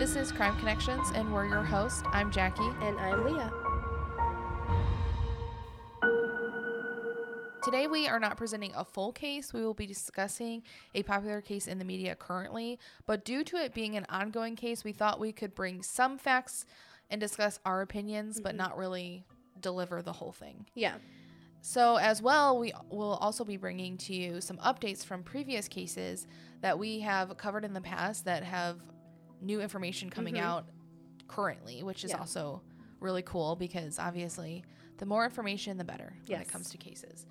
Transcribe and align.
This 0.00 0.16
is 0.16 0.32
Crime 0.32 0.56
Connections, 0.56 1.10
and 1.14 1.30
we're 1.30 1.44
your 1.44 1.62
host. 1.62 2.06
I'm 2.06 2.30
Jackie. 2.32 2.70
And 2.80 2.98
I'm 2.98 3.22
Leah. 3.22 3.52
Today, 7.62 7.86
we 7.86 8.08
are 8.08 8.18
not 8.18 8.38
presenting 8.38 8.72
a 8.74 8.82
full 8.82 9.12
case. 9.12 9.52
We 9.52 9.60
will 9.62 9.74
be 9.74 9.84
discussing 9.84 10.62
a 10.94 11.02
popular 11.02 11.42
case 11.42 11.66
in 11.66 11.78
the 11.78 11.84
media 11.84 12.14
currently, 12.14 12.78
but 13.04 13.26
due 13.26 13.44
to 13.44 13.56
it 13.56 13.74
being 13.74 13.98
an 13.98 14.06
ongoing 14.08 14.56
case, 14.56 14.84
we 14.84 14.92
thought 14.92 15.20
we 15.20 15.32
could 15.32 15.54
bring 15.54 15.82
some 15.82 16.16
facts 16.16 16.64
and 17.10 17.20
discuss 17.20 17.60
our 17.66 17.82
opinions, 17.82 18.40
but 18.40 18.52
mm-hmm. 18.52 18.56
not 18.56 18.78
really 18.78 19.26
deliver 19.60 20.00
the 20.00 20.14
whole 20.14 20.32
thing. 20.32 20.64
Yeah. 20.74 20.94
So, 21.60 21.96
as 21.96 22.22
well, 22.22 22.58
we 22.58 22.72
will 22.88 23.18
also 23.20 23.44
be 23.44 23.58
bringing 23.58 23.98
to 23.98 24.14
you 24.14 24.40
some 24.40 24.56
updates 24.56 25.04
from 25.04 25.22
previous 25.22 25.68
cases 25.68 26.26
that 26.62 26.78
we 26.78 27.00
have 27.00 27.36
covered 27.36 27.66
in 27.66 27.74
the 27.74 27.82
past 27.82 28.24
that 28.24 28.44
have 28.44 28.78
new 29.40 29.60
information 29.60 30.10
coming 30.10 30.34
Mhm. 30.34 30.40
out 30.42 30.66
currently, 31.28 31.82
which 31.82 32.04
is 32.04 32.10
Yeah. 32.10 32.18
also 32.18 32.62
really 33.00 33.22
cool 33.22 33.56
because 33.56 33.98
obviously 33.98 34.64
the 34.98 35.06
more 35.06 35.24
information, 35.24 35.76
the 35.78 35.84
better 35.84 36.14
when 36.26 36.40
it 36.40 36.48
comes 36.48 36.70
to 36.70 36.76
cases. 36.78 37.26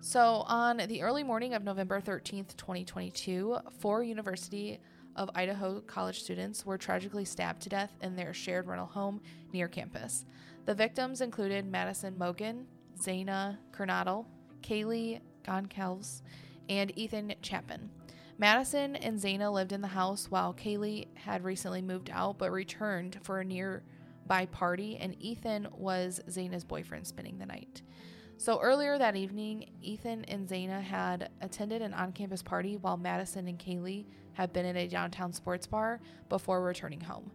So, 0.00 0.44
on 0.46 0.78
the 0.78 1.02
early 1.02 1.22
morning 1.22 1.52
of 1.52 1.62
November 1.62 2.00
13th, 2.00 2.56
2022, 2.56 3.58
four 3.80 4.02
University 4.02 4.80
of 5.16 5.28
Idaho 5.34 5.82
college 5.82 6.22
students 6.22 6.64
were 6.64 6.78
tragically 6.78 7.26
stabbed 7.26 7.60
to 7.62 7.68
death 7.68 7.92
in 8.00 8.16
their 8.16 8.32
shared 8.32 8.66
rental 8.66 8.86
home 8.86 9.20
near 9.52 9.68
campus. 9.68 10.24
The 10.64 10.74
victims 10.74 11.20
included 11.20 11.66
Madison 11.66 12.14
Mogen, 12.16 12.64
Xana 12.96 13.58
Kernodle, 13.72 14.24
Kaylee 14.62 15.20
Goncalves, 15.42 16.22
and 16.70 16.96
Ethan 16.96 17.34
Chapin. 17.42 17.90
Madison 18.40 18.96
and 18.96 19.18
Xana 19.18 19.52
lived 19.52 19.70
in 19.70 19.82
the 19.82 19.88
house 19.88 20.30
while 20.30 20.54
Kaylee 20.54 21.08
had 21.14 21.44
recently 21.44 21.82
moved 21.82 22.08
out 22.10 22.38
but 22.38 22.50
returned 22.50 23.18
for 23.22 23.38
a 23.38 23.44
nearby 23.44 24.46
party, 24.50 24.96
and 24.96 25.14
Ethan 25.20 25.68
was 25.76 26.22
Xana's 26.26 26.64
boyfriend 26.64 27.06
spending 27.06 27.36
the 27.36 27.44
night. 27.44 27.82
So 28.38 28.58
earlier 28.58 28.96
that 28.96 29.14
evening, 29.14 29.68
Ethan 29.82 30.24
and 30.24 30.48
Xana 30.48 30.80
had 30.80 31.28
attended 31.42 31.82
an 31.82 31.92
on 31.92 32.12
campus 32.12 32.42
party 32.42 32.78
while 32.78 32.96
Madison 32.96 33.46
and 33.46 33.58
Kaylee 33.58 34.06
had 34.32 34.54
been 34.54 34.64
at 34.64 34.74
a 34.74 34.88
downtown 34.88 35.34
sports 35.34 35.66
bar 35.66 36.00
before 36.30 36.62
returning 36.62 37.02
home. 37.02 37.30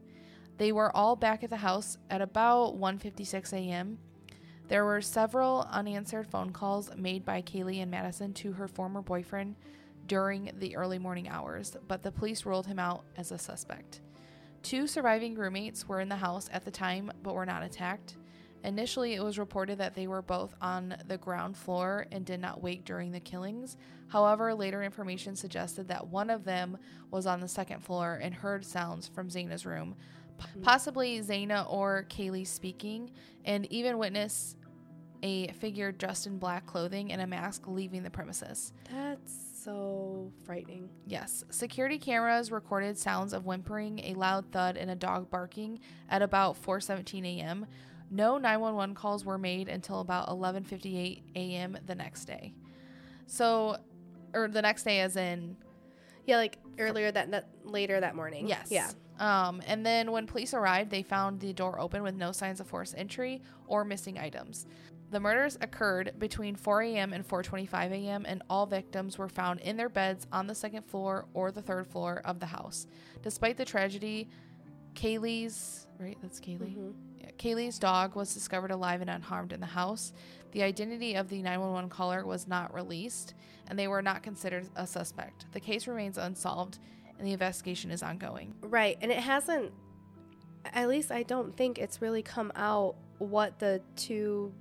They 0.57 0.71
were 0.71 0.95
all 0.97 1.15
back 1.15 1.43
at 1.43 1.51
the 1.51 1.57
house 1.57 1.99
at 2.09 2.21
about 2.21 2.79
1:56 2.79 3.53
a.m. 3.53 3.99
There 4.69 4.85
were 4.85 5.01
several 5.01 5.67
unanswered 5.69 6.25
phone 6.25 6.49
calls 6.49 6.89
made 6.95 7.23
by 7.23 7.43
Kaylee 7.43 7.83
and 7.83 7.91
Madison 7.91 8.33
to 8.33 8.53
her 8.53 8.67
former 8.67 9.03
boyfriend 9.03 9.55
during 10.07 10.51
the 10.59 10.75
early 10.75 10.99
morning 10.99 11.27
hours, 11.27 11.75
but 11.87 12.03
the 12.03 12.11
police 12.11 12.45
ruled 12.45 12.67
him 12.67 12.79
out 12.79 13.03
as 13.17 13.31
a 13.31 13.37
suspect. 13.37 14.01
Two 14.61 14.87
surviving 14.87 15.35
roommates 15.35 15.87
were 15.87 16.01
in 16.01 16.09
the 16.09 16.15
house 16.15 16.49
at 16.51 16.65
the 16.65 16.71
time 16.71 17.11
but 17.21 17.35
were 17.35 17.45
not 17.45 17.63
attacked. 17.63 18.17
Initially, 18.63 19.13
it 19.13 19.23
was 19.23 19.37
reported 19.37 19.77
that 19.77 19.93
they 19.93 20.07
were 20.07 20.23
both 20.23 20.55
on 20.59 20.97
the 21.07 21.19
ground 21.19 21.55
floor 21.55 22.07
and 22.11 22.25
did 22.25 22.39
not 22.39 22.63
wake 22.63 22.83
during 22.83 23.11
the 23.11 23.19
killings. 23.19 23.77
However, 24.07 24.55
later 24.55 24.81
information 24.81 25.35
suggested 25.35 25.87
that 25.87 26.07
one 26.07 26.31
of 26.31 26.45
them 26.45 26.79
was 27.11 27.27
on 27.27 27.41
the 27.41 27.47
second 27.47 27.83
floor 27.83 28.19
and 28.23 28.33
heard 28.33 28.65
sounds 28.65 29.07
from 29.07 29.29
Xana's 29.29 29.67
room, 29.67 29.95
mm-hmm. 30.39 30.61
possibly 30.63 31.19
Xana 31.19 31.71
or 31.71 32.07
Kaylee 32.09 32.47
speaking, 32.47 33.11
and 33.45 33.71
even 33.71 33.99
witnessed 33.99 34.57
a 35.21 35.51
figure 35.53 35.91
dressed 35.91 36.25
in 36.25 36.39
black 36.39 36.65
clothing 36.65 37.11
and 37.11 37.21
a 37.21 37.27
mask 37.27 37.67
leaving 37.67 38.01
the 38.01 38.09
premises. 38.09 38.73
That's 38.91 39.44
so 39.65 40.31
frightening. 40.45 40.89
Yes. 41.07 41.43
Security 41.49 41.97
cameras 41.97 42.51
recorded 42.51 42.97
sounds 42.97 43.33
of 43.33 43.45
whimpering, 43.45 43.99
a 43.99 44.13
loud 44.13 44.51
thud, 44.51 44.77
and 44.77 44.91
a 44.91 44.95
dog 44.95 45.29
barking 45.29 45.79
at 46.09 46.21
about 46.21 46.55
4:17 46.61 47.25
a.m. 47.39 47.65
No 48.11 48.37
911 48.37 48.93
calls 48.95 49.25
were 49.25 49.39
made 49.39 49.67
until 49.67 49.99
about 49.99 50.29
11:58 50.29 51.23
a.m. 51.35 51.77
the 51.85 51.95
next 51.95 52.25
day. 52.25 52.53
So, 53.25 53.77
or 54.35 54.47
the 54.47 54.61
next 54.61 54.83
day, 54.83 54.99
as 55.01 55.15
in 55.17 55.57
Yeah, 56.25 56.37
like 56.37 56.59
earlier 56.77 57.11
that, 57.11 57.31
that 57.31 57.49
later 57.63 57.99
that 57.99 58.15
morning. 58.15 58.47
yes, 58.47 58.67
Yeah. 58.69 58.91
Um, 59.17 59.61
and 59.65 59.85
then 59.85 60.11
when 60.11 60.27
police 60.27 60.53
arrived, 60.53 60.91
they 60.91 61.01
found 61.01 61.39
the 61.39 61.53
door 61.53 61.79
open 61.79 62.03
with 62.03 62.15
no 62.15 62.31
signs 62.33 62.59
of 62.59 62.67
forced 62.67 62.93
entry 62.97 63.41
or 63.65 63.85
missing 63.85 64.17
items. 64.19 64.67
The 65.11 65.19
murders 65.19 65.57
occurred 65.61 66.13
between 66.17 66.55
4 66.55 66.81
a.m. 66.81 67.13
and 67.13 67.25
4:25 67.27 67.91
a.m., 67.91 68.25
and 68.27 68.41
all 68.49 68.65
victims 68.65 69.17
were 69.17 69.29
found 69.29 69.59
in 69.61 69.77
their 69.77 69.89
beds 69.89 70.27
on 70.31 70.47
the 70.47 70.55
second 70.55 70.83
floor 70.83 71.25
or 71.33 71.51
the 71.51 71.61
third 71.61 71.87
floor 71.87 72.21
of 72.25 72.39
the 72.39 72.47
house. 72.47 72.87
Despite 73.21 73.57
the 73.57 73.65
tragedy, 73.65 74.27
Kaylee's 74.95 75.87
right, 75.99 76.17
that's 76.21 76.39
Kaylee. 76.39 76.75
Mhm. 76.75 76.93
Yeah, 77.19 77.31
Kaylee's 77.37 77.77
dog 77.79 78.15
was 78.15 78.33
discovered 78.33 78.71
alive 78.71 79.01
and 79.01 79.09
unharmed 79.09 79.53
in 79.53 79.59
the 79.59 79.65
house. 79.67 80.11
The 80.51 80.63
identity 80.63 81.15
of 81.15 81.29
the 81.29 81.41
911 81.41 81.89
caller 81.89 82.25
was 82.25 82.47
not 82.47 82.73
released, 82.73 83.35
and 83.67 83.77
they 83.77 83.87
were 83.87 84.01
not 84.01 84.23
considered 84.23 84.69
a 84.75 84.87
suspect. 84.87 85.51
The 85.51 85.59
case 85.59 85.87
remains 85.87 86.17
unsolved, 86.17 86.79
and 87.17 87.27
the 87.27 87.33
investigation 87.33 87.91
is 87.91 88.01
ongoing. 88.01 88.55
Right. 88.61 88.97
And 89.01 89.11
it 89.11 89.19
hasn't, 89.19 89.71
at 90.65 90.87
least 90.87 91.11
I 91.11 91.23
don't 91.23 91.55
think 91.55 91.77
it's 91.77 92.01
really 92.01 92.23
come 92.23 92.51
out 92.55 92.95
what 93.19 93.59
the 93.59 93.81
two 93.95 94.53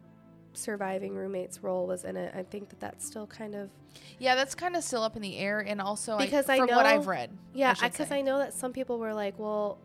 surviving 0.56 1.14
roommates' 1.14 1.62
role 1.62 1.86
was 1.86 2.04
in 2.04 2.16
it. 2.16 2.34
I 2.34 2.42
think 2.42 2.68
that 2.70 2.80
that's 2.80 3.04
still 3.06 3.26
kind 3.26 3.54
of. 3.54 3.70
Yeah, 4.18 4.34
that's 4.34 4.54
kind 4.54 4.76
of 4.76 4.82
still 4.82 5.02
up 5.02 5.16
in 5.16 5.22
the 5.22 5.36
air, 5.38 5.60
and 5.60 5.80
also 5.80 6.18
Because 6.18 6.48
I, 6.48 6.54
I 6.54 6.58
from 6.58 6.68
what 6.68 6.86
I've 6.86 7.06
read. 7.06 7.30
Yeah, 7.52 7.74
because 7.74 8.08
say. 8.08 8.18
I, 8.18 8.20
know 8.22 8.38
that 8.38 8.54
some 8.54 8.72
people 8.72 8.98
were 8.98 9.14
like, 9.14 9.38
well, 9.38 9.78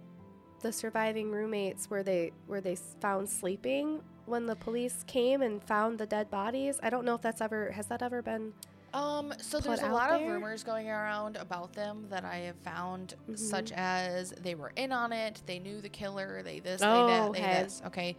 the 0.61 0.71
surviving 0.71 1.31
roommates 1.31 1.89
were 1.89 2.03
they 2.03 2.31
were 2.47 2.61
they 2.61 2.75
found 2.75 3.29
sleeping 3.29 4.01
when 4.25 4.45
the 4.45 4.55
police 4.55 5.03
came 5.07 5.41
and 5.41 5.63
found 5.63 5.97
the 5.97 6.05
dead 6.05 6.29
bodies. 6.29 6.79
I 6.83 6.89
don't 6.89 7.05
know 7.05 7.15
if 7.15 7.21
that's 7.21 7.41
ever 7.41 7.71
has 7.71 7.87
that 7.87 8.01
ever 8.01 8.21
been. 8.21 8.53
Um, 8.93 9.33
so 9.39 9.59
there's 9.59 9.81
a 9.81 9.89
lot 9.89 10.09
of 10.11 10.27
rumors 10.27 10.63
going 10.63 10.89
around 10.89 11.35
about 11.37 11.73
them 11.73 12.07
that 12.09 12.25
I 12.25 12.37
have 12.37 12.55
found, 12.57 13.13
Mhm. 13.29 13.37
such 13.37 13.71
as 13.71 14.31
they 14.31 14.55
were 14.55 14.71
in 14.75 14.91
on 14.91 15.13
it, 15.13 15.43
they 15.45 15.59
knew 15.59 15.79
the 15.79 15.89
killer, 15.89 16.41
they 16.41 16.59
this, 16.59 16.81
Oh, 16.83 17.05
they 17.05 17.13
that, 17.13 17.33
they 17.33 17.63
this. 17.63 17.81
Okay, 17.85 18.17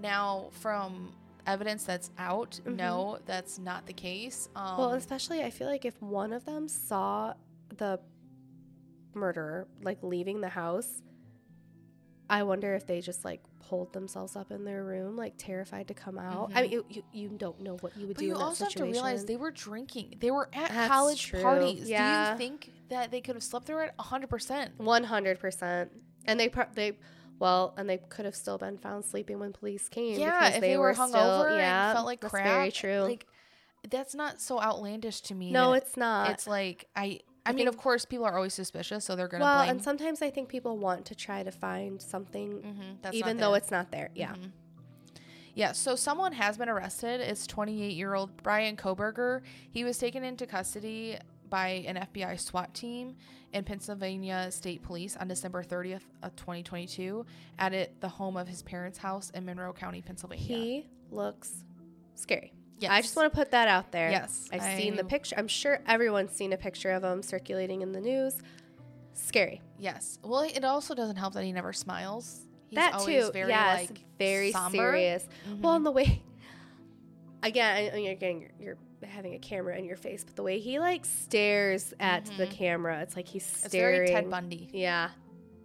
now 0.00 0.50
from 0.52 1.12
evidence 1.48 1.82
that's 1.84 2.10
out, 2.18 2.60
Mhm. 2.64 2.76
no, 2.76 3.18
that's 3.26 3.58
not 3.58 3.86
the 3.86 3.92
case. 3.92 4.48
Um, 4.54 4.78
well, 4.78 4.92
especially 4.92 5.42
I 5.42 5.50
feel 5.50 5.66
like 5.66 5.84
if 5.84 6.00
one 6.02 6.32
of 6.32 6.44
them 6.44 6.68
saw 6.68 7.34
the 7.76 7.98
murderer 9.14 9.66
like 9.82 9.98
leaving 10.02 10.40
the 10.40 10.48
house, 10.50 11.02
I 12.30 12.42
wonder 12.42 12.74
if 12.74 12.86
they 12.86 13.00
just 13.00 13.24
like 13.24 13.40
pulled 13.60 13.92
themselves 13.92 14.36
up 14.36 14.50
in 14.50 14.64
their 14.64 14.84
room, 14.84 15.16
like 15.16 15.34
terrified 15.38 15.88
to 15.88 15.94
come 15.94 16.18
out. 16.18 16.50
I 16.54 16.60
Mhm. 16.60 16.62
mean, 16.62 16.70
you, 16.72 16.84
you, 16.90 17.02
you 17.12 17.28
don't 17.30 17.60
know 17.60 17.76
what 17.78 17.96
you 17.96 18.06
would 18.06 18.16
but 18.16 18.20
do 18.20 18.26
you 18.26 18.32
in 18.32 18.38
that 18.38 18.44
also 18.44 18.64
have 18.64 18.74
to 18.74 18.84
realize 18.84 19.24
they 19.24 19.36
were 19.36 19.50
drinking. 19.50 20.16
They 20.20 20.30
were 20.30 20.48
at 20.52 20.68
That's 20.70 20.88
college 20.88 21.22
true. 21.26 21.40
parties. 21.42 21.84
Do 21.86 21.90
you 21.92 22.36
think 22.36 22.70
that 22.90 23.10
they 23.10 23.20
could 23.22 23.34
have 23.34 23.42
slept 23.42 23.66
through 23.66 23.84
it? 23.84 23.94
hundred 23.98 24.28
percent. 24.28 24.78
One 24.78 25.04
hundred 25.04 25.38
percent. 25.40 25.90
And 26.26 26.38
they 26.38 26.48
pro- 26.50 26.66
they 26.74 26.98
well, 27.38 27.74
and 27.76 27.88
they 27.88 27.98
could 27.98 28.24
have 28.24 28.34
still 28.34 28.58
been 28.58 28.78
found 28.78 29.04
sleeping 29.04 29.38
when 29.38 29.52
police 29.52 29.88
came. 29.88 30.18
Yeah, 30.18 30.48
if 30.48 30.60
they, 30.60 30.76
were 30.76 30.92
still, 30.94 31.08
hungover 31.08 31.56
yeah, 31.56 31.90
and 31.90 31.96
felt 31.96 32.06
like 32.06 32.20
that's 32.20 32.30
crap. 32.32 32.44
very 32.46 32.70
true. 32.72 33.00
Like 33.00 33.26
that's 33.88 34.14
not 34.14 34.40
so 34.40 34.60
outlandish 34.60 35.20
to 35.22 35.34
me. 35.34 35.52
no, 35.52 35.72
it's 35.74 35.96
not. 35.96 36.30
it's 36.30 36.46
like 36.46 36.86
I. 36.96 37.20
I, 37.46 37.50
I 37.50 37.52
mean, 37.54 37.58
think- 37.64 37.68
of 37.70 37.76
course, 37.78 38.04
people 38.04 38.26
are 38.26 38.36
always 38.36 38.52
suspicious, 38.52 39.06
so 39.06 39.16
they're 39.16 39.28
gonna 39.28 39.44
well, 39.44 39.58
blame. 39.64 39.70
and 39.70 39.82
sometimes 39.82 40.20
I 40.20 40.28
think 40.28 40.50
people 40.50 40.76
want 40.76 41.06
to 41.06 41.14
try 41.14 41.42
to 41.42 41.50
find 41.50 42.02
something, 42.02 42.58
Mhm, 42.60 43.00
that's 43.00 43.16
even 43.16 43.38
though 43.38 43.54
it's 43.54 43.70
not 43.70 43.90
there. 43.90 44.10
Yeah. 44.14 44.32
Mhm. 44.32 44.50
Yeah, 45.54 45.72
so 45.72 45.96
someone 45.96 46.34
has 46.34 46.58
been 46.58 46.68
arrested. 46.68 47.20
It's 47.20 47.46
28 47.46 47.92
year 47.96 48.14
old 48.14 48.42
Bryan 48.42 48.76
Kohberger. 48.76 49.40
He 49.70 49.82
was 49.82 49.96
taken 49.98 50.22
into 50.22 50.46
custody 50.46 51.16
by 51.50 51.84
an 51.86 51.96
FBI 51.96 52.38
SWAT 52.38 52.72
team 52.74 53.16
and 53.52 53.64
Pennsylvania 53.64 54.50
State 54.50 54.82
Police 54.82 55.16
on 55.16 55.28
December 55.28 55.62
30th 55.64 56.02
of 56.22 56.36
2022 56.36 57.24
at 57.58 57.72
it, 57.72 58.00
the 58.00 58.08
home 58.08 58.36
of 58.36 58.46
his 58.48 58.62
parents' 58.62 58.98
house 58.98 59.30
in 59.30 59.44
Monroe 59.46 59.72
County, 59.72 60.02
Pennsylvania. 60.02 60.44
He 60.44 60.86
looks 61.10 61.64
scary. 62.14 62.52
yes. 62.78 62.90
I 62.92 63.00
just 63.00 63.16
want 63.16 63.32
to 63.32 63.36
put 63.36 63.50
that 63.52 63.68
out 63.68 63.90
there. 63.92 64.10
Yes, 64.10 64.48
I've 64.52 64.62
seen 64.80 64.96
the 64.96 65.04
picture. 65.04 65.34
I'm 65.38 65.48
sure 65.48 65.80
everyone's 65.86 66.32
seen 66.32 66.52
a 66.52 66.56
picture 66.58 66.90
of 66.90 67.02
him 67.04 67.22
circulating 67.22 67.80
in 67.82 67.92
the 67.92 68.00
news. 68.00 68.34
Scary. 69.14 69.62
Yes. 69.78 70.18
Well, 70.22 70.42
it 70.42 70.64
also 70.64 70.94
doesn't 70.94 71.16
help 71.16 71.34
that 71.34 71.44
he 71.44 71.52
never 71.52 71.72
smiles. 71.72 72.42
He's 72.68 72.76
that 72.76 72.94
always 72.94 73.26
too. 73.26 73.32
very 73.32 73.48
yes, 73.48 73.88
like 73.90 74.00
very 74.18 74.52
somber. 74.52 74.76
serious. 74.76 75.26
Mhm. 75.48 75.60
Well, 75.62 75.74
and 75.74 75.86
the 75.86 75.90
way, 75.90 76.22
again, 77.42 77.74
I- 77.74 77.96
I- 77.96 78.10
again, 78.10 78.40
you're, 78.40 78.50
you're 78.60 78.76
having 79.06 79.34
a 79.34 79.38
camera 79.38 79.76
in 79.76 79.84
your 79.84 79.96
face, 79.96 80.24
but 80.24 80.34
the 80.36 80.42
way 80.42 80.58
he 80.58 80.78
like 80.78 81.04
stares 81.04 81.94
at 82.00 82.24
the 82.36 82.46
Mhm. 82.46 82.50
camera, 82.50 83.00
it's 83.02 83.14
like 83.16 83.28
he's 83.28 83.44
staring. 83.44 84.02
it's 84.02 84.10
very 84.10 84.22
Ted 84.22 84.30
Bundy. 84.30 84.68
Yeah. 84.72 85.10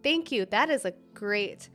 Thank 0.03 0.31
you. 0.31 0.45
That 0.45 0.69
is 0.69 0.85
a 0.85 0.93
great. 1.13 1.69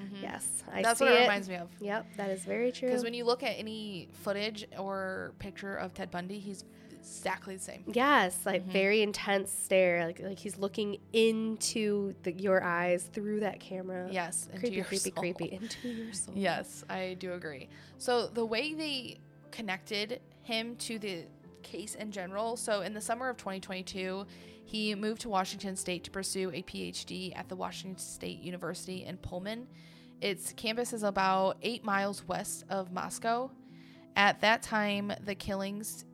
Mhm. 0.00 0.22
Yes, 0.22 0.64
I 0.72 0.82
That's 0.82 0.98
see 0.98 1.04
what 1.04 1.14
it 1.14 1.18
it. 1.18 1.20
reminds 1.22 1.48
me 1.48 1.56
of. 1.56 1.68
Yep, 1.80 2.06
that 2.16 2.30
is 2.30 2.44
very 2.44 2.72
true. 2.72 2.88
Because 2.88 3.04
when 3.04 3.14
you 3.14 3.24
look 3.24 3.42
at 3.42 3.58
any 3.58 4.08
footage 4.12 4.66
or 4.78 5.32
picture 5.38 5.76
of 5.76 5.94
Ted 5.94 6.10
Bundy, 6.10 6.38
he's 6.40 6.64
exactly 6.98 7.54
the 7.56 7.62
same. 7.62 7.84
Yes, 7.92 8.44
like 8.46 8.62
Mhm. 8.66 8.72
very 8.72 9.02
intense 9.02 9.52
stare, 9.52 10.06
like 10.06 10.18
like 10.20 10.38
he's 10.38 10.56
looking 10.56 10.96
into 11.12 12.14
the, 12.22 12.32
your 12.32 12.62
eyes 12.64 13.04
through 13.04 13.40
that 13.40 13.60
camera. 13.60 14.08
Yes, 14.10 14.46
into 14.48 14.60
creepy, 14.60 14.76
your 14.76 14.84
creepy, 14.86 15.10
soul. 15.10 15.20
creepy 15.22 15.52
into 15.52 15.88
your 15.88 16.12
soul. 16.14 16.34
Yes, 16.36 16.84
I 16.88 17.14
do 17.20 17.34
agree. 17.34 17.68
So 17.98 18.26
the 18.26 18.44
way 18.44 18.72
they 18.74 19.18
connected 19.52 20.20
him 20.44 20.76
to 20.76 20.98
the 20.98 21.24
case 21.62 21.94
in 21.94 22.12
general. 22.12 22.56
So 22.56 22.82
in 22.82 22.94
the 22.94 23.00
summer 23.00 23.28
of 23.28 23.36
2022, 23.36 24.26
he 24.64 24.94
moved 24.94 25.22
to 25.22 25.28
Washington 25.28 25.76
State 25.76 26.04
to 26.04 26.10
pursue 26.10 26.50
a 26.50 26.62
PhD 26.62 27.36
at 27.36 27.48
the 27.48 27.56
Washington 27.56 27.98
State 27.98 28.40
University 28.40 29.04
in 29.04 29.16
Pullman. 29.16 29.66
Its 30.20 30.52
campus 30.52 30.92
is 30.92 31.02
about 31.02 31.56
eight 31.62 31.84
miles 31.84 32.26
west 32.28 32.64
of 32.70 32.92
Moscow. 32.92 33.50
At 34.16 34.40
that 34.42 34.62
time, 34.62 35.12
the 35.24 35.34
killings. 35.34 36.04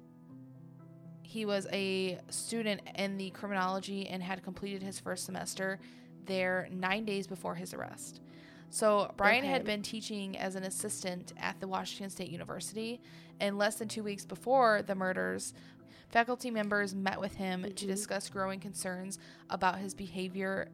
He 1.23 1.45
was 1.45 1.67
a 1.73 2.19
student 2.29 2.81
in 2.97 3.17
the 3.17 3.31
criminology 3.31 4.09
and 4.09 4.23
had 4.23 4.43
completed 4.43 4.83
his 4.83 4.99
first 4.99 5.27
semester 5.27 5.79
there 6.27 6.69
nine 6.73 7.05
days 7.05 7.27
before 7.27 7.55
his 7.55 7.73
arrest. 7.73 8.21
So 8.71 9.13
Bryan 9.17 9.45
had 9.45 9.65
been 9.65 9.83
teaching 9.83 10.39
as 10.39 10.55
an 10.55 10.63
assistant 10.63 11.33
at 11.39 11.59
the 11.61 11.67
Washington 11.69 12.09
State 12.11 12.31
University, 12.31 13.01
and 13.41 13.59
less 13.59 13.77
than 13.77 13.89
two 13.89 14.03
weeks 14.05 14.25
before 14.25 14.83
the 14.83 14.95
murders, 14.95 15.53
faculty 16.09 16.51
members 16.51 16.95
met 16.95 17.21
with 17.21 17.35
him 17.35 17.63
to 17.65 17.69
Mhm. 17.85 17.87
discuss 17.89 18.29
growing 18.29 18.61
concerns 18.61 19.19
about 19.49 19.79
his 19.79 19.95
behavior 19.95 20.69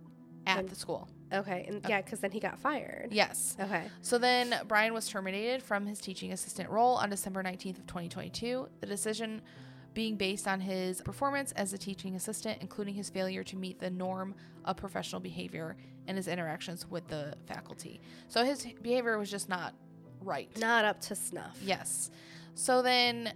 at 0.46 0.58
And- 0.60 0.69
the 0.69 0.75
school. 0.76 1.08
Okay, 1.32 1.64
and 1.66 1.82
yeah, 1.88 2.00
because 2.02 2.20
then 2.20 2.31
he 2.31 2.38
got 2.38 2.58
fired. 2.58 3.08
Yes. 3.12 3.56
Okay. 3.58 3.90
So 4.00 4.16
then 4.16 4.54
Bryan 4.69 4.94
was 4.94 5.08
terminated 5.08 5.60
from 5.62 5.87
his 5.87 6.00
teaching 6.00 6.32
assistant 6.32 6.70
role 6.70 6.94
on 6.96 7.10
December 7.10 7.42
19th 7.42 7.78
of 7.78 7.87
2022. 7.87 8.69
The 8.81 8.87
decision 8.87 9.42
being 9.96 10.14
based 10.14 10.46
on 10.46 10.60
his 10.60 11.00
performance 11.00 11.52
as 11.52 11.72
a 11.72 11.78
teaching 11.78 12.16
assistant, 12.16 12.58
including 12.60 12.93
his 12.93 13.08
failure 13.08 13.43
to 13.43 13.56
meet 13.56 13.78
the 13.81 13.88
norm 13.88 14.34
of 14.66 14.76
professional 14.76 15.22
behavior 15.22 15.75
and 16.06 16.19
his 16.19 16.28
interactions 16.28 16.87
with 16.90 17.08
the 17.08 17.32
faculty. 17.46 17.98
So 18.28 18.44
his 18.44 18.66
behavior 18.82 19.16
was 19.16 19.31
just 19.31 19.48
not 19.48 19.72
right. 20.20 20.50
Not 20.58 20.84
up 20.84 21.00
to 21.00 21.16
snuff. 21.16 21.58
Yes. 21.64 22.10
So 22.54 22.82
then, 22.82 23.32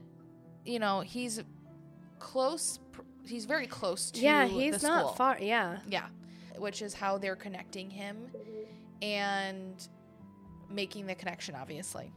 you 0.66 0.78
know, 0.78 1.00
he's 1.00 1.42
close. 2.18 2.78
He's 3.24 3.46
very 3.46 3.66
close 3.66 4.10
to 4.10 4.20
yeah, 4.20 4.44
he's 4.44 4.76
school. 4.82 4.90
not 4.90 5.16
far. 5.16 5.38
Yeah. 5.40 5.78
Yeah, 5.88 6.08
which 6.58 6.82
is 6.82 6.92
how 6.92 7.16
they're 7.16 7.36
connecting 7.36 7.88
him 7.88 8.18
and 9.00 9.88
making 10.68 11.06
the 11.06 11.14
connection, 11.14 11.54
obviously. 11.54 12.12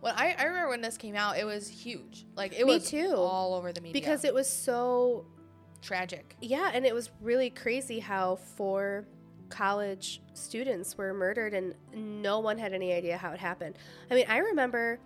When 0.00 0.14
I, 0.16 0.34
I 0.38 0.44
remember 0.44 0.68
when 0.68 0.80
this 0.80 0.96
came 0.96 1.16
out, 1.16 1.38
it 1.38 1.44
was 1.44 1.68
huge. 1.68 2.26
Like 2.36 2.52
it 2.58 2.66
Me 2.66 2.74
was 2.74 2.88
too. 2.88 3.14
all 3.16 3.54
over 3.54 3.72
the 3.72 3.80
media 3.80 4.00
Because 4.00 4.24
it 4.24 4.32
was 4.34 4.48
so 4.48 5.26
tragic. 5.82 6.36
Yeah, 6.40 6.70
and 6.72 6.84
it 6.86 6.94
was 6.94 7.10
really 7.20 7.50
crazy 7.50 7.98
how 7.98 8.36
four 8.36 9.06
college 9.48 10.20
students 10.34 10.96
were 10.98 11.14
murdered 11.14 11.54
and 11.54 11.74
no 11.94 12.38
one 12.40 12.58
had 12.58 12.72
any 12.72 12.92
idea 12.92 13.16
how 13.16 13.32
it 13.32 13.38
happened. 13.40 13.76
I 14.10 14.14
mean, 14.14 14.26
I 14.28 14.38
remember 14.38 15.00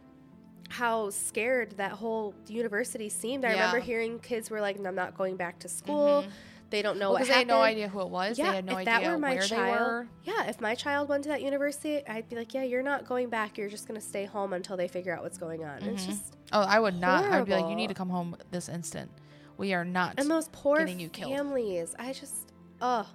how 0.69 1.11
scared 1.11 1.73
that 1.77 1.93
whole 1.93 2.35
university 2.49 3.09
seemed. 3.09 3.45
I 3.45 3.49
Yeah. 3.51 3.55
remember 3.67 3.79
hearing 3.81 4.19
kids 4.19 4.51
were 4.51 4.61
like, 4.61 4.79
"I'm 4.85 4.95
not 4.95 5.17
going 5.17 5.37
back 5.37 5.59
to 5.61 5.69
school." 5.69 6.23
Mhm. 6.23 6.31
They 6.73 6.83
don't 6.83 6.99
know 6.99 7.07
Well, 7.11 7.13
what 7.13 7.19
because 7.21 7.29
they 7.29 7.39
had 7.39 7.47
no 7.47 7.61
idea 7.61 7.87
who 7.89 8.01
it 8.01 8.09
was. 8.09 8.39
Yeah, 8.39 8.51
they 8.51 8.57
had 8.57 8.65
no 8.65 8.79
if 8.79 8.87
that 8.87 8.97
idea 9.01 9.11
were 9.13 9.19
my 9.19 9.35
where 9.35 9.43
child, 9.43 9.77
they 9.79 9.83
were. 9.85 10.07
Yeah, 10.25 10.49
if 10.49 10.61
my 10.61 10.75
child 10.75 11.09
went 11.09 11.23
to 11.25 11.29
that 11.29 11.43
university, 11.43 12.05
I'd 12.09 12.29
be 12.29 12.35
like, 12.35 12.53
"Yeah, 12.55 12.63
you're 12.65 12.83
not 12.83 13.07
going 13.07 13.29
back. 13.29 13.59
You're 13.59 13.69
just 13.69 13.87
going 13.87 14.01
to 14.01 14.05
stay 14.07 14.25
home 14.25 14.53
until 14.55 14.77
they 14.77 14.89
figure 14.89 15.15
out 15.15 15.23
what's 15.23 15.39
going 15.39 15.65
on." 15.65 15.83
It's 15.83 16.03
Mhm. 16.05 16.09
just 16.09 16.37
Oh, 16.51 16.63
I 16.63 16.81
would 16.81 16.99
not. 17.01 17.25
I'd 17.31 17.45
be 17.47 17.53
like, 17.53 17.69
you 17.69 17.77
need 17.77 17.89
to 17.89 17.95
come 17.95 18.09
home 18.11 18.37
this 18.51 18.69
instant. 18.69 19.11
We 19.59 19.73
are 19.75 19.85
not. 19.85 20.15
and 20.19 20.31
those 20.31 20.49
poor 20.51 20.79
getting 20.79 20.99
you 20.99 21.09
killed. 21.11 21.33
families. 21.33 21.95
I 21.99 22.13
just, 22.15 22.53
oh, 22.81 23.07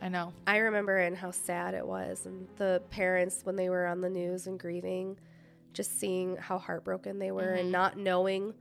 I 0.00 0.08
know. 0.08 0.32
I 0.46 0.58
remember 0.58 0.96
and 0.96 1.16
how 1.16 1.32
sad 1.32 1.74
it 1.74 1.86
was, 1.86 2.24
and 2.24 2.46
the 2.56 2.80
parents 2.90 3.40
when 3.44 3.56
they 3.56 3.68
were 3.68 3.86
on 3.86 4.00
the 4.00 4.08
news 4.10 4.46
and 4.46 4.58
grieving, 4.58 5.18
just 5.72 5.98
seeing 5.98 6.36
how 6.36 6.58
heartbroken 6.58 7.18
they 7.18 7.32
were 7.32 7.42
Mhm. 7.56 7.60
and 7.60 7.72
not 7.72 7.96
knowing 7.98 8.54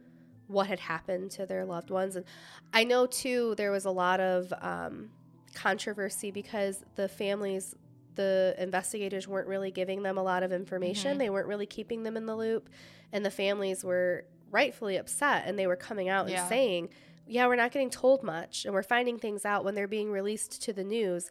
what 0.48 0.68
had 0.68 0.80
happened 0.80 1.32
to 1.32 1.46
their 1.46 1.66
loved 1.66 1.90
ones. 1.90 2.16
And 2.16 2.26
I 2.74 2.84
know 2.84 3.06
too 3.06 3.54
there 3.58 3.72
was 3.72 3.86
a 3.86 3.92
lot 3.92 4.20
of 4.20 4.54
um, 4.62 5.10
controversy 5.54 6.32
because 6.32 6.84
the 6.96 7.08
families, 7.08 7.76
the 8.16 8.56
investigators 8.58 9.28
weren't 9.28 9.48
really 9.48 9.72
giving 9.72 10.04
them 10.04 10.18
a 10.18 10.24
lot 10.24 10.44
of 10.44 10.52
information. 10.52 11.16
Mhm. 11.16 11.20
They 11.20 11.30
weren't 11.30 11.48
really 11.48 11.66
keeping 11.66 12.04
them 12.04 12.16
in 12.18 12.26
the 12.26 12.36
loop, 12.36 12.70
and 13.12 13.26
the 13.26 13.32
families 13.32 13.84
were 13.84 14.26
rightfully 14.50 14.96
upset, 14.98 15.44
and 15.46 15.58
they 15.60 15.68
were 15.68 15.76
coming 15.76 16.08
out 16.10 16.30
Yeah. 16.30 16.42
and 16.42 16.50
saying 16.50 16.90
yeah, 17.30 17.46
we're 17.46 17.58
not 17.58 17.74
getting 17.74 17.90
told 17.90 18.24
much 18.24 18.64
and 18.64 18.74
we're 18.74 18.82
finding 18.82 19.20
things 19.20 19.44
out 19.44 19.66
when 19.66 19.76
they're 19.76 19.86
being 19.86 20.10
released 20.10 20.62
to 20.62 20.72
the 20.72 20.82
news. 20.86 21.30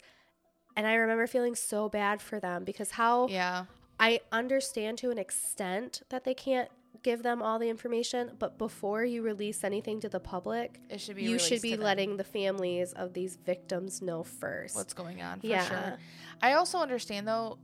And 0.75 0.85
I 0.85 0.93
remember 0.93 1.25
feeling 1.25 1.55
so 1.55 1.89
bad 1.89 2.21
for 2.21 2.39
them 2.39 2.63
because 2.63 2.91
how 2.91 3.27
Yeah. 3.29 3.65
I 3.99 4.19
understand 4.31 4.99
to 4.99 5.09
an 5.09 5.17
extent 5.17 6.03
that 6.09 6.23
they 6.23 6.35
can't 6.35 6.69
give 7.03 7.23
them 7.23 7.41
all 7.41 7.59
the 7.59 7.69
information, 7.69 8.31
but 8.39 8.57
before 8.57 9.03
you 9.05 9.21
release 9.21 9.63
anything 9.63 9.99
to 10.01 10.09
the 10.09 10.19
public, 10.19 10.79
It 10.89 10.99
should 11.01 11.15
be. 11.15 11.23
you 11.23 11.39
should 11.39 11.61
be 11.61 11.75
letting 11.77 12.17
the 12.17 12.23
families 12.23 12.93
of 12.93 13.13
these 13.13 13.35
victims 13.37 14.01
know 14.01 14.23
first. 14.23 14.75
what's 14.75 14.93
going 14.93 15.21
on 15.21 15.39
for 15.39 15.47
Yeah. 15.47 15.65
sure. 15.65 15.97
I 16.41 16.53
also 16.53 16.79
understand 16.79 17.27
though. 17.27 17.57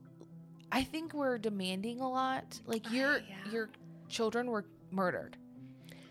I 0.71 0.83
think 0.83 1.13
we're 1.13 1.37
demanding 1.37 1.99
a 2.01 2.09
lot. 2.09 2.59
Like 2.65 2.89
your 2.91 3.17
yeah. 3.19 3.51
your 3.51 3.69
children 4.09 4.47
were 4.49 4.65
murdered, 4.91 5.37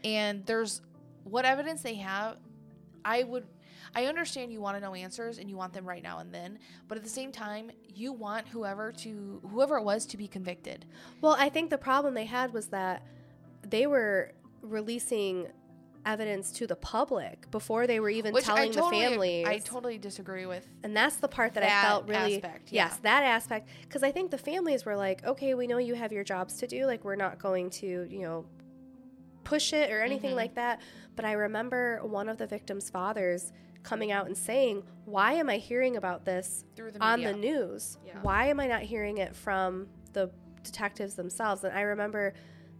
and 0.04 0.46
there's 0.46 0.80
what 1.24 1.44
evidence 1.44 1.82
they 1.82 1.94
have. 1.96 2.36
I 3.04 3.24
would. 3.24 3.44
I 3.94 4.06
understand 4.06 4.52
you 4.52 4.60
want 4.60 4.76
to 4.76 4.80
know 4.80 4.94
answers 4.94 5.38
and 5.38 5.48
you 5.48 5.56
want 5.56 5.72
them 5.72 5.86
right 5.86 6.02
now 6.02 6.18
and 6.18 6.32
then, 6.32 6.58
but 6.88 6.98
at 6.98 7.04
the 7.04 7.10
same 7.10 7.32
time, 7.32 7.70
you 7.94 8.12
want 8.12 8.48
whoever 8.48 8.92
to 8.92 9.40
whoever 9.50 9.78
it 9.78 9.84
was 9.84 10.06
to 10.06 10.16
be 10.16 10.28
convicted. 10.28 10.86
Well, 11.20 11.36
I 11.38 11.48
think 11.48 11.70
the 11.70 11.78
problem 11.78 12.14
they 12.14 12.24
had 12.26 12.52
was 12.52 12.68
that 12.68 13.02
they 13.62 13.86
were 13.86 14.32
releasing 14.60 15.48
evidence 16.04 16.50
to 16.50 16.66
the 16.66 16.74
public 16.74 17.48
before 17.52 17.86
they 17.86 18.00
were 18.00 18.10
even 18.10 18.34
Which 18.34 18.44
telling 18.44 18.72
totally, 18.72 19.00
the 19.02 19.06
families. 19.08 19.46
I 19.46 19.58
totally 19.58 19.98
disagree 19.98 20.46
with. 20.46 20.66
And 20.82 20.96
that's 20.96 21.16
the 21.16 21.28
part 21.28 21.54
that, 21.54 21.60
That 21.60 21.84
I 21.84 21.88
felt 21.88 22.08
really 22.08 22.36
aspect, 22.36 22.72
yes, 22.72 22.96
that 23.02 23.22
aspect 23.22 23.68
because 23.82 24.02
I 24.02 24.10
think 24.10 24.32
the 24.32 24.38
families 24.38 24.84
were 24.84 24.96
like, 24.96 25.24
okay, 25.24 25.54
we 25.54 25.66
know 25.68 25.78
you 25.78 25.94
have 25.94 26.12
your 26.12 26.24
jobs 26.24 26.56
to 26.58 26.66
do, 26.66 26.86
like 26.86 27.04
we're 27.04 27.14
not 27.14 27.38
going 27.38 27.70
to, 27.70 28.06
you 28.10 28.22
know, 28.22 28.46
push 29.44 29.72
it 29.72 29.90
or 29.90 30.00
anything 30.00 30.32
Mhm. 30.32 30.36
like 30.36 30.54
that. 30.54 30.80
But 31.14 31.24
I 31.24 31.32
remember 31.32 32.00
one 32.02 32.28
of 32.28 32.36
the 32.38 32.46
victims' 32.46 32.90
fathers 32.90 33.52
coming 33.82 34.12
out 34.12 34.26
and 34.26 34.36
saying, 34.36 34.82
"Why 35.04 35.32
am 35.34 35.48
I 35.48 35.56
hearing 35.58 35.96
about 35.96 36.24
this 36.24 36.64
Through 36.76 36.92
the 36.92 37.02
on 37.04 37.22
the 37.22 37.32
news? 37.32 37.98
Yeah. 38.06 38.18
Why 38.22 38.46
am 38.46 38.60
I 38.60 38.66
not 38.66 38.82
hearing 38.82 39.18
it 39.18 39.34
from 39.34 39.88
the 40.12 40.30
detectives 40.62 41.14
themselves?" 41.14 41.64
And 41.64 41.76
I 41.76 41.82
remember 41.82 42.34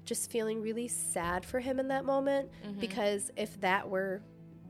just 0.04 0.30
feeling 0.30 0.60
really 0.62 0.88
sad 0.88 1.44
for 1.44 1.60
him 1.60 1.78
in 1.78 1.88
that 1.88 2.04
moment 2.04 2.50
Mhm. 2.64 2.80
because 2.80 3.30
if 3.36 3.60
that 3.60 3.88
were 3.88 4.20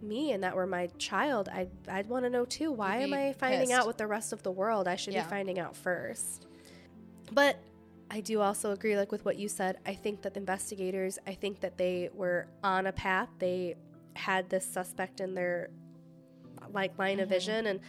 me 0.02 0.32
and 0.32 0.42
that 0.42 0.54
were 0.56 0.66
my 0.66 0.88
child, 0.98 1.48
I'd, 1.48 1.70
I'd 1.88 2.08
want 2.08 2.24
to 2.24 2.30
know 2.30 2.44
too. 2.44 2.72
Why 2.72 2.96
am 2.98 3.14
I 3.14 3.32
finding 3.34 3.60
pissed. 3.68 3.72
out 3.72 3.86
with 3.86 3.96
the 3.98 4.06
rest 4.06 4.32
of 4.32 4.42
the 4.42 4.50
world? 4.50 4.88
I 4.88 4.96
should 4.96 5.14
Yeah. 5.14 5.22
be 5.24 5.30
finding 5.30 5.58
out 5.58 5.76
first. 5.76 6.46
But 7.30 7.56
I 8.10 8.20
do 8.20 8.40
also 8.40 8.72
agree, 8.72 8.96
like 8.98 9.10
with 9.12 9.24
what 9.24 9.38
you 9.38 9.48
said. 9.48 9.78
I 9.86 9.94
think 9.94 10.20
that 10.22 10.34
the 10.34 10.40
investigators, 10.40 11.18
I 11.26 11.32
think 11.34 11.60
that 11.60 11.78
they 11.78 12.10
were 12.12 12.46
on 12.62 12.86
a 12.86 12.92
path. 12.92 13.28
They 13.38 13.76
had 14.14 14.50
this 14.50 14.66
suspect 14.66 15.20
in 15.20 15.34
their 15.34 15.70
like 16.72 16.98
line 16.98 17.20
of 17.20 17.28
Mhm. 17.28 17.30
vision, 17.32 17.66
and 17.66 17.80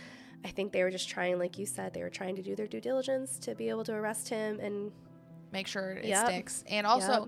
I 0.46 0.50
think 0.50 0.72
they 0.74 0.84
were 0.84 0.92
just 0.92 1.08
trying, 1.10 1.40
like 1.40 1.58
you 1.58 1.66
said, 1.66 1.94
they 1.94 2.02
were 2.04 2.10
trying 2.10 2.36
to 2.36 2.42
do 2.42 2.56
their 2.56 2.68
due 2.68 2.82
diligence 2.82 3.38
to 3.40 3.56
be 3.56 3.70
able 3.70 3.84
to 3.86 3.94
arrest 3.94 4.30
him. 4.30 4.60
And 4.60 4.92
make 5.52 5.68
sure 5.68 5.92
it 5.94 6.06
Yep. 6.06 6.26
sticks. 6.28 6.64
And 6.68 6.86
also, 6.88 7.28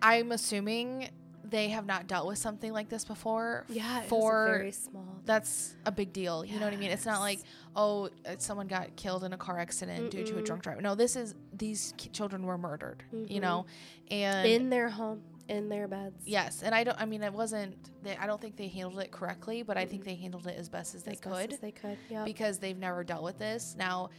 I'm 0.00 0.32
assuming 0.32 1.08
they 1.44 1.70
have 1.70 1.86
not 1.86 2.06
dealt 2.06 2.26
with 2.26 2.38
something 2.38 2.72
like 2.72 2.88
this 2.88 3.04
before. 3.04 3.64
yeah, 3.68 4.02
for 4.02 4.46
a 4.46 4.58
very 4.58 4.72
small. 4.72 5.20
that's 5.24 5.74
a 5.86 5.90
big 5.92 6.12
deal. 6.12 6.44
You 6.44 6.58
know 6.60 6.66
what 6.66 6.74
I 6.74 6.76
mean? 6.76 6.90
It's 6.90 7.06
not 7.06 7.20
like 7.20 7.40
oh, 7.74 8.10
uh, 8.26 8.36
someone 8.38 8.66
got 8.68 8.94
killed 8.96 9.24
in 9.24 9.32
a 9.32 9.36
car 9.38 9.58
accident 9.58 10.10
due 10.10 10.22
to 10.24 10.38
a 10.38 10.42
drunk 10.42 10.62
driver. 10.62 10.80
No, 10.82 10.94
this 10.94 11.16
is 11.16 11.34
these 11.52 11.94
children 12.12 12.44
were 12.44 12.58
murdered. 12.58 13.02
You 13.12 13.38
Mhm. 13.38 13.40
know, 13.40 13.66
and 14.10 14.46
in 14.46 14.70
their 14.70 14.90
home, 14.90 15.22
in 15.48 15.68
their 15.68 15.88
beds. 15.88 16.22
yes, 16.24 16.62
and 16.62 16.74
I 16.74 16.84
don't. 16.84 16.98
I 17.00 17.04
mean, 17.04 17.22
it 17.22 17.32
wasn't. 17.32 17.90
They, 18.02 18.16
I 18.16 18.26
don't 18.26 18.40
think 18.40 18.56
they 18.56 18.68
handled 18.68 19.00
it 19.00 19.10
correctly, 19.10 19.62
but 19.62 19.76
I 19.76 19.84
think 19.86 20.04
they 20.04 20.14
handled 20.14 20.46
it 20.46 20.56
as 20.58 20.68
best 20.68 20.94
as 20.94 21.02
they 21.02 21.12
as 21.12 21.20
best 21.20 21.34
could 21.34 21.52
as 21.52 21.58
they 21.60 21.72
could. 21.72 21.98
Yeah. 22.10 22.24
because 22.24 22.58
they've 22.58 22.78
never 22.78 23.04
dealt 23.04 23.22
with 23.22 23.38
this. 23.38 23.74
Now, 23.78 24.10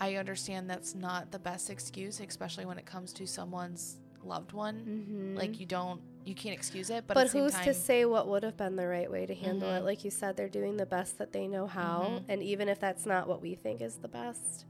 I 0.00 0.14
understand 0.16 0.70
that's 0.70 0.94
not 0.94 1.30
the 1.32 1.38
best 1.38 1.70
excuse, 1.70 2.20
especially 2.20 2.64
when 2.66 2.78
it 2.78 2.86
comes 2.86 3.12
to 3.14 3.26
someone's 3.26 3.98
loved 4.22 4.52
one. 4.52 4.76
Mm-hmm. 4.76 5.36
Like 5.36 5.58
you 5.60 5.66
don't, 5.66 6.00
you 6.24 6.34
can't 6.34 6.54
excuse 6.54 6.90
it. 6.90 7.04
But, 7.06 7.14
but 7.14 7.20
at 7.20 7.26
the 7.26 7.30
same 7.32 7.42
who's 7.44 7.52
time, 7.52 7.64
to 7.64 7.74
say 7.74 8.04
what 8.04 8.28
would 8.28 8.42
have 8.42 8.56
been 8.56 8.76
the 8.76 8.86
right 8.86 9.10
way 9.10 9.26
to 9.26 9.34
handle 9.34 9.70
it? 9.72 9.80
Mhm. 9.80 9.84
Like 9.84 10.04
you 10.04 10.10
said, 10.10 10.36
they're 10.36 10.48
doing 10.48 10.76
the 10.76 10.86
best 10.86 11.18
that 11.18 11.32
they 11.32 11.46
know 11.48 11.66
how, 11.66 12.06
Mhm. 12.20 12.24
and 12.28 12.42
even 12.42 12.68
if 12.68 12.78
that's 12.80 13.06
not 13.06 13.28
what 13.28 13.40
we 13.42 13.54
think 13.54 13.80
is 13.80 13.96
the 13.96 14.08
best, 14.08 14.66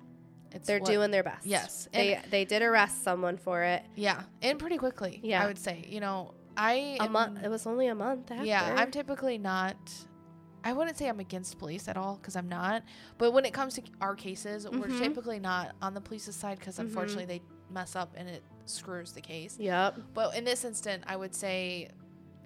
it's 0.53 0.67
they're 0.67 0.79
what- 0.81 0.91
doing 0.91 1.11
their 1.11 1.23
best. 1.23 1.47
Yes, 1.47 1.89
they 1.93 2.21
they 2.31 2.45
did 2.45 2.63
arrest 2.63 3.03
someone 3.05 3.37
for 3.37 3.63
it. 3.63 3.83
Yeah, 3.95 4.23
and 4.43 4.59
pretty 4.59 4.77
quickly. 4.79 5.21
Yeah. 5.23 5.43
I 5.43 5.47
would 5.47 5.59
say. 5.59 5.85
You 5.89 6.01
know, 6.01 6.35
I 6.57 6.97
A 7.01 7.05
am- 7.05 7.13
month. 7.13 7.43
It 7.45 7.49
was 7.49 7.67
only 7.67 7.87
a 7.89 7.95
month 7.95 8.31
after. 8.31 8.45
Yeah, 8.45 8.75
I'm 8.77 8.91
typically 8.91 9.39
not. 9.39 9.77
I 10.65 10.73
wouldn't 10.73 10.99
say 10.99 11.09
I'm 11.09 11.21
against 11.21 11.59
police 11.59 11.87
at 11.89 11.97
all 11.97 12.17
because 12.17 12.35
I'm 12.37 12.49
not. 12.49 12.83
But 13.17 13.33
when 13.33 13.45
it 13.45 13.53
comes 13.55 13.75
to 13.75 13.83
our 14.01 14.17
cases, 14.17 14.67
we're 14.69 14.89
Mhm. 14.89 14.99
typically 14.99 15.39
not 15.39 15.77
on 15.81 15.95
the 15.95 16.01
police's 16.01 16.35
side 16.35 16.59
because 16.59 16.77
Mhm. 16.77 16.81
unfortunately 16.81 17.27
they 17.27 17.43
mess 17.71 17.95
up 17.95 18.13
and 18.17 18.29
it 18.29 18.43
screws 18.65 19.13
the 19.13 19.21
case. 19.21 19.57
Yep. 19.59 19.99
But 20.15 20.37
in 20.37 20.45
this 20.45 20.65
instant, 20.65 21.05
I 21.07 21.17
would 21.17 21.35
say 21.35 21.91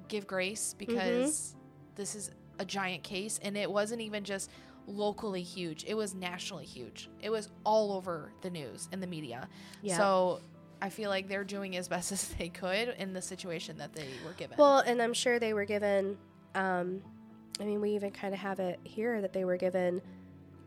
give 0.09 0.27
grace 0.27 0.75
because 0.79 1.57
this 1.95 2.15
is 2.15 2.31
a 2.59 2.65
giant 2.67 3.03
case 3.03 3.41
and 3.43 3.57
it 3.57 3.71
wasn't 3.71 4.03
even 4.03 4.25
just 4.25 4.51
locally 4.87 5.43
huge, 5.43 5.85
it 5.87 5.95
was 5.95 6.15
nationally 6.15 6.65
huge. 6.65 7.09
It 7.21 7.31
was 7.31 7.49
all 7.65 7.93
over 7.93 8.33
the 8.43 8.51
news 8.51 8.89
and 8.93 9.03
the 9.03 9.07
media. 9.07 9.49
Yeah. 9.83 9.97
So 9.97 10.41
I 10.81 10.89
feel 10.89 11.11
like 11.11 11.29
they're 11.29 11.45
doing 11.45 11.77
as 11.77 11.89
best 11.97 12.13
as 12.13 12.29
they 12.39 12.49
could 12.49 12.95
in 12.99 13.13
the 13.13 13.23
situation 13.23 13.77
that 13.79 13.93
they 13.95 14.09
were 14.25 14.33
given. 14.33 14.57
Well, 14.59 14.79
and 14.79 15.01
I'm 15.01 15.15
sure 15.15 15.39
they 15.39 15.55
were 15.55 15.65
given. 15.65 16.19
Um, 16.55 17.03
I 17.61 17.65
mean, 17.65 17.81
we 17.81 17.91
even 17.95 18.11
kind 18.11 18.35
of 18.35 18.41
have 18.41 18.61
it 18.61 18.81
here 18.85 19.21
that 19.21 19.33
they 19.33 19.45
were 19.45 19.57
given 19.57 20.01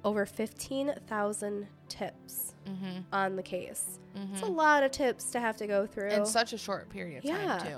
over 0.03 0.25
15,000 0.25 1.67
tips 1.89 2.55
mm-hmm. 2.67 2.99
on 3.11 3.35
the 3.35 3.43
case. 3.43 3.99
It's 4.31 4.41
a 4.41 4.45
Mm-hmm. 4.45 4.55
lot 4.55 4.83
of 4.83 4.91
tips 4.91 5.31
to 5.31 5.39
have 5.39 5.57
to 5.57 5.67
go 5.67 5.85
through. 5.85 6.09
In 6.09 6.25
such 6.25 6.53
a 6.53 6.57
short 6.57 6.89
period 6.89 7.19
of 7.19 7.25
Yeah. 7.25 7.57
time, 7.57 7.67
too. 7.67 7.77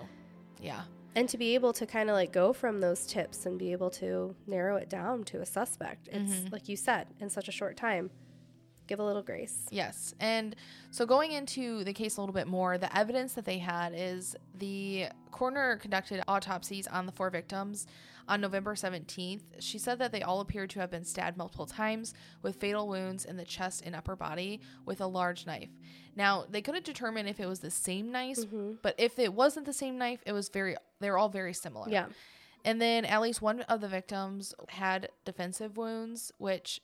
Yeah. 0.61 0.81
And 1.17 1.27
to 1.29 1.37
be 1.37 1.55
able 1.55 1.73
to 1.73 1.85
kind 1.85 2.09
of 2.09 2.13
like 2.15 2.31
go 2.31 2.53
from 2.53 2.79
those 2.79 3.05
tips 3.07 3.45
and 3.45 3.57
be 3.57 3.71
able 3.71 3.89
to 3.89 4.35
narrow 4.45 4.75
it 4.77 4.87
down 4.89 5.23
to 5.25 5.41
a 5.41 5.45
suspect. 5.45 6.07
It's 6.11 6.31
Mhm. 6.31 6.51
like 6.51 6.69
you 6.69 6.75
said, 6.77 7.07
in 7.19 7.29
such 7.29 7.47
a 7.47 7.51
short 7.51 7.75
time. 7.75 8.11
Give 8.85 8.99
a 8.99 9.03
little 9.03 9.23
grace. 9.23 9.65
Yes. 9.69 10.13
And 10.19 10.55
so 10.91 11.05
going 11.05 11.31
into 11.33 11.83
the 11.83 11.91
case 11.91 12.15
a 12.17 12.21
little 12.21 12.33
bit 12.33 12.47
more, 12.47 12.77
the 12.77 12.95
evidence 12.97 13.33
that 13.33 13.43
they 13.43 13.57
had 13.57 13.93
is 13.95 14.35
the 14.57 15.07
coroner 15.31 15.75
conducted 15.77 16.23
autopsies 16.27 16.87
on 16.87 17.05
the 17.05 17.11
four 17.11 17.29
victims 17.29 17.85
on 18.27 18.41
November 18.41 18.75
17th. 18.75 19.41
She 19.59 19.77
said 19.77 19.99
that 19.99 20.11
they 20.11 20.21
all 20.21 20.41
appeared 20.41 20.69
to 20.71 20.79
have 20.79 20.91
been 20.91 21.05
stabbed 21.05 21.37
multiple 21.37 21.65
times 21.65 22.13
with 22.41 22.57
fatal 22.57 22.87
wounds 22.87 23.23
in 23.25 23.37
the 23.37 23.45
chest 23.45 23.83
and 23.85 23.95
upper 23.95 24.15
body 24.15 24.59
with 24.85 24.99
a 25.01 25.07
large 25.07 25.45
knife. 25.45 25.69
Now, 26.15 26.45
they 26.49 26.61
couldn't 26.61 26.85
determine 26.85 27.27
if 27.27 27.39
it 27.39 27.45
was 27.47 27.59
the 27.59 27.71
same 27.71 28.11
knife, 28.11 28.43
hmm 28.43 28.73
but 28.81 28.95
if 28.97 29.17
it 29.19 29.33
wasn't 29.33 29.65
the 29.65 29.73
same 29.73 29.97
knife, 29.97 30.19
it 30.25 30.33
was 30.33 30.49
very 30.49 30.75
they're 30.99 31.17
all 31.17 31.29
very 31.29 31.53
similar. 31.53 31.87
Yeah. 31.89 32.07
And 32.65 32.81
then 32.81 33.05
at 33.05 33.21
least 33.21 33.41
one 33.41 33.61
of 33.61 33.81
the 33.81 33.87
victims 33.87 34.53
had 34.67 35.09
defensive 35.25 35.77
wounds, 35.77 36.31
which 36.37 36.81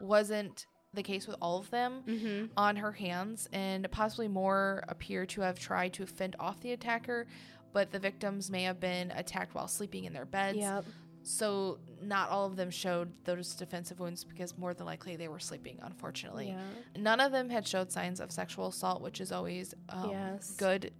wasn't 0.00 0.66
the 0.94 1.02
case 1.02 1.26
with 1.26 1.36
all 1.40 1.58
of 1.58 1.70
them 1.70 2.02
Mm-hmm. 2.06 2.46
on 2.56 2.76
her 2.76 2.92
hands, 2.92 3.48
and 3.52 3.88
possibly 3.90 4.26
more 4.28 4.82
appear 4.88 5.26
to 5.26 5.42
have 5.42 5.58
tried 5.58 5.92
to 5.94 6.06
fend 6.06 6.34
off 6.40 6.60
the 6.60 6.72
attacker, 6.72 7.26
but 7.72 7.90
the 7.90 7.98
victims 7.98 8.50
may 8.50 8.62
have 8.64 8.80
been 8.80 9.10
attacked 9.12 9.54
while 9.54 9.68
sleeping 9.68 10.04
in 10.04 10.12
their 10.12 10.24
beds. 10.24 10.58
Yep. 10.58 10.84
So 11.22 11.78
not 12.02 12.30
all 12.30 12.46
of 12.46 12.56
them 12.56 12.70
showed 12.70 13.12
those 13.24 13.54
defensive 13.54 14.00
wounds 14.00 14.24
because 14.24 14.56
more 14.56 14.72
than 14.72 14.86
likely 14.86 15.16
they 15.16 15.28
were 15.28 15.40
sleeping, 15.40 15.78
unfortunately. 15.82 16.48
Yeah. 16.48 16.60
None 16.96 17.20
of 17.20 17.32
them 17.32 17.50
had 17.50 17.66
showed 17.66 17.92
signs 17.92 18.20
of 18.20 18.32
sexual 18.32 18.68
assault, 18.68 19.02
which 19.02 19.20
is 19.20 19.30
always 19.32 19.74
um, 19.90 20.10
Yes. 20.10 20.50
good. 20.56 20.92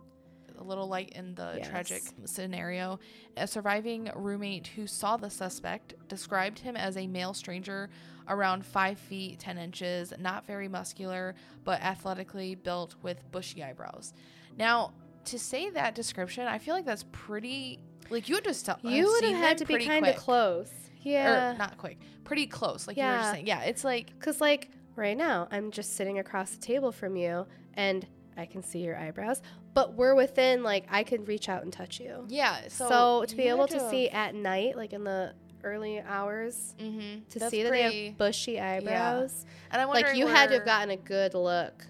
A 0.59 0.63
little 0.65 0.89
light 0.89 1.11
in 1.11 1.35
the 1.37 1.55
Yes. 1.59 1.69
tragic 1.69 2.03
scenario. 2.25 2.99
A 3.37 3.47
surviving 3.47 4.11
roommate 4.17 4.67
who 4.67 4.87
saw 4.89 5.17
the 5.17 5.31
suspect 5.31 5.95
described 6.09 6.59
him 6.59 6.77
as 6.77 6.97
a 6.97 7.07
male 7.07 7.33
stranger 7.33 7.89
around 8.27 8.67
five 8.67 8.99
feet, 8.99 9.39
10 9.39 9.57
inches, 9.57 10.13
not 10.19 10.45
very 10.47 10.69
muscular, 10.69 11.37
but 11.65 11.81
athletically 11.81 12.55
built 12.57 12.97
with 13.03 13.31
bushy 13.31 13.63
eyebrows. 13.63 14.13
Now, 14.59 14.93
to 15.29 15.39
say 15.39 15.71
that 15.71 15.95
description, 15.95 16.47
I 16.47 16.59
feel 16.59 16.75
like 16.75 16.85
that's 16.85 17.05
pretty. 17.13 17.81
Like, 18.11 18.29
you 18.29 18.37
would 18.37 18.45
just 18.45 18.65
tell. 18.67 18.79
You 18.83 19.07
would 19.07 19.25
have 19.25 19.37
had 19.37 19.59
to 19.59 19.65
be 19.67 19.85
kind 19.85 20.07
of 20.07 20.17
close. 20.17 20.71
Yeah. 21.03 21.53
Or 21.55 21.59
not 21.59 21.79
quick, 21.79 21.99
pretty 22.25 22.47
close. 22.47 22.87
Like 22.89 22.97
you 22.97 23.03
were 23.05 23.09
Yeah. 23.11 23.19
just 23.21 23.33
saying. 23.33 23.47
Yeah, 23.47 23.61
it's 23.63 23.85
like 23.85 24.07
Because, 24.19 24.41
like, 24.41 24.71
right 24.97 25.17
now, 25.17 25.47
I'm 25.51 25.71
just 25.71 25.95
sitting 25.97 26.19
across 26.19 26.51
the 26.51 26.61
table 26.61 26.91
from 26.93 27.17
you 27.17 27.47
and 27.75 28.07
I 28.37 28.47
can 28.47 28.63
see 28.63 28.81
your 28.81 28.97
eyebrows, 28.97 29.43
but 29.75 29.95
we're 29.95 30.15
within, 30.15 30.63
like, 30.63 30.87
I 30.91 31.03
could 31.05 31.27
reach 31.29 31.49
out 31.49 31.63
and 31.63 31.73
touch 31.73 32.01
you. 32.01 32.25
yeah. 32.29 32.63
So, 32.69 32.89
So, 32.89 33.25
to 33.27 33.37
be 33.37 33.45
able 33.45 33.67
had 33.69 33.79
to 33.81 33.91
see 33.91 34.09
at 34.11 34.35
night, 34.35 34.77
like 34.77 34.93
in 34.93 35.05
the 35.05 35.35
early 35.65 36.01
hours, 36.01 36.75
Mhm. 36.79 37.29
to 37.31 37.39
That's 37.39 37.51
see 37.51 37.63
that 37.65 37.71
they 37.73 38.05
have 38.07 38.19
bushy 38.19 38.61
eyebrows, 38.61 39.45
and 39.73 39.81
I'm 39.83 39.89
like, 39.89 40.15
you 40.17 40.27
had 40.27 40.49
to 40.51 40.55
have 40.57 40.65
gotten 40.65 40.91
a 40.91 40.97
good 40.97 41.35
look. 41.35 41.85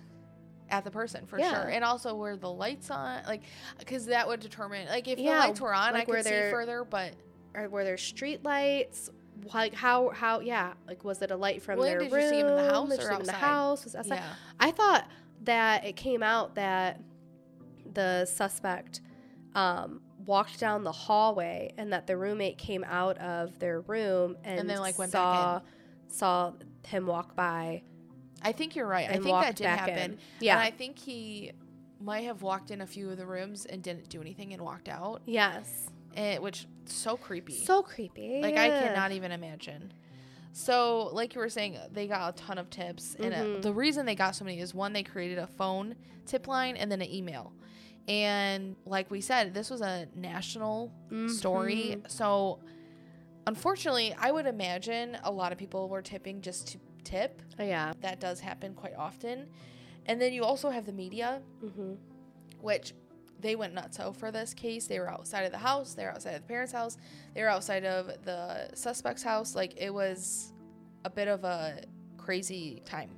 At 0.71 0.85
the 0.85 0.91
person 0.91 1.27
for 1.27 1.39
Yeah. 1.39 1.51
sure, 1.51 1.69
and 1.69 1.85
also 1.85 2.15
where 2.15 2.37
the 2.37 2.51
lights 2.51 2.91
on, 2.91 3.23
like, 3.27 3.43
because 3.79 4.07
that 4.07 4.27
would 4.29 4.41
determine, 4.41 4.87
like, 4.89 5.09
if 5.09 5.19
Yeah, 5.19 5.33
the 5.33 5.49
lights 5.49 5.61
were 5.61 5.75
on, 5.75 5.95
like 5.95 6.09
I 6.09 6.13
could 6.13 6.25
see 6.25 6.51
further, 6.51 6.85
but 6.85 7.15
Or 7.55 7.69
were 7.69 7.85
there 7.85 7.97
street 7.97 8.45
lights? 8.45 9.11
Like 9.55 9.73
how 9.73 10.09
how 10.11 10.41
yeah 10.41 10.73
like 10.89 11.05
was 11.05 11.23
it 11.23 11.31
a 11.31 11.37
light 11.37 11.63
from 11.63 11.79
When 11.79 11.87
their 11.89 12.01
did 12.01 12.11
room? 12.13 12.23
you 12.23 12.29
see 12.29 12.41
'em 12.41 12.49
in 12.49 12.55
the 12.57 12.63
house 12.63 12.99
or 12.99 13.13
in 13.13 13.25
the 13.25 13.33
house? 13.33 13.85
Was 13.85 13.95
outside? 13.95 14.17
yeah, 14.19 14.35
I 14.59 14.71
thought 14.73 15.09
that 15.43 15.85
it 15.85 15.95
came 15.95 16.25
out 16.25 16.57
that 16.57 17.01
the 17.95 18.25
suspect 18.27 19.01
um, 19.55 20.01
walked 20.27 20.59
down 20.59 20.83
the 20.85 20.93
hallway 20.93 21.73
and 21.79 21.93
that 21.93 22.07
the 22.09 22.17
roommate 22.17 22.59
came 22.59 22.85
out 22.85 23.17
of 23.19 23.59
their 23.61 23.81
room 23.83 24.37
and, 24.45 24.59
And 24.59 24.69
then, 24.71 24.81
like, 24.81 24.99
went 24.99 25.13
back 25.13 25.23
saw 25.23 25.61
saw 26.09 26.53
him 26.87 27.07
walk 27.07 27.37
by 27.37 27.83
I 28.43 28.53
think 28.53 28.77
you're 28.77 28.87
right. 28.87 29.09
I 29.11 29.15
think 29.15 29.41
that 29.41 29.57
did 29.57 29.67
happen. 29.67 29.99
in. 30.13 30.19
Yeah. 30.41 30.55
and 30.55 30.63
I 30.63 30.71
think 30.71 30.99
he 30.99 31.53
might 32.01 32.25
have 32.25 32.43
walked 32.43 32.71
in 32.71 32.81
a 32.81 32.87
few 32.87 33.11
of 33.11 33.17
the 33.19 33.27
rooms 33.27 33.65
and 33.67 33.83
didn't 33.83 34.09
do 34.09 34.21
anything 34.21 34.53
and 34.53 34.63
walked 34.63 34.89
out, 34.89 35.21
yes. 35.27 35.89
eh, 36.17 36.39
which 36.39 36.67
so 36.85 37.17
creepy. 37.17 37.55
So 37.65 37.83
creepy. 37.83 38.41
Like 38.41 38.57
I 38.57 38.69
cannot 38.69 39.11
even 39.13 39.33
imagine. 39.33 39.93
So, 40.53 41.11
like 41.13 41.35
you 41.35 41.41
were 41.41 41.49
saying, 41.51 41.77
they 41.93 42.07
got 42.09 42.35
a 42.35 42.37
ton 42.43 42.59
of 42.59 42.71
tips, 42.71 43.15
and 43.19 43.35
uh, 43.35 43.39
Mhm. 43.39 43.63
the 43.63 43.73
reason 43.73 44.07
they 44.07 44.15
got 44.15 44.35
so 44.35 44.45
many 44.45 44.59
is 44.61 44.75
one, 44.75 44.93
they 44.93 45.03
created 45.03 45.39
a 45.39 45.47
phone 45.47 45.95
tip 46.27 46.49
line 46.49 46.77
and 46.77 46.91
then 46.91 47.01
an 47.03 47.11
email. 47.13 47.53
And 48.09 48.75
like 48.87 49.11
we 49.11 49.21
said, 49.21 49.53
this 49.53 49.69
was 49.71 49.83
a 49.83 50.09
national 50.17 50.91
story. 51.29 51.97
Mhm. 52.03 52.11
So, 52.11 52.61
unfortunately, 53.47 54.15
I 54.19 54.31
would 54.31 54.47
imagine 54.47 55.17
a 55.25 55.31
lot 55.31 55.53
of 55.53 55.59
people 55.59 55.89
were 55.89 56.03
tipping 56.03 56.41
just 56.41 56.69
to 56.69 56.79
tip. 57.09 57.43
Oh, 57.59 57.65
yeah. 57.65 57.93
That 58.01 58.21
does 58.21 58.41
happen 58.41 58.75
quite 58.75 58.95
often. 58.97 59.47
And 60.07 60.21
then 60.21 60.33
you 60.33 60.45
also 60.45 60.71
have 60.71 60.87
the 60.87 60.93
media, 60.93 61.41
hmm 61.61 61.95
which 62.61 62.93
they 63.41 63.55
went 63.55 63.73
nuts 63.73 64.01
out 64.01 64.17
for 64.17 64.33
this 64.33 64.53
case. 64.53 64.89
They 64.89 64.99
were 64.99 65.09
outside 65.09 65.43
of 65.43 65.53
the 65.53 65.59
house, 65.59 65.95
they 65.95 66.05
were 66.05 66.11
outside 66.11 66.35
of 66.35 66.43
the 66.43 66.49
parents' 66.49 66.73
house, 66.73 66.97
they 67.35 67.43
were 67.43 67.49
outside 67.49 67.85
of 67.85 68.07
the 68.25 68.69
suspect's 68.75 69.23
house. 69.23 69.55
Like 69.55 69.75
it 69.77 69.95
was 69.95 70.53
a 71.05 71.11
bit 71.11 71.29
of 71.29 71.45
a 71.45 71.83
crazy 72.17 72.83
time. 72.85 73.11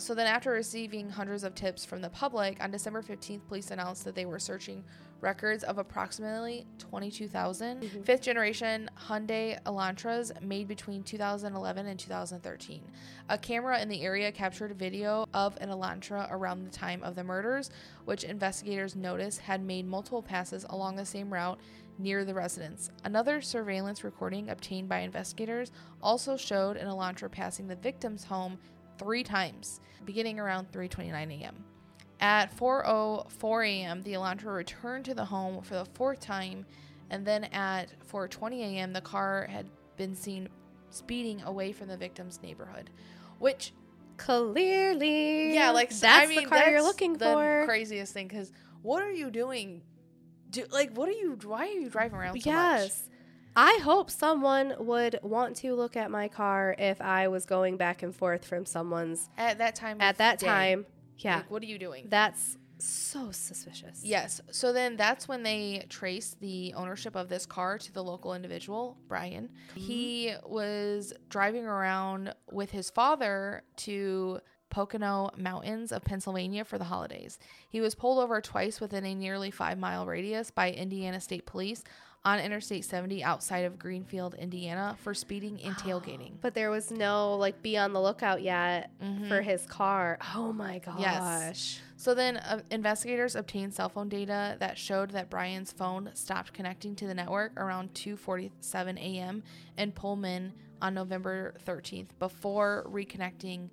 So 0.00 0.14
then, 0.14 0.28
after 0.28 0.52
receiving 0.52 1.10
hundreds 1.10 1.42
of 1.42 1.56
tips 1.56 1.84
from 1.84 2.00
the 2.00 2.08
public, 2.08 2.62
on 2.62 2.70
December 2.70 3.02
15th, 3.02 3.46
police 3.48 3.72
announced 3.72 4.04
that 4.04 4.14
they 4.14 4.26
were 4.26 4.38
searching 4.38 4.84
records 5.20 5.64
of 5.64 5.78
approximately 5.78 6.64
22,000 6.78 7.82
Mhm. 7.82 8.04
fifth 8.04 8.22
generation 8.22 8.88
Hyundai 8.96 9.60
Elantras 9.64 10.40
made 10.40 10.68
between 10.68 11.02
2011 11.02 11.86
and 11.86 11.98
2013. 11.98 12.84
A 13.28 13.36
camera 13.36 13.80
in 13.80 13.88
the 13.88 14.02
area 14.02 14.30
captured 14.30 14.72
video 14.78 15.26
of 15.34 15.58
an 15.60 15.68
Elantra 15.68 16.28
around 16.30 16.64
the 16.64 16.70
time 16.70 17.02
of 17.02 17.16
the 17.16 17.24
murders, 17.24 17.68
which 18.04 18.22
investigators 18.22 18.94
noticed 18.94 19.40
had 19.40 19.60
made 19.60 19.84
multiple 19.84 20.22
passes 20.22 20.64
along 20.70 20.94
the 20.94 21.04
same 21.04 21.32
route 21.32 21.58
near 21.98 22.24
the 22.24 22.34
residence. 22.34 22.92
Another 23.02 23.40
surveillance 23.40 24.04
recording 24.04 24.48
obtained 24.48 24.88
by 24.88 25.00
investigators 25.00 25.72
also 26.00 26.36
showed 26.36 26.76
an 26.76 26.86
Elantra 26.86 27.28
passing 27.28 27.66
the 27.66 27.74
victim's 27.74 28.22
home 28.22 28.60
three 28.98 29.22
times, 29.22 29.80
beginning 30.04 30.38
around 30.38 30.70
3:29 30.72 31.40
a.m. 31.40 31.64
At 32.20 32.56
4:04 32.56 33.66
a.m., 33.68 34.02
the 34.02 34.14
Elantra 34.14 34.54
returned 34.54 35.04
to 35.06 35.14
the 35.14 35.24
home 35.24 35.62
for 35.62 35.74
the 35.74 35.84
fourth 35.94 36.20
time, 36.20 36.66
and 37.10 37.26
then 37.26 37.44
at 37.44 37.88
4:20 38.10 38.60
a.m., 38.60 38.92
the 38.92 39.00
car 39.00 39.46
had 39.50 39.68
been 39.96 40.14
seen 40.14 40.48
speeding 40.90 41.42
away 41.42 41.72
from 41.72 41.88
the 41.88 41.96
victim's 41.96 42.42
neighborhood, 42.42 42.90
which 43.38 43.72
Clearly. 44.18 45.54
yeah, 45.54 45.70
like 45.70 45.90
that's 45.90 46.04
I 46.04 46.26
mean, 46.26 46.42
the 46.42 46.48
car 46.48 46.68
you're 46.70 46.82
looking 46.82 47.14
the 47.14 47.24
for. 47.26 47.62
Craziest 47.66 48.12
thing, 48.12 48.26
because 48.28 48.52
what 48.82 49.02
are 49.02 49.12
you 49.12 49.30
doing? 49.30 49.82
Do 50.50 50.64
like 50.70 50.92
what 50.96 51.08
are 51.08 51.12
you? 51.12 51.38
Why 51.44 51.66
are 51.66 51.70
you 51.70 51.88
driving 51.88 52.18
around 52.18 52.40
so 52.42 52.50
much? 52.50 52.90
I 53.56 53.80
hope 53.82 54.10
someone 54.10 54.74
would 54.78 55.18
want 55.22 55.56
to 55.56 55.74
look 55.74 55.96
at 55.96 56.10
my 56.10 56.28
car 56.28 56.74
if 56.78 57.00
I 57.00 57.28
was 57.28 57.44
going 57.46 57.76
back 57.76 58.02
and 58.02 58.14
forth 58.14 58.44
from 58.44 58.66
someone's 58.66 59.28
At 59.36 59.58
that 59.58 59.74
time. 59.74 60.00
at 60.00 60.18
that 60.18 60.38
day. 60.38 60.46
time. 60.46 60.86
Yeah. 61.18 61.36
Like, 61.38 61.50
what 61.50 61.62
are 61.62 61.66
you 61.66 61.78
doing? 61.78 62.06
That's 62.08 62.56
so 62.78 63.30
suspicious. 63.32 64.02
Yes. 64.04 64.40
So 64.52 64.72
then 64.72 64.96
that's 64.96 65.26
when 65.26 65.42
they 65.42 65.84
traced 65.88 66.40
the 66.40 66.74
ownership 66.74 67.16
of 67.16 67.28
this 67.28 67.46
car 67.46 67.78
to 67.78 67.92
the 67.92 68.04
local 68.04 68.34
individual, 68.34 68.96
Bryan. 69.08 69.48
Mm-hmm. 69.70 69.80
He 69.80 70.34
was 70.46 71.12
driving 71.28 71.66
around 71.66 72.34
with 72.50 72.70
his 72.70 72.90
father 72.90 73.62
to 73.78 74.40
Pocono 74.70 75.30
Mountains 75.36 75.92
of 75.92 76.04
Pennsylvania 76.04 76.64
for 76.64 76.78
the 76.78 76.84
holidays. 76.84 77.38
He 77.68 77.80
was 77.80 77.94
pulled 77.94 78.18
over 78.18 78.40
twice 78.40 78.80
within 78.80 79.04
a 79.04 79.14
nearly 79.14 79.50
five 79.50 79.78
mile 79.78 80.06
radius 80.06 80.50
by 80.50 80.70
Indiana 80.70 81.20
State 81.20 81.46
Police 81.46 81.82
on 82.28 82.38
Interstate 82.40 82.84
70 82.84 83.24
outside 83.24 83.64
of 83.64 83.78
Greenfield, 83.78 84.34
Indiana, 84.34 84.96
for 85.02 85.14
speeding 85.14 85.60
and 85.62 85.74
tailgating. 85.76 86.32
But 86.40 86.54
there 86.54 86.70
was 86.70 86.90
no 86.90 87.34
like 87.36 87.62
be 87.62 87.76
on 87.78 87.92
the 87.92 88.00
lookout 88.00 88.42
yet 88.42 88.90
Mhm. 89.02 89.28
for 89.28 89.40
his 89.40 89.64
car. 89.66 90.18
Oh 90.34 90.52
my 90.52 90.78
gosh. 90.78 90.98
Yes. 91.00 91.80
So 91.96 92.14
then 92.14 92.36
uh, 92.36 92.60
investigators 92.70 93.34
obtained 93.34 93.72
cell 93.74 93.88
phone 93.88 94.08
data 94.08 94.56
that 94.60 94.76
showed 94.76 95.10
that 95.12 95.30
Bryan's 95.30 95.72
phone 95.72 96.10
stopped 96.14 96.52
connecting 96.52 96.94
to 96.96 97.06
the 97.06 97.14
network 97.14 97.52
around 97.58 97.94
2:47 97.94 98.98
a.m. 98.98 99.42
in 99.76 99.92
Pullman 99.92 100.52
on 100.82 100.94
November 100.94 101.54
13th 101.66 102.10
before 102.18 102.86
reconnecting 102.88 103.70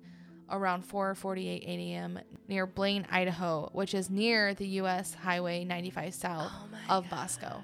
around 0.50 0.82
4:48 0.88 1.62
a.m. 1.66 2.18
near 2.48 2.66
Blaine, 2.66 3.06
Idaho, 3.10 3.68
which 3.72 3.94
is 3.94 4.08
near 4.10 4.54
the 4.54 4.66
US 4.80 5.14
Highway 5.14 5.64
95 5.64 6.14
south 6.14 6.52
Oh 6.88 6.96
of 6.98 7.10
Moscow. 7.10 7.62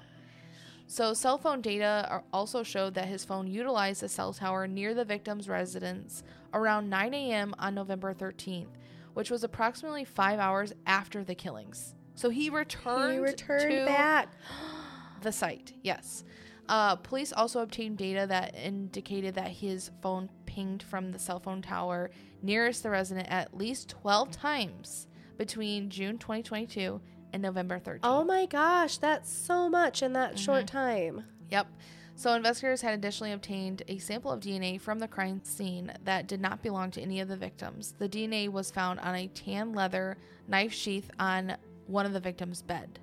So, 0.85 1.13
cell 1.13 1.37
phone 1.37 1.61
data 1.61 2.21
also 2.31 2.61
showed 2.61 2.93
that 2.95 3.07
his 3.07 3.25
phone 3.25 3.47
utilized 3.47 4.03
a 4.03 4.09
cell 4.09 4.33
tower 4.33 4.67
near 4.67 4.93
the 4.93 5.05
victim's 5.05 5.49
residence 5.49 6.23
around 6.53 6.89
9 6.89 7.13
a.m. 7.13 7.55
on 7.57 7.73
November 7.73 8.13
13th, 8.13 8.67
which 9.13 9.31
was 9.31 9.43
approximately 9.43 10.03
five 10.05 10.39
hours 10.39 10.73
after 10.85 11.23
the 11.23 11.35
killings. 11.35 11.95
So 12.15 12.29
he 12.29 12.49
returned, 12.49 13.13
He 13.13 13.19
returned 13.19 13.71
to 13.71 13.85
back. 13.85 14.29
the 15.21 15.31
site. 15.31 15.73
Yes. 15.81 16.23
Uh, 16.69 16.95
police 16.97 17.33
also 17.33 17.61
obtained 17.61 17.97
data 17.97 18.25
that 18.27 18.55
indicated 18.55 19.35
that 19.35 19.49
his 19.49 19.89
phone 20.01 20.29
pinged 20.45 20.83
from 20.83 21.11
the 21.11 21.19
cell 21.19 21.39
phone 21.39 21.61
tower 21.61 22.11
nearest 22.41 22.83
the 22.83 22.89
resident 22.89 23.27
at 23.29 23.55
least 23.57 23.89
12 23.89 24.31
times 24.31 25.07
between 25.37 25.89
June 25.89 26.17
2022 26.17 27.01
and 27.33 27.41
November 27.41 27.79
13th. 27.79 27.99
Oh 28.03 28.23
my 28.23 28.45
gosh, 28.45 28.97
that's 28.97 29.31
so 29.31 29.69
much 29.69 30.01
in 30.01 30.13
that 30.13 30.31
Mm-hmm. 30.35 30.43
short 30.43 30.67
time. 30.67 31.23
Yep. 31.51 31.67
So 32.15 32.33
investigators 32.33 32.81
had 32.81 32.93
additionally 32.93 33.31
obtained 33.33 33.81
a 33.87 33.97
sample 33.97 34.31
of 34.31 34.39
DNA 34.39 34.79
from 34.79 34.99
the 34.99 35.07
crime 35.07 35.41
scene 35.43 35.91
that 36.03 36.27
did 36.27 36.39
not 36.39 36.61
belong 36.61 36.91
to 36.91 37.01
any 37.01 37.19
of 37.19 37.27
the 37.27 37.35
victims. 37.35 37.95
The 37.97 38.07
DNA 38.07 38.49
was 38.49 38.69
found 38.71 38.99
on 38.99 39.15
a 39.15 39.27
tan 39.29 39.73
leather 39.73 40.17
knife 40.47 40.71
sheath 40.73 41.09
on 41.19 41.57
one 41.87 42.05
of 42.05 42.13
the 42.13 42.19
victims' 42.19 42.61
bed. 42.61 42.99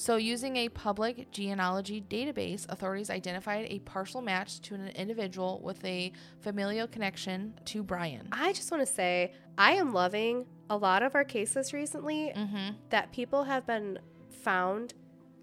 So, 0.00 0.14
using 0.16 0.54
a 0.56 0.68
public 0.68 1.30
genealogy 1.32 2.00
database, 2.08 2.68
authorities 2.68 3.10
identified 3.10 3.66
a 3.68 3.80
partial 3.80 4.20
match 4.22 4.60
to 4.62 4.74
an 4.76 4.88
individual 4.90 5.60
with 5.64 5.84
a 5.84 6.12
familial 6.40 6.86
connection 6.86 7.54
to 7.64 7.82
Bryan. 7.82 8.28
I 8.30 8.52
just 8.52 8.70
want 8.70 8.86
to 8.86 8.92
say, 8.92 9.32
I 9.56 9.72
am 9.72 9.92
loving 9.92 10.46
a 10.70 10.76
lot 10.76 11.02
of 11.02 11.14
our 11.14 11.24
cases 11.24 11.72
recently 11.72 12.32
Mm-hmm. 12.36 12.76
that 12.90 13.12
people 13.12 13.44
have 13.44 13.66
been 13.66 13.98
found 14.42 14.94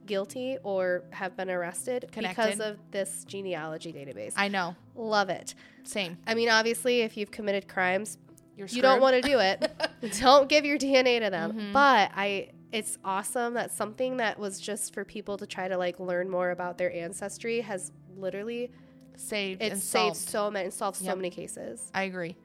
guilty 0.06 0.58
or 0.64 1.04
have 1.12 1.36
been 1.36 1.50
arrested 1.50 2.08
because 2.16 2.60
of 2.60 2.78
this 2.92 3.24
genealogy 3.26 3.92
database. 3.92 4.34
I 4.38 4.48
know. 4.50 4.76
Love 4.96 5.30
it. 5.30 5.56
Same. 5.84 6.18
I 6.28 6.36
mean, 6.36 6.50
obviously, 6.50 7.02
if 7.02 7.18
you've 7.18 7.32
committed 7.32 7.68
crimes, 7.68 8.18
You're 8.56 8.68
you 8.68 8.82
don't 8.82 9.02
want 9.02 9.16
to 9.16 9.22
do 9.28 9.40
it. 9.40 9.72
don't 10.22 10.48
give 10.48 10.64
your 10.64 10.78
DNA 10.78 11.20
to 11.22 11.30
them. 11.30 11.54
Mhm. 11.54 11.74
But 11.74 12.12
I 12.16 12.50
it's 12.72 12.98
awesome 13.06 13.54
that 13.56 13.72
something 13.72 14.18
that 14.18 14.38
was 14.38 14.60
just 14.60 14.94
for 14.94 15.06
people 15.06 15.38
to 15.38 15.48
try 15.48 15.68
to 15.68 15.78
like 15.78 16.00
learn 16.00 16.30
more 16.30 16.52
about 16.52 16.78
their 16.78 16.92
ancestry 16.94 17.62
has 17.62 17.92
literally 18.18 18.72
saved 19.16 19.62
it's 19.62 19.72
and 19.74 19.82
saved 19.82 20.16
solved. 20.18 20.30
so 20.30 20.52
many 20.52 20.70
solved 20.72 20.98
so 20.98 21.16
many 21.16 21.30
cases. 21.30 21.90
I 21.96 22.04
agree. 22.04 22.36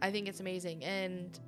I 0.00 0.10
think 0.10 0.26
it's 0.28 0.40
amazing. 0.40 0.82
And 0.84 1.38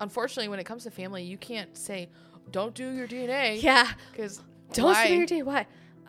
unfortunately, 0.00 0.48
when 0.48 0.58
it 0.58 0.64
comes 0.64 0.84
to 0.84 0.90
family, 0.90 1.22
you 1.24 1.36
can't 1.38 1.76
say, 1.76 2.08
don't 2.50 2.74
do 2.74 2.90
your 2.90 3.06
DNA. 3.08 3.62
Yeah. 3.62 3.90
Because 4.12 4.40
Don't 4.72 4.94
do 5.06 5.14
your 5.14 5.26
DNA. 5.26 5.44
Why? 5.44 5.66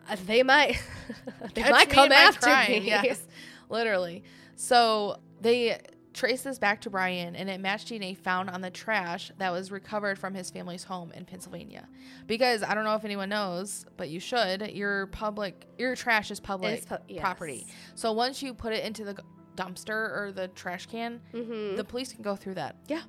Uh, 0.08 0.16
they 0.26 0.42
might 0.42 0.80
they 1.54 1.68
might 1.68 1.90
come 1.90 2.12
after 2.12 2.48
me. 2.70 2.80
Yes, 2.86 3.26
literally. 3.68 4.22
So 4.54 5.18
they 5.40 5.80
traced 6.14 6.44
this 6.44 6.58
back 6.58 6.80
to 6.82 6.90
Bryan, 6.90 7.34
and 7.36 7.50
it 7.50 7.60
matched 7.60 7.88
DNA 7.88 8.16
found 8.16 8.48
on 8.48 8.60
the 8.60 8.70
trash 8.70 9.30
that 9.38 9.50
was 9.52 9.70
recovered 9.72 10.18
from 10.18 10.32
his 10.32 10.48
family's 10.50 10.84
home 10.84 11.12
in 11.12 11.24
Pennsylvania. 11.24 11.88
Because 12.26 12.62
I 12.62 12.74
don't 12.74 12.84
know 12.84 12.94
if 12.94 13.04
anyone 13.04 13.28
knows, 13.28 13.84
but 13.96 14.08
you 14.08 14.20
should. 14.20 14.70
Your 14.70 15.08
public, 15.08 15.66
your 15.76 15.94
trash 15.96 16.30
is 16.30 16.40
public 16.40 16.86
pu- 16.86 16.96
yes. 17.08 17.20
property. 17.20 17.66
So 17.96 18.12
once 18.12 18.42
you 18.42 18.54
put 18.54 18.72
it 18.72 18.84
into 18.84 19.04
the 19.04 19.16
dumpster 19.56 19.88
or 19.90 20.32
the 20.34 20.48
trash 20.48 20.86
can, 20.86 21.20
Mhm. 21.34 21.76
the 21.76 21.84
police 21.84 22.12
can 22.12 22.22
go 22.22 22.36
through 22.36 22.54
that. 22.54 22.76
Yeah. 22.88 23.02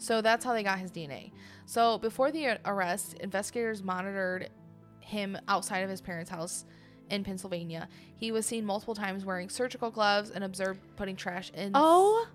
So 0.00 0.20
that's 0.22 0.44
how 0.44 0.54
they 0.54 0.62
got 0.62 0.78
his 0.78 0.90
DNA. 0.90 1.30
So 1.66 1.98
before 1.98 2.32
the 2.32 2.58
arrest, 2.64 3.14
investigators 3.20 3.82
monitored 3.82 4.48
him 5.00 5.36
outside 5.46 5.80
of 5.80 5.90
his 5.90 6.00
parents' 6.00 6.30
house 6.30 6.64
in 7.10 7.22
Pennsylvania. 7.22 7.88
He 8.16 8.32
was 8.32 8.46
seen 8.46 8.64
multiple 8.64 8.94
times 8.94 9.24
wearing 9.24 9.48
surgical 9.50 9.90
gloves 9.90 10.30
and 10.30 10.42
observed 10.42 10.80
putting 10.96 11.16
trash 11.16 11.50
in. 11.54 11.72
Oh 11.74 12.26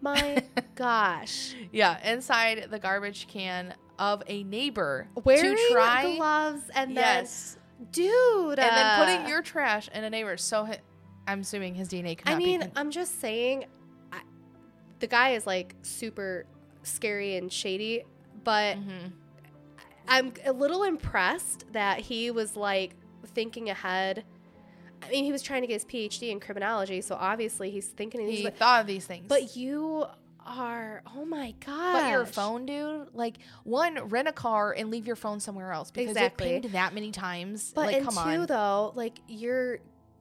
my 0.00 0.42
gosh. 0.74 1.54
yeah, 1.70 1.96
inside 2.10 2.66
the 2.70 2.78
garbage 2.78 3.28
can 3.28 3.74
of 3.98 4.22
a 4.26 4.42
neighbor 4.42 5.06
Wearing 5.22 5.54
to 5.56 5.68
try. 5.70 6.16
gloves 6.16 6.62
and 6.74 6.92
yes, 6.92 7.56
then 7.78 7.88
dude 7.92 8.58
and 8.58 8.76
then 8.76 8.86
uh, 8.86 9.04
putting 9.04 9.28
your 9.28 9.42
trash 9.42 9.88
in 9.94 10.02
a 10.02 10.10
neighbor's. 10.10 10.42
So 10.42 10.64
hi- 10.64 10.80
I'm 11.28 11.40
assuming 11.42 11.76
his 11.76 11.88
DNA 11.88 12.18
could 12.18 12.28
I 12.28 12.34
mean, 12.34 12.62
con- 12.62 12.72
I'm 12.74 12.90
just 12.90 13.20
saying, 13.20 13.66
I, 14.10 14.22
the 14.98 15.06
guy 15.06 15.30
is 15.34 15.46
like 15.46 15.76
super 15.82 16.46
scary 16.82 17.36
and 17.36 17.52
shady, 17.52 18.04
but 18.44 18.76
Mhm. 18.76 19.12
I'm 20.08 20.32
a 20.44 20.52
little 20.52 20.82
impressed 20.82 21.64
that 21.72 22.00
he 22.00 22.30
was 22.30 22.56
like 22.56 22.94
thinking 23.26 23.70
ahead. 23.70 24.24
I 25.02 25.10
mean, 25.10 25.24
he 25.24 25.32
was 25.32 25.42
trying 25.42 25.62
to 25.62 25.66
get 25.66 25.74
his 25.74 25.84
PhD 25.84 26.30
in 26.30 26.40
criminology, 26.40 27.00
so 27.00 27.16
obviously 27.18 27.70
he's 27.70 27.88
thinking 27.88 28.24
these. 28.26 28.38
He 28.38 28.44
But, 28.44 28.56
thought 28.56 28.80
of 28.80 28.86
these 28.86 29.06
things. 29.06 29.26
but 29.28 29.56
you 29.56 30.06
are, 30.44 31.02
oh 31.16 31.24
my 31.24 31.54
god! 31.64 31.92
But 31.92 32.10
your 32.10 32.26
phone, 32.26 32.66
dude, 32.66 33.08
like 33.14 33.38
one, 33.64 34.08
rent 34.08 34.26
a 34.28 34.32
car 34.32 34.72
and 34.72 34.90
leave 34.90 35.06
your 35.06 35.14
phone 35.16 35.38
somewhere 35.40 35.70
else 35.72 35.90
because 35.92 36.10
Exactly. 36.10 36.48
it 36.50 36.62
pinged 36.62 36.74
that 36.74 36.94
many 36.94 37.12
times. 37.12 37.72
But 37.74 37.86
like, 37.86 37.96
and 37.96 38.04
come 38.04 38.14
two, 38.14 38.40
on. 38.40 38.46
though, 38.46 38.92
like 38.96 39.20
you're 39.28 39.78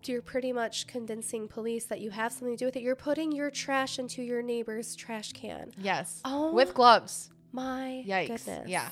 you're 0.08 0.22
pretty 0.22 0.52
much 0.54 0.88
convincing 0.88 1.48
police 1.48 1.86
that 1.86 2.00
you 2.02 2.10
have 2.12 2.32
something 2.32 2.56
to 2.56 2.58
do 2.58 2.66
with 2.66 2.76
it. 2.76 2.82
You're 2.84 2.96
putting 2.96 3.32
your 3.32 3.50
trash 3.52 4.00
into 4.00 4.22
your 4.22 4.42
neighbor's 4.42 4.96
trash 4.96 5.34
can. 5.34 5.72
yes, 5.78 6.22
Oh 6.26 6.54
with 6.54 6.74
gloves. 6.74 7.30
my 7.52 8.04
Yikes. 8.08 8.28
goodness! 8.46 8.70
Yeah. 8.70 8.90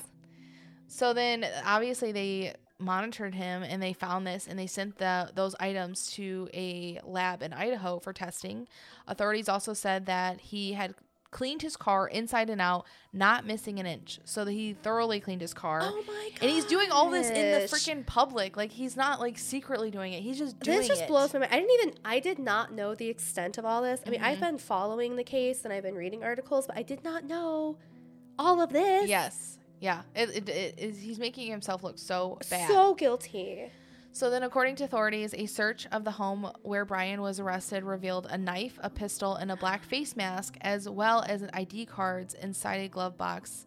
So 0.88 1.14
then, 1.14 1.46
obviously, 1.66 2.12
they 2.12 2.54
monitored 2.80 3.36
him 3.36 3.62
and 3.62 3.84
they 3.84 3.92
found 3.94 4.26
this 4.26 4.48
and 4.48 4.58
they 4.58 4.66
sent 4.68 4.98
the 4.98 5.30
those 5.36 5.54
items 5.60 6.12
to 6.14 6.50
a 6.54 7.00
lab 7.04 7.44
in 7.44 7.52
Idaho 7.54 8.00
for 8.00 8.14
testing. 8.14 8.68
Authorities 9.08 9.50
also 9.50 9.74
said 9.74 10.06
that 10.06 10.40
he 10.40 10.74
had 10.74 10.96
cleaned 11.32 11.62
his 11.62 11.76
car 11.78 12.08
inside 12.08 12.50
and 12.50 12.60
out, 12.60 12.86
not 13.14 13.46
missing 13.46 13.80
an 13.80 13.86
inch. 13.86 14.20
So 14.26 14.44
that 14.46 14.52
he 14.52 14.74
thoroughly 14.74 15.20
cleaned 15.20 15.42
his 15.42 15.54
car. 15.54 15.82
Oh 15.84 16.04
my 16.08 16.30
god! 16.34 16.40
And 16.42 16.50
he's 16.52 16.66
doing 16.66 16.92
all 16.92 17.10
this 17.10 17.30
in 17.30 17.52
the 17.62 17.68
freaking 17.68 18.06
public. 18.06 18.58
Like 18.58 18.72
he's 18.72 18.96
not 18.98 19.20
like 19.20 19.38
secretly 19.38 19.92
doing 19.92 20.14
it. 20.14 20.22
He's 20.22 20.38
just 20.38 20.60
doing 20.60 20.78
This 20.80 20.88
just 20.88 21.02
it. 21.04 21.08
blows 21.08 21.34
my 21.34 21.40
mind. 21.42 21.54
I 21.54 21.60
didn't 21.60 21.72
even. 21.82 21.94
I 22.06 22.20
did 22.20 22.40
not 22.40 22.74
know 22.74 22.96
the 22.96 23.08
extent 23.08 23.58
of 23.58 23.66
all 23.66 23.82
this. 23.82 24.02
I 24.06 24.10
mean, 24.10 24.22
I've 24.22 24.38
Mhm. 24.40 24.42
been 24.42 24.58
following 24.58 25.16
the 25.16 25.24
case 25.24 25.64
and 25.66 25.74
I've 25.74 25.84
been 25.84 25.96
reading 25.96 26.24
articles, 26.24 26.68
but 26.68 26.78
I 26.78 26.84
did 26.84 27.04
not 27.04 27.24
know 27.24 27.78
all 28.38 28.62
of 28.62 28.72
this. 28.72 29.08
Yes. 29.10 29.58
Yeah. 29.80 30.02
It, 30.16 30.30
it, 30.30 30.50
it 30.50 30.76
is 30.80 31.00
he's 31.00 31.20
making 31.20 31.50
himself 31.50 31.84
look 31.84 31.98
so 32.00 32.38
bad. 32.50 32.68
So 32.70 32.94
guilty. 32.96 33.72
So 34.12 34.30
then, 34.30 34.44
according 34.44 34.76
to 34.78 34.84
authorities, 34.86 35.34
a 35.38 35.46
search 35.46 35.88
of 35.92 36.04
the 36.04 36.12
home 36.12 36.52
where 36.64 36.84
Bryan 36.84 37.22
was 37.22 37.40
arrested 37.40 37.84
revealed 37.84 38.28
a 38.30 38.38
knife, 38.38 38.80
a 38.82 38.90
pistol, 38.90 39.36
and 39.36 39.52
a 39.52 39.56
black 39.56 39.84
face 39.84 40.16
mask, 40.16 40.58
as 40.62 40.90
well 40.90 41.24
as 41.28 41.46
ID 41.54 41.86
cards 41.86 42.34
inside 42.34 42.82
a 42.82 42.88
glove 42.88 43.18
box. 43.18 43.66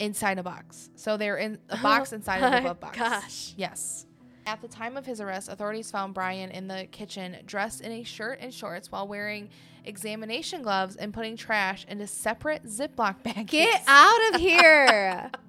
Inside 0.00 0.38
a 0.38 0.42
box. 0.42 0.90
So 0.96 1.16
they're 1.16 1.36
in 1.36 1.58
a 1.70 1.78
oh 1.78 1.82
box 1.82 2.12
Oh 2.12 2.16
inside 2.16 2.36
of 2.38 2.50
the 2.50 2.50
my 2.50 2.60
glove 2.60 2.80
box. 2.80 2.98
gosh. 2.98 3.54
Yes. 3.56 4.06
At 4.46 4.60
the 4.60 4.68
time 4.68 4.96
of 4.96 5.04
his 5.06 5.20
arrest, 5.20 5.48
authorities 5.48 5.90
found 5.90 6.14
Bryan 6.14 6.50
in 6.50 6.68
the 6.68 6.86
kitchen 6.90 7.36
dressed 7.46 7.80
in 7.80 7.92
a 7.92 8.02
shirt 8.02 8.38
and 8.40 8.52
shorts 8.52 8.90
while 8.90 9.06
wearing 9.06 9.50
examination 9.84 10.62
gloves 10.62 10.96
and 10.96 11.12
putting 11.12 11.36
trash 11.36 11.84
into 11.88 12.06
separate 12.06 12.64
Ziploc 12.64 13.22
baggies. 13.22 13.46
Get 13.46 13.82
out 13.86 14.34
of 14.34 14.40
here. 14.40 15.30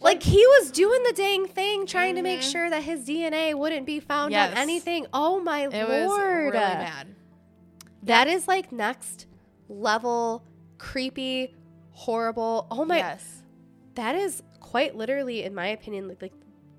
like 0.00 0.22
he 0.22 0.44
was 0.58 0.70
doing 0.70 1.02
the 1.04 1.12
dang 1.12 1.46
thing, 1.46 1.86
trying 1.86 2.14
to 2.16 2.22
make 2.22 2.40
Mhm. 2.40 2.52
sure 2.52 2.70
that 2.70 2.82
his 2.82 3.04
DNA 3.06 3.54
wouldn't 3.54 3.86
be 3.86 4.00
found 4.00 4.32
Yes. 4.32 4.52
on 4.52 4.58
anything. 4.58 5.06
Oh 5.12 5.40
my 5.40 5.66
It 5.68 5.88
was 5.88 6.06
lord! 6.08 6.36
really 6.38 6.50
bad. 6.52 7.14
That 8.02 8.26
is 8.26 8.48
like 8.48 8.72
next 8.72 9.26
level 9.68 10.42
creepy, 10.78 11.54
horrible. 11.92 12.66
Oh 12.70 12.84
my! 12.84 12.96
Yes. 12.98 13.42
That 13.94 14.14
is 14.14 14.42
quite 14.60 14.96
literally, 14.96 15.42
in 15.42 15.54
my 15.54 15.66
opinion, 15.68 16.08
like, 16.08 16.22
like 16.22 16.32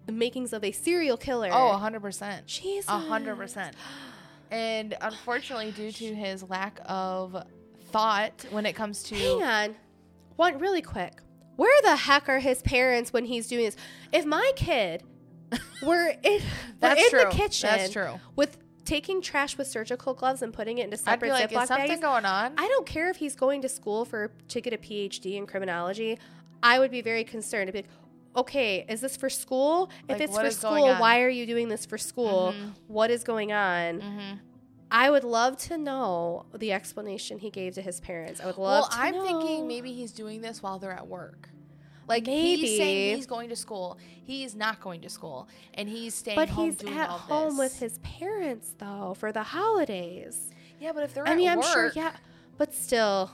the 0.07 0.11
makings 0.11 0.53
of 0.53 0.63
a 0.63 0.71
serial 0.71 1.17
killer. 1.17 1.49
Oh, 1.51 1.69
100%. 1.77 2.47
Jesus. 2.47 2.89
A 2.89 2.97
hundred 2.97 3.35
percent. 3.37 3.75
And 4.49 4.97
unfortunately, 4.99 5.71
due 5.71 5.91
to 5.91 6.15
his 6.15 6.43
lack 6.43 6.79
of 6.85 7.43
thought 7.91 8.45
when 8.49 8.65
it 8.65 8.73
comes 8.73 9.03
to 9.03 9.15
Hang 9.15 9.43
on. 9.43 9.75
One 10.37 10.57
really 10.57 10.81
quick. 10.81 11.21
Where 11.61 11.81
the 11.83 11.95
heck 11.95 12.27
are 12.27 12.39
his 12.39 12.63
parents 12.63 13.13
when 13.13 13.25
he's 13.25 13.47
doing 13.47 13.65
this? 13.65 13.75
If 14.11 14.25
my 14.25 14.51
kid 14.55 15.03
were 15.83 16.07
in, 16.23 16.41
were 16.81 16.89
in 16.89 17.11
the 17.11 17.27
kitchen 17.29 17.69
That's 17.69 17.93
true. 17.93 18.19
with 18.35 18.57
taking 18.83 19.21
trash 19.21 19.59
with 19.59 19.67
surgical 19.67 20.15
gloves 20.15 20.41
and 20.41 20.51
putting 20.51 20.79
it 20.79 20.85
into 20.85 20.95
I'd 20.95 21.01
separate 21.01 21.27
be 21.27 21.31
like, 21.31 21.51
Ziploc 21.51 21.67
something 21.67 21.87
bags, 21.87 22.01
going 22.01 22.25
on? 22.25 22.53
I 22.57 22.67
don't 22.67 22.87
care 22.87 23.11
if 23.11 23.17
he's 23.17 23.35
going 23.35 23.61
to 23.61 23.69
school 23.69 24.05
for 24.05 24.31
to 24.47 24.59
get 24.59 24.73
a 24.73 24.77
PhD 24.79 25.35
in 25.35 25.45
criminology. 25.45 26.17
I 26.63 26.79
would 26.79 26.89
be 26.89 27.01
very 27.01 27.23
concerned. 27.23 27.69
I'd 27.69 27.73
be 27.73 27.79
like, 27.79 27.89
okay, 28.35 28.83
is 28.89 28.99
this 28.99 29.15
for 29.15 29.29
school? 29.29 29.91
Like, 30.09 30.19
if 30.19 30.29
it's 30.29 30.35
for 30.39 30.49
school, 30.49 30.95
why 30.95 31.21
are 31.21 31.29
you 31.29 31.45
doing 31.45 31.69
this 31.69 31.85
for 31.85 31.99
school? 31.99 32.55
Mhm. 32.57 32.71
What 32.87 33.11
is 33.11 33.23
going 33.23 33.51
on? 33.51 34.01
mm-hmm. 34.01 34.35
I 34.91 35.09
would 35.09 35.23
love 35.23 35.57
to 35.59 35.77
know 35.77 36.45
the 36.53 36.73
explanation 36.73 37.39
he 37.39 37.49
gave 37.49 37.73
to 37.75 37.81
his 37.81 37.99
parents. 38.01 38.41
I 38.41 38.45
would 38.45 38.57
love 38.57 38.81
Well, 38.83 38.89
to 38.89 38.97
I'm 38.99 39.13
know. 39.15 39.23
thinking 39.23 39.67
maybe 39.67 39.93
he's 39.93 40.11
doing 40.11 40.41
this 40.41 40.61
while 40.61 40.79
they're 40.79 40.91
at 40.91 41.07
work. 41.07 41.49
Like 42.07 42.25
Maybe. 42.25 42.61
he's 42.63 42.77
saying 42.77 43.15
he's 43.15 43.25
going 43.25 43.47
to 43.49 43.55
school. 43.55 43.97
He's 44.23 44.53
not 44.53 44.81
going 44.81 44.99
to 45.01 45.09
school, 45.09 45.47
and 45.75 45.87
he's 45.87 46.13
staying 46.13 46.35
But 46.35 46.49
home 46.49 46.65
he's 46.65 46.75
doing 46.75 46.97
at 46.97 47.09
all 47.09 47.17
home 47.19 47.57
with 47.57 47.79
his 47.79 47.99
parents 47.99 48.73
though 48.79 49.15
for 49.17 49.31
the 49.31 49.43
holidays. 49.43 50.49
Yeah, 50.79 50.91
but 50.91 51.03
if 51.03 51.13
they're 51.13 51.25
I 51.27 51.31
at 51.31 51.37
mean, 51.37 51.47
I'm 51.47 51.59
work, 51.59 51.67
sure, 51.67 51.91
yeah, 51.95 52.11
but 52.57 52.73
still, 52.73 53.31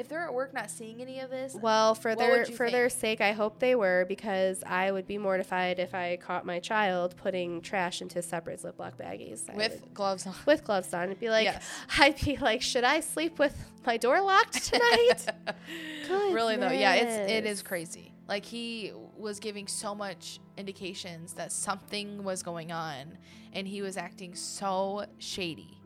if 0.00 0.08
they're 0.08 0.24
at 0.24 0.32
work 0.34 0.52
not 0.54 0.70
seeing 0.70 1.00
any 1.02 1.20
of 1.20 1.30
this, 1.30 1.54
well, 1.54 1.94
for 1.94 2.16
their 2.16 2.44
for 2.46 2.70
their 2.70 2.88
sake, 2.88 3.20
I 3.20 3.32
hope 3.32 3.58
they 3.58 3.74
were 3.74 4.04
because 4.08 4.64
I 4.66 4.90
would 4.90 5.06
be 5.06 5.18
mortified 5.18 5.78
if 5.78 5.94
I 5.94 6.16
caught 6.16 6.44
my 6.46 6.58
child 6.58 7.14
putting 7.16 7.60
trash 7.60 8.00
into 8.02 8.22
separate 8.22 8.60
Ziploc 8.62 8.96
baggies 8.96 9.48
I 9.48 9.54
with 9.56 9.82
would- 9.82 9.94
gloves 9.94 10.26
on. 10.26 10.34
with 10.46 10.64
gloves 10.64 10.92
on. 10.94 11.04
It'd 11.04 11.20
be 11.20 11.28
like, 11.30 11.44
Yes. 11.44 11.64
I'd 11.98 12.20
be 12.24 12.36
like, 12.38 12.62
should 12.62 12.84
I 12.84 13.00
sleep 13.00 13.38
with 13.38 13.54
my 13.86 13.96
door 13.96 14.20
locked 14.20 14.64
tonight? 14.64 15.26
really 16.08 16.56
though, 16.56 16.70
yeah, 16.70 16.94
it's 16.94 17.30
it 17.30 17.44
is 17.46 17.62
crazy. 17.62 18.12
Like 18.28 18.44
he 18.44 18.92
was 19.16 19.38
giving 19.38 19.66
so 19.66 19.94
much 19.94 20.40
indications 20.56 21.34
that 21.34 21.52
something 21.52 22.24
was 22.24 22.42
going 22.42 22.72
on, 22.72 23.18
and 23.52 23.68
he 23.68 23.82
was 23.82 23.96
acting 23.96 24.34
so 24.34 25.04
shady. 25.18 25.76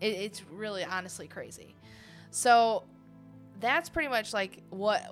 It, 0.00 0.12
it's 0.14 0.44
really 0.50 0.84
honestly 0.84 1.26
crazy. 1.26 1.74
So 2.30 2.84
that's 3.60 3.88
pretty 3.88 4.08
much 4.08 4.32
like 4.32 4.62
what 4.70 5.02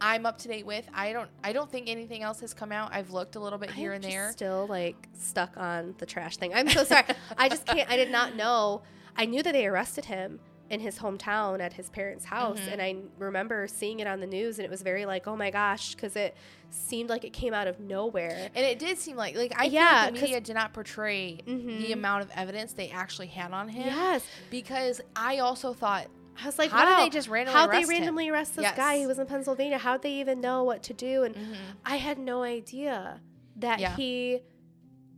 I'm 0.00 0.26
up 0.26 0.38
to 0.38 0.48
date 0.48 0.66
with. 0.66 0.86
I 0.94 1.12
don't 1.12 1.30
I 1.42 1.52
don't 1.52 1.70
think 1.70 1.88
anything 1.88 2.22
else 2.22 2.40
has 2.40 2.52
come 2.54 2.70
out. 2.72 2.90
I've 2.92 3.10
looked 3.10 3.36
a 3.36 3.40
little 3.40 3.58
bit 3.58 3.70
here 3.70 3.92
I'm 3.92 3.96
and 3.96 4.04
there. 4.04 4.30
Still 4.32 4.66
like 4.68 5.08
stuck 5.14 5.56
on 5.56 5.94
the 5.98 6.06
trash 6.06 6.36
thing. 6.36 6.52
I'm 6.54 6.68
so 6.68 6.84
sorry. 6.84 7.04
I 7.38 7.48
just 7.48 7.66
can't. 7.66 7.88
I 7.90 7.96
did 7.96 8.10
not 8.10 8.36
know. 8.36 8.82
I 9.16 9.24
knew 9.24 9.42
that 9.42 9.52
they 9.52 9.66
arrested 9.66 10.04
him 10.04 10.40
in 10.68 10.80
his 10.80 10.98
hometown 10.98 11.60
at 11.60 11.72
his 11.72 11.88
parents' 11.90 12.24
house, 12.24 12.58
Mhm. 12.58 12.72
and 12.72 12.82
I 12.82 12.96
remember 13.18 13.68
seeing 13.68 14.00
it 14.00 14.08
on 14.08 14.18
the 14.18 14.26
news, 14.26 14.58
and 14.58 14.66
it 14.66 14.70
was 14.70 14.82
very 14.82 15.06
like, 15.06 15.28
oh 15.28 15.36
my 15.36 15.48
gosh, 15.50 15.94
because 15.94 16.16
it 16.16 16.36
seemed 16.70 17.08
like 17.08 17.22
it 17.24 17.32
came 17.32 17.54
out 17.54 17.68
of 17.68 17.78
nowhere. 17.78 18.50
And 18.52 18.66
it 18.66 18.80
did 18.80 18.98
seem 18.98 19.14
like 19.16 19.36
like 19.36 19.52
I 19.58 19.66
Yeah, 19.66 20.06
feel 20.06 20.12
like 20.14 20.22
media 20.22 20.40
did 20.40 20.54
not 20.54 20.72
portray 20.74 21.38
Mhm. 21.46 21.78
the 21.86 21.92
amount 21.92 22.24
of 22.24 22.30
evidence 22.34 22.72
they 22.72 22.90
actually 22.90 23.28
had 23.28 23.52
on 23.52 23.68
him. 23.68 23.86
Yes, 23.86 24.24
Because 24.50 25.00
I 25.14 25.38
also 25.38 25.72
thought 25.72 26.08
I 26.42 26.46
was 26.46 26.58
like, 26.58 26.70
How 26.70 26.84
did 26.98 27.06
they 27.06 27.10
just 27.14 27.28
randomly 27.28 27.58
How'd 27.58 27.70
they 27.72 27.78
arrest 27.78 27.90
him? 27.92 28.18
arrest 28.18 28.56
this 28.56 28.62
Yes. 28.62 28.76
guy 28.76 29.00
who 29.00 29.08
was 29.08 29.18
in 29.18 29.26
Pennsylvania? 29.26 29.78
How'd 29.78 30.02
they 30.02 30.12
even 30.14 30.40
know 30.40 30.64
what 30.64 30.82
to 30.84 30.94
do? 30.94 31.22
And 31.24 31.34
Mhm. 31.34 31.56
I 31.84 31.96
had 31.96 32.18
no 32.18 32.42
idea 32.42 33.20
that 33.56 33.80
Yeah. 33.80 33.96
he. 33.96 34.40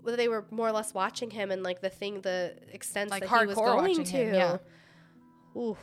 Whether 0.02 0.16
they 0.16 0.28
were 0.28 0.46
more 0.50 0.68
or 0.68 0.72
less 0.72 0.94
watching 0.94 1.30
him 1.30 1.50
and 1.50 1.62
like 1.62 1.80
the 1.80 1.90
thing, 1.90 2.20
the 2.22 2.56
extent 2.72 3.10
Like 3.10 3.28
that 3.28 3.40
he 3.40 3.46
was 3.46 3.56
going 3.56 4.04
to. 4.04 4.10
him, 4.10 4.34
yeah. 4.34 4.58
Ooh. 5.56 5.76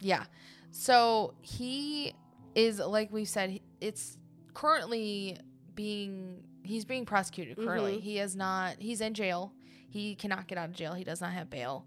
Yeah. 0.00 0.24
So 0.70 1.34
he 1.40 2.14
is 2.54 2.78
like 2.80 3.12
we 3.12 3.24
said, 3.24 3.60
it's 3.80 4.18
currently 4.54 5.38
being 5.74 6.42
he's 6.62 6.84
being 6.84 7.06
prosecuted 7.06 7.56
currently. 7.56 7.96
Mhm. 7.98 8.00
He 8.02 8.18
is 8.18 8.36
not 8.36 8.76
he's 8.78 9.00
in 9.00 9.14
jail. 9.14 9.52
He 9.88 10.14
cannot 10.14 10.46
get 10.46 10.58
out 10.58 10.68
of 10.68 10.74
jail. 10.74 10.94
He 10.94 11.04
does 11.04 11.20
not 11.20 11.32
have 11.32 11.48
bail. 11.48 11.86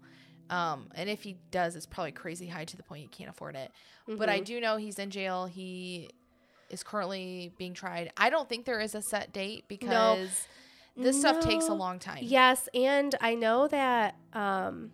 Um, 0.50 0.88
and 0.94 1.08
if 1.08 1.22
he 1.22 1.36
does, 1.50 1.74
it's 1.76 1.86
probably 1.86 2.12
crazy 2.12 2.46
high 2.46 2.64
to 2.66 2.76
the 2.76 2.82
point 2.82 3.02
you 3.02 3.08
can't 3.08 3.30
afford 3.30 3.56
it. 3.56 3.70
But 4.06 4.28
I 4.28 4.40
Mhm. 4.40 4.44
do 4.44 4.60
know 4.60 4.76
he's 4.76 4.98
in 4.98 5.10
jail. 5.10 5.46
He 5.46 6.10
is 6.70 6.82
currently 6.82 7.52
being 7.58 7.72
tried. 7.74 8.12
I 8.16 8.28
don't 8.30 8.48
think 8.48 8.64
there 8.66 8.80
is 8.80 8.94
a 8.94 9.00
set 9.02 9.32
date 9.32 9.64
because 9.68 10.46
this 10.96 11.18
stuff 11.18 11.40
takes 11.40 11.68
a 11.68 11.74
long 11.74 11.98
time. 11.98 12.18
Yes, 12.22 12.68
and 12.74 13.14
I 13.20 13.34
know 13.34 13.66
that 13.68 14.16
um, 14.34 14.92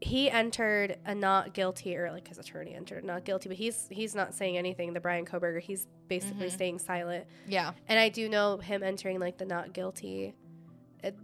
he 0.00 0.30
entered 0.30 0.98
a 1.06 1.14
not 1.14 1.54
guilty, 1.54 1.96
or 1.96 2.12
like 2.12 2.28
his 2.28 2.38
attorney 2.38 2.74
entered 2.74 3.02
a 3.02 3.06
not 3.06 3.24
guilty, 3.24 3.48
but 3.48 3.56
he's 3.58 3.88
he's 3.90 4.14
not 4.14 4.34
saying 4.34 4.56
anything. 4.58 4.92
The 4.92 5.00
Bryan 5.00 5.24
Kohberger, 5.24 5.60
he's 5.60 5.86
basically 6.08 6.46
Mhm. 6.48 6.52
staying 6.52 6.78
silent. 6.78 7.26
Yeah. 7.48 7.72
And 7.88 7.98
I 7.98 8.08
do 8.10 8.28
know 8.28 8.58
him 8.58 8.82
entering 8.82 9.18
like 9.18 9.38
the 9.38 9.46
not 9.46 9.72
guilty. 9.72 10.34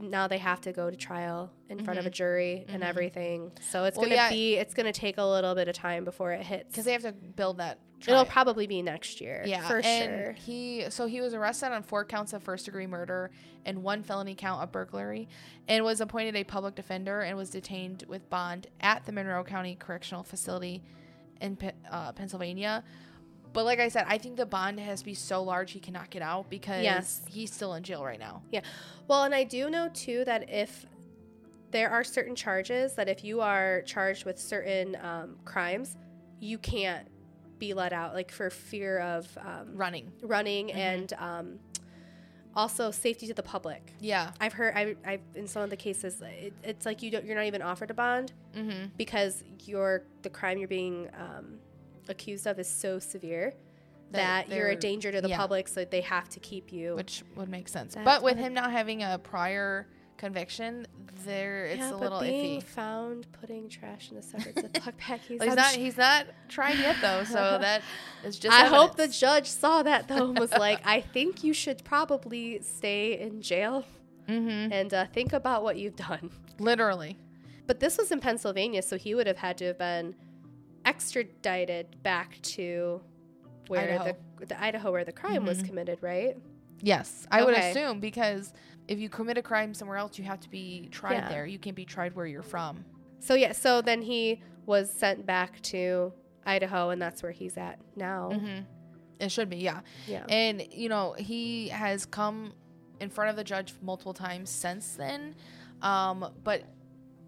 Now 0.01 0.29
they 0.29 0.39
have 0.39 0.61
to 0.63 0.73
go 0.73 0.91
to 0.91 0.97
trial 0.97 1.51
in 1.69 1.85
front 1.85 1.99
of 1.99 2.07
a 2.07 2.11
jury 2.11 2.65
and 2.69 2.83
Mhm. 2.83 2.87
everything. 2.87 3.53
So 3.61 3.85
it's 3.85 3.97
Well, 3.97 4.05
gonna 4.07 4.17
yeah. 4.17 4.31
be 4.31 4.57
it's 4.57 4.75
gonna 4.75 4.93
take 4.93 5.19
a 5.19 5.25
little 5.25 5.55
bit 5.55 5.69
of 5.69 5.75
time 5.75 6.05
before 6.05 6.33
it 6.33 6.43
hits. 6.45 6.71
Because 6.71 6.85
they 6.85 6.93
have 6.93 7.03
to 7.03 7.13
build 7.13 7.59
that. 7.59 7.79
It'll 8.07 8.25
probably 8.25 8.67
be 8.67 8.83
next 8.83 9.21
year. 9.21 9.45
Yeah, 9.47 9.67
for 9.69 9.81
and 9.85 10.25
sure. 10.25 10.33
He 10.33 10.91
so 10.91 11.07
he 11.07 11.21
was 11.21 11.35
arrested 11.35 11.71
on 11.73 11.83
four 11.85 12.05
counts 12.05 12.33
of 12.33 12.43
first 12.43 12.65
degree 12.65 12.87
murder 12.87 13.31
and 13.65 13.85
one 13.85 14.03
felony 14.03 14.35
count 14.35 14.61
of 14.63 14.73
burglary, 14.73 15.29
and 15.69 15.85
was 15.85 16.01
appointed 16.01 16.35
a 16.35 16.43
public 16.43 16.75
defender 16.75 17.21
and 17.21 17.37
was 17.37 17.51
detained 17.51 18.05
with 18.09 18.29
bond 18.29 18.67
at 18.81 19.07
the 19.07 19.13
Monroe 19.13 19.45
County 19.45 19.77
Correctional 19.77 20.25
Facility 20.25 20.83
in 21.41 21.57
uh, 21.91 22.11
Pennsylvania. 22.13 22.83
But 23.53 23.65
like 23.65 23.81
I 23.81 23.89
said, 23.89 24.07
I 24.09 24.19
think 24.19 24.37
the 24.37 24.47
bond 24.47 24.81
has 24.81 25.01
to 25.01 25.05
be 25.05 25.15
so 25.15 25.43
large 25.43 25.73
he 25.73 25.81
cannot 25.81 26.11
get 26.11 26.23
out 26.23 26.49
because 26.49 26.83
Yes. 26.83 27.23
he's 27.29 27.53
still 27.53 27.75
in 27.75 27.83
jail 27.83 28.05
right 28.05 28.19
now. 28.19 28.43
Yeah. 28.51 28.61
Well, 29.09 29.25
and 29.25 29.35
I 29.35 29.45
do 29.45 29.69
know 29.71 29.91
too 29.93 30.25
that 30.25 30.49
if 30.49 30.87
there 31.71 31.91
are 31.91 32.05
certain 32.05 32.35
charges 32.35 32.95
that 32.95 33.09
if 33.09 33.25
you 33.25 33.41
are 33.41 33.83
charged 33.83 34.25
with 34.25 34.39
certain 34.39 34.97
um, 35.03 35.37
crimes, 35.45 35.97
you 36.41 36.59
can't 36.59 37.07
be 37.59 37.75
let 37.75 37.93
out, 37.93 38.15
like 38.15 38.31
for 38.33 38.51
fear 38.51 38.99
of 39.01 39.39
um, 39.39 39.75
Running. 39.77 40.11
running 40.23 40.69
Mhm. 40.69 40.75
and 40.77 41.13
um, 41.19 41.59
also 42.55 42.91
safety 42.91 43.27
to 43.27 43.35
the 43.35 43.43
public. 43.43 43.93
Yeah. 44.01 44.33
I've 44.41 44.53
heard, 44.53 44.75
I, 44.77 44.97
I've 45.07 45.21
in 45.35 45.47
some 45.47 45.63
of 45.63 45.71
the 45.71 45.77
cases, 45.77 46.21
it, 46.21 46.53
it's 46.63 46.85
like 46.85 47.03
you 47.03 47.11
don't, 47.11 47.25
you're 47.25 47.37
not 47.37 47.47
even 47.47 47.63
offered 47.63 47.91
a 47.91 47.95
bond 47.95 48.33
Mm-hmm. 48.57 48.89
because 48.99 49.43
your 49.65 50.03
the 50.23 50.29
crime 50.29 50.59
you're 50.59 50.69
being 50.69 51.09
um, 51.19 51.59
accused 52.09 52.47
of 52.47 52.59
is 52.59 52.69
so 52.69 52.99
severe 52.99 53.55
That 54.13 54.49
that, 54.49 54.57
you're 54.57 54.69
a 54.69 54.77
danger 54.77 55.11
to 55.13 55.21
the 55.21 55.29
yeah. 55.31 55.37
public, 55.37 55.69
so 55.69 55.85
they 55.85 56.01
have 56.03 56.29
to 56.31 56.41
keep 56.41 56.73
you. 56.73 56.95
Which 56.97 57.23
would 57.37 57.49
make 57.49 57.69
sense. 57.69 57.95
That's 57.95 58.05
but 58.05 58.23
with 58.23 58.37
him 58.37 58.53
not 58.55 58.71
having 58.73 59.03
a 59.03 59.19
prior 59.19 59.87
conviction, 60.19 60.87
there 61.25 61.67
it's 61.67 61.79
yeah, 61.79 61.95
a 61.95 61.97
little 61.97 62.21
being 62.21 62.61
iffy. 62.61 62.65
found 62.65 63.27
putting 63.33 63.69
trash 63.69 64.11
in 64.13 64.17
a 64.19 64.23
separate 64.23 64.55
Ziploc 64.57 64.93
bag. 65.09 65.21
He's, 65.27 65.39
Well, 65.41 65.49
he's 65.49 65.57
not. 65.57 65.73
sh- 65.73 65.77
He's 65.77 65.97
not 65.97 66.27
tried 66.49 66.79
yet, 66.79 66.97
though. 67.01 67.25
So 67.25 67.35
that 67.61 67.83
is 68.25 68.39
just. 68.39 68.57
I 68.57 68.67
hope 68.67 68.97
the 68.97 69.09
judge 69.09 69.49
saw 69.49 69.83
that 69.83 70.07
though 70.09 70.29
and 70.31 70.39
was 70.39 70.53
like, 70.53 70.81
I 70.87 71.01
think 71.01 71.43
you 71.43 71.53
should 71.53 71.83
probably 71.85 72.61
stay 72.63 73.19
in 73.19 73.43
jail 73.43 73.85
Mhm. 74.29 74.71
and 74.73 74.95
uh, 74.95 75.07
think 75.07 75.33
about 75.33 75.65
what 75.65 75.77
you've 75.79 75.97
done. 75.97 76.31
Literally. 76.61 77.17
But 77.67 77.81
this 77.81 77.99
was 77.99 78.13
in 78.13 78.21
Pennsylvania, 78.21 78.83
so 78.83 78.97
he 78.97 79.15
would 79.17 79.27
have 79.27 79.39
had 79.39 79.59
to 79.59 79.65
have 79.67 79.79
been 79.79 80.15
extradited 80.85 82.03
back 82.03 82.41
to 82.43 83.01
where 83.69 83.83
Idaho. 84.01 84.17
the 84.41 84.47
the 84.47 84.63
Idaho 84.63 84.91
where 84.91 85.05
the 85.05 85.13
crime 85.13 85.45
was 85.47 85.63
Mhm. 85.63 85.67
committed, 85.67 85.99
right? 86.03 86.37
Yes, 86.81 87.27
I 87.31 87.45
would 87.45 87.55
assume 87.55 88.01
because 88.01 88.53
if 88.89 88.99
you 88.99 89.09
commit 89.09 89.39
a 89.39 89.43
crime 89.43 89.73
somewhere 89.73 89.97
else, 89.99 90.19
you 90.19 90.25
have 90.25 90.41
to 90.41 90.51
be 90.51 90.89
tried 90.91 91.13
Yeah. 91.15 91.29
there. 91.29 91.47
You 91.47 91.59
can't 91.61 91.77
be 91.77 91.85
tried 91.85 92.15
where 92.17 92.27
you're 92.27 92.43
from. 92.43 92.85
So 93.21 93.35
yeah, 93.35 93.53
so 93.53 93.81
then 93.81 94.03
he 94.03 94.43
was 94.67 94.91
sent 94.93 95.25
back 95.25 95.61
to 95.63 96.13
Idaho, 96.45 96.91
and 96.91 97.01
that's 97.01 97.23
where 97.23 97.31
he's 97.31 97.57
at 97.57 97.79
now. 97.95 98.31
Mm-hmm. 98.33 98.65
It 99.21 99.31
should 99.31 99.49
be, 99.49 99.59
yeah. 99.59 99.83
Yeah. 100.09 100.25
And 100.29 100.67
you 100.73 100.89
know 100.89 101.13
he 101.13 101.69
has 101.69 102.05
come 102.05 102.53
in 103.01 103.11
front 103.11 103.31
of 103.31 103.37
the 103.37 103.45
judge 103.45 103.75
multiple 103.81 104.15
times 104.15 104.51
since 104.51 104.97
then, 104.97 105.37
um, 105.83 106.33
but 106.43 106.65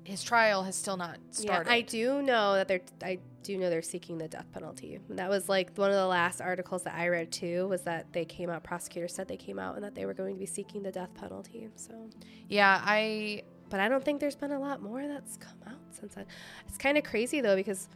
his 0.04 0.22
trial 0.22 0.62
has 0.64 0.76
still 0.76 0.96
not 0.96 1.18
started. 1.30 1.68
Yeah, 1.68 1.74
I 1.74 1.80
do 1.80 2.22
know 2.22 2.54
that 2.54 2.68
they're. 2.68 2.80
I 3.02 3.18
do 3.42 3.58
know 3.58 3.68
they're 3.68 3.82
seeking 3.82 4.16
the 4.18 4.28
death 4.28 4.46
penalty. 4.52 4.98
And 5.08 5.18
that 5.18 5.28
was 5.28 5.48
like 5.50 5.76
one 5.76 5.90
of 5.90 5.96
the 5.96 6.06
last 6.06 6.40
articles 6.40 6.82
that 6.84 6.94
I 6.94 7.08
read 7.08 7.30
too. 7.32 7.66
Was 7.68 7.82
that 7.82 8.12
they 8.12 8.24
came 8.24 8.48
out? 8.48 8.62
Prosecutors 8.64 9.14
said 9.14 9.28
they 9.28 9.36
came 9.36 9.58
out 9.58 9.74
and 9.76 9.84
that 9.84 9.94
they 9.94 10.06
were 10.06 10.14
going 10.14 10.34
to 10.34 10.38
be 10.40 10.46
seeking 10.46 10.82
the 10.82 10.90
death 10.92 11.12
penalty. 11.14 11.68
So, 11.76 12.08
yeah, 12.48 12.80
I 12.84 13.42
but 13.70 13.80
I 13.80 13.88
don't 13.88 14.04
think 14.04 14.20
there's 14.20 14.36
been 14.36 14.52
a 14.52 14.58
lot 14.60 14.80
more 14.82 15.06
that's 15.06 15.36
come 15.36 15.58
out 15.66 15.78
since 15.90 16.14
then. 16.14 16.26
It's 16.68 16.78
kind 16.78 16.96
of 16.96 17.04
crazy 17.04 17.40
though 17.40 17.56
because 17.56 17.88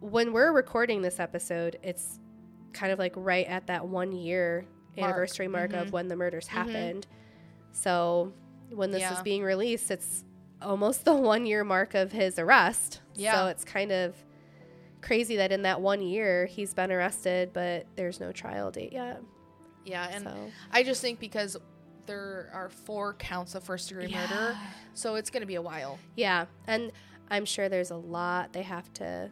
when 0.00 0.32
we're 0.32 0.52
recording 0.52 1.02
this 1.02 1.18
episode, 1.18 1.78
it's 1.82 2.18
kind 2.72 2.92
of 2.92 2.98
like 2.98 3.12
right 3.16 3.46
at 3.46 3.66
that 3.66 3.86
one 3.88 4.12
year 4.12 4.64
Mark. 4.96 5.08
anniversary 5.10 5.48
mark 5.48 5.72
Mhm. 5.72 5.82
of 5.82 5.92
when 5.92 6.08
the 6.08 6.16
murders 6.16 6.46
Mhm. 6.46 6.50
happened. 6.50 7.06
So 7.72 8.32
when 8.70 8.90
this 8.90 9.10
is 9.10 9.20
being 9.22 9.42
released, 9.42 9.90
it's 9.90 10.24
almost 10.62 11.04
the 11.04 11.14
one 11.14 11.46
year 11.46 11.64
mark 11.64 11.94
of 11.94 12.12
his 12.12 12.38
arrest. 12.38 13.00
Yeah. 13.14 13.34
So 13.34 13.46
it's 13.48 13.64
kind 13.64 13.92
of 13.92 14.14
crazy 15.00 15.36
that 15.36 15.52
in 15.52 15.62
that 15.62 15.80
one 15.80 16.02
year 16.02 16.46
he's 16.46 16.74
been 16.74 16.90
arrested, 16.92 17.52
but 17.52 17.86
there's 17.96 18.20
no 18.20 18.32
trial 18.32 18.70
date 18.70 18.92
yet. 18.92 19.22
Yeah, 19.84 20.08
and 20.10 20.24
so 20.24 20.34
I 20.70 20.82
just 20.82 21.00
think 21.00 21.18
because 21.18 21.56
there 22.06 22.50
are 22.52 22.68
four 22.68 23.14
counts 23.14 23.54
of 23.54 23.64
first 23.64 23.88
degree 23.88 24.08
murder, 24.08 24.56
so 24.94 25.14
it's 25.14 25.30
going 25.30 25.40
to 25.40 25.46
be 25.46 25.54
a 25.54 25.62
while. 25.62 25.98
yeah, 26.16 26.46
and 26.66 26.92
I'm 27.30 27.44
sure 27.44 27.68
there's 27.68 27.90
a 27.90 27.96
lot 27.96 28.52
they 28.52 28.62
have 28.62 28.92
to 28.94 29.30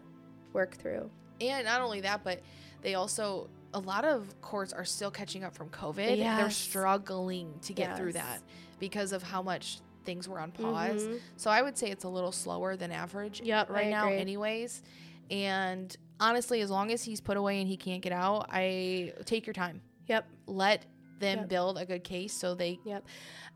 work 0.52 0.76
through. 0.76 1.10
And 1.40 1.66
not 1.66 1.80
only 1.82 2.00
that, 2.02 2.24
but 2.24 2.40
they 2.82 2.94
also 2.94 3.48
a 3.74 3.80
lot 3.80 4.04
of 4.04 4.40
courts 4.40 4.72
are 4.72 4.84
still 4.84 5.10
catching 5.10 5.44
up 5.44 5.54
from 5.54 5.68
COVID. 5.68 6.16
Yeah. 6.16 6.38
They're 6.38 6.50
struggling 6.50 7.52
to 7.62 7.74
get 7.74 7.96
through 7.96 8.14
that 8.14 8.40
because 8.78 9.12
of 9.12 9.22
how 9.22 9.42
much 9.42 9.80
things 10.06 10.28
were 10.28 10.38
on 10.40 10.52
pause. 10.52 11.02
Mhm. 11.02 11.20
So 11.36 11.50
I 11.50 11.60
would 11.62 11.76
say 11.76 11.90
it's 11.90 12.04
a 12.04 12.08
little 12.08 12.32
slower 12.32 12.76
than 12.76 12.90
average 12.92 13.40
Yep, 13.42 13.68
right 13.70 13.86
I 13.88 13.90
now 13.90 14.06
agree. 14.06 14.18
anyways. 14.18 14.82
And 15.30 15.94
honestly, 16.20 16.60
as 16.60 16.70
long 16.70 16.90
as 16.92 17.02
he's 17.02 17.20
put 17.20 17.36
away 17.36 17.60
and 17.60 17.68
he 17.68 17.76
can't 17.76 18.00
get 18.02 18.12
out, 18.12 18.46
I 18.50 19.12
take 19.24 19.46
your 19.46 19.54
time. 19.54 19.82
Yep. 20.06 20.24
Let 20.46 20.82
them 21.18 21.38
Yep. 21.40 21.48
build 21.48 21.78
a 21.78 21.86
good 21.86 22.04
case 22.04 22.32
so 22.34 22.54
they 22.54 22.78
Yep. 22.84 23.04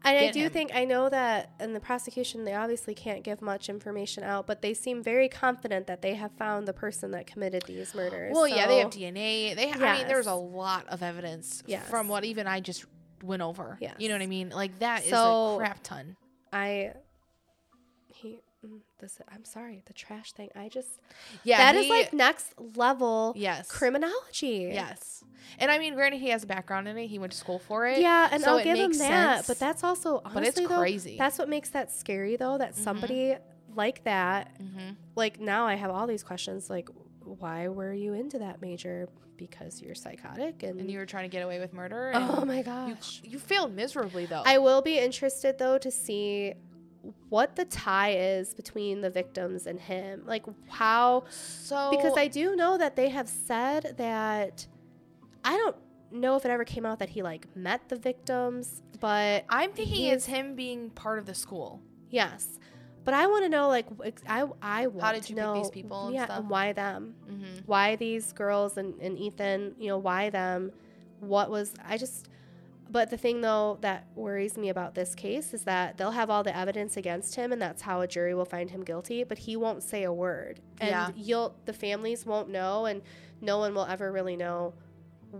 And 0.02 0.16
I 0.16 0.30
do 0.30 0.44
him. 0.44 0.50
think 0.50 0.74
I 0.74 0.86
know 0.86 1.10
that 1.10 1.50
in 1.60 1.74
the 1.74 1.80
prosecution 1.80 2.44
they 2.46 2.54
obviously 2.54 2.94
can't 2.94 3.22
give 3.22 3.42
much 3.42 3.68
information 3.68 4.24
out, 4.24 4.46
but 4.46 4.62
they 4.62 4.72
seem 4.72 5.02
very 5.02 5.28
confident 5.28 5.86
that 5.86 6.00
they 6.00 6.14
have 6.14 6.32
found 6.32 6.66
the 6.66 6.72
person 6.72 7.10
that 7.10 7.26
committed 7.26 7.62
these 7.66 7.94
murders. 7.94 8.32
Well, 8.34 8.48
yeah, 8.48 8.66
they 8.66 8.78
have 8.78 8.88
DNA. 8.90 9.52
They, 9.54 9.70
I 9.72 9.98
mean, 9.98 10.08
there's 10.08 10.26
a 10.26 10.34
lot 10.34 10.88
of 10.88 11.02
evidence 11.02 11.62
Yes. 11.66 11.86
from 11.86 12.08
what 12.08 12.24
even 12.24 12.46
I 12.46 12.60
just 12.60 12.86
went 13.22 13.42
over. 13.42 13.78
You 13.98 14.08
know 14.08 14.14
what 14.14 14.22
I 14.22 14.26
mean? 14.26 14.48
Like 14.48 14.78
that 14.78 15.04
is 15.04 15.10
So- 15.10 15.56
a 15.56 15.58
crap 15.58 15.82
ton. 15.82 16.16
I 16.52 16.92
he 18.06 18.40
mm, 18.64 18.80
this 18.98 19.20
I'm 19.32 19.44
sorry, 19.44 19.82
the 19.86 19.92
trash 19.92 20.32
thing. 20.32 20.50
I 20.56 20.68
just 20.68 20.88
Yeah, 21.44 21.58
that 21.58 21.74
is 21.78 21.86
he- 21.86 21.90
like 21.90 22.12
next 22.12 22.54
level 22.76 23.32
yes, 23.36 23.70
criminology. 23.70 24.70
yes. 24.72 25.24
And 25.58 25.70
I 25.70 25.78
mean, 25.78 25.94
granted, 25.94 26.20
he 26.20 26.28
has 26.30 26.44
a 26.44 26.46
background 26.46 26.86
in 26.88 26.96
it. 26.98 27.06
He 27.06 27.18
went 27.18 27.32
to 27.32 27.38
school 27.38 27.58
for 27.58 27.86
it. 27.86 28.00
Yeah, 28.00 28.28
and 28.30 28.42
so 28.42 28.58
I'll 28.58 28.64
give 28.64 28.78
him 28.78 28.92
that. 28.98 29.36
sense. 29.38 29.46
But 29.46 29.58
that's 29.58 29.82
also 29.82 30.20
honestly 30.24 30.34
But 30.34 30.42
it's 30.48 30.60
though, 30.60 30.78
crazy. 30.80 31.16
that's 31.18 31.38
what 31.38 31.48
makes 31.48 31.70
that 31.70 31.90
scary 31.92 32.36
though, 32.36 32.58
that 32.58 32.76
somebody 32.76 33.36
like 33.74 34.02
that 34.04 34.60
Mhm. 34.60 34.96
like 35.14 35.38
now 35.40 35.64
I 35.66 35.74
have 35.76 35.90
all 35.92 36.06
these 36.08 36.24
questions 36.24 36.68
like 36.68 36.88
why 37.38 37.68
were 37.68 37.92
you 37.92 38.14
into 38.14 38.38
that 38.38 38.60
major? 38.60 39.08
Because 39.36 39.80
you're 39.80 39.94
psychotic 39.94 40.62
and, 40.62 40.80
and 40.80 40.90
you 40.90 40.98
were 40.98 41.06
trying 41.06 41.24
to 41.24 41.28
get 41.34 41.42
away 41.42 41.58
with 41.60 41.72
murder. 41.72 42.08
And 42.10 42.24
Oh 42.30 42.44
my 42.44 42.62
gosh. 42.62 43.20
you 43.24 43.38
failed 43.38 43.74
miserably 43.74 44.26
though. 44.26 44.42
I 44.44 44.58
will 44.58 44.82
be 44.82 44.98
interested 44.98 45.58
though 45.58 45.78
to 45.78 45.90
see 45.90 46.54
what 47.30 47.56
the 47.56 47.64
tie 47.64 48.12
is 48.12 48.52
between 48.52 49.00
the 49.00 49.08
victims 49.08 49.66
and 49.66 49.80
him. 49.80 50.22
Like 50.26 50.44
how 50.68 51.24
so 51.30 51.90
because 51.90 52.16
I 52.18 52.28
do 52.28 52.54
know 52.56 52.76
that 52.76 52.96
they 52.96 53.08
have 53.08 53.28
said 53.28 53.94
that 53.96 54.66
I 55.42 55.56
don't 55.56 55.76
know 56.12 56.36
if 56.36 56.44
it 56.44 56.50
ever 56.50 56.64
came 56.64 56.84
out 56.84 56.98
that 56.98 57.08
he 57.08 57.22
like 57.22 57.46
met 57.56 57.88
the 57.88 57.96
victims, 57.96 58.82
but 59.00 59.46
I'm 59.48 59.72
thinking 59.72 60.06
it's 60.06 60.26
him 60.26 60.54
being 60.54 60.90
part 60.90 61.18
of 61.18 61.24
the 61.24 61.34
school. 61.34 61.80
yes. 62.10 62.58
But 63.04 63.14
I 63.14 63.26
want 63.26 63.44
to 63.44 63.48
know 63.48 63.68
like 63.68 63.86
I 64.28 64.44
I 64.60 64.86
want 64.86 65.00
how 65.02 65.12
did 65.12 65.22
to 65.24 65.28
you 65.30 65.36
pick 65.36 65.44
know 65.44 65.54
these 65.54 65.70
people 65.70 66.06
and 66.06 66.14
yeah, 66.14 66.26
stuff? 66.26 66.38
and 66.40 66.50
why 66.50 66.72
them? 66.72 67.14
Mm-hmm. 67.30 67.60
Why 67.66 67.96
these 67.96 68.32
girls 68.32 68.76
and, 68.76 68.94
and 69.00 69.18
Ethan, 69.18 69.74
you 69.78 69.88
know, 69.88 69.98
why 69.98 70.30
them? 70.30 70.72
What 71.20 71.50
was 71.50 71.74
I 71.86 71.96
just 71.96 72.28
but 72.90 73.08
the 73.10 73.16
thing 73.16 73.40
though 73.40 73.78
that 73.82 74.06
worries 74.16 74.56
me 74.58 74.68
about 74.68 74.94
this 74.96 75.14
case 75.14 75.54
is 75.54 75.62
that 75.64 75.96
they'll 75.96 76.10
have 76.10 76.28
all 76.28 76.42
the 76.42 76.56
evidence 76.56 76.96
against 76.96 77.36
him 77.36 77.52
and 77.52 77.62
that's 77.62 77.82
how 77.82 78.00
a 78.00 78.06
jury 78.08 78.34
will 78.34 78.44
find 78.44 78.70
him 78.70 78.82
guilty, 78.82 79.22
but 79.22 79.38
he 79.38 79.56
won't 79.56 79.82
say 79.82 80.02
a 80.02 80.12
word. 80.12 80.60
And 80.80 80.90
Yeah. 80.90 81.10
you'll 81.14 81.54
the 81.66 81.72
families 81.72 82.26
won't 82.26 82.48
know 82.48 82.86
and 82.86 83.00
no 83.40 83.58
one 83.58 83.74
will 83.74 83.86
ever 83.86 84.10
really 84.10 84.36
know 84.36 84.74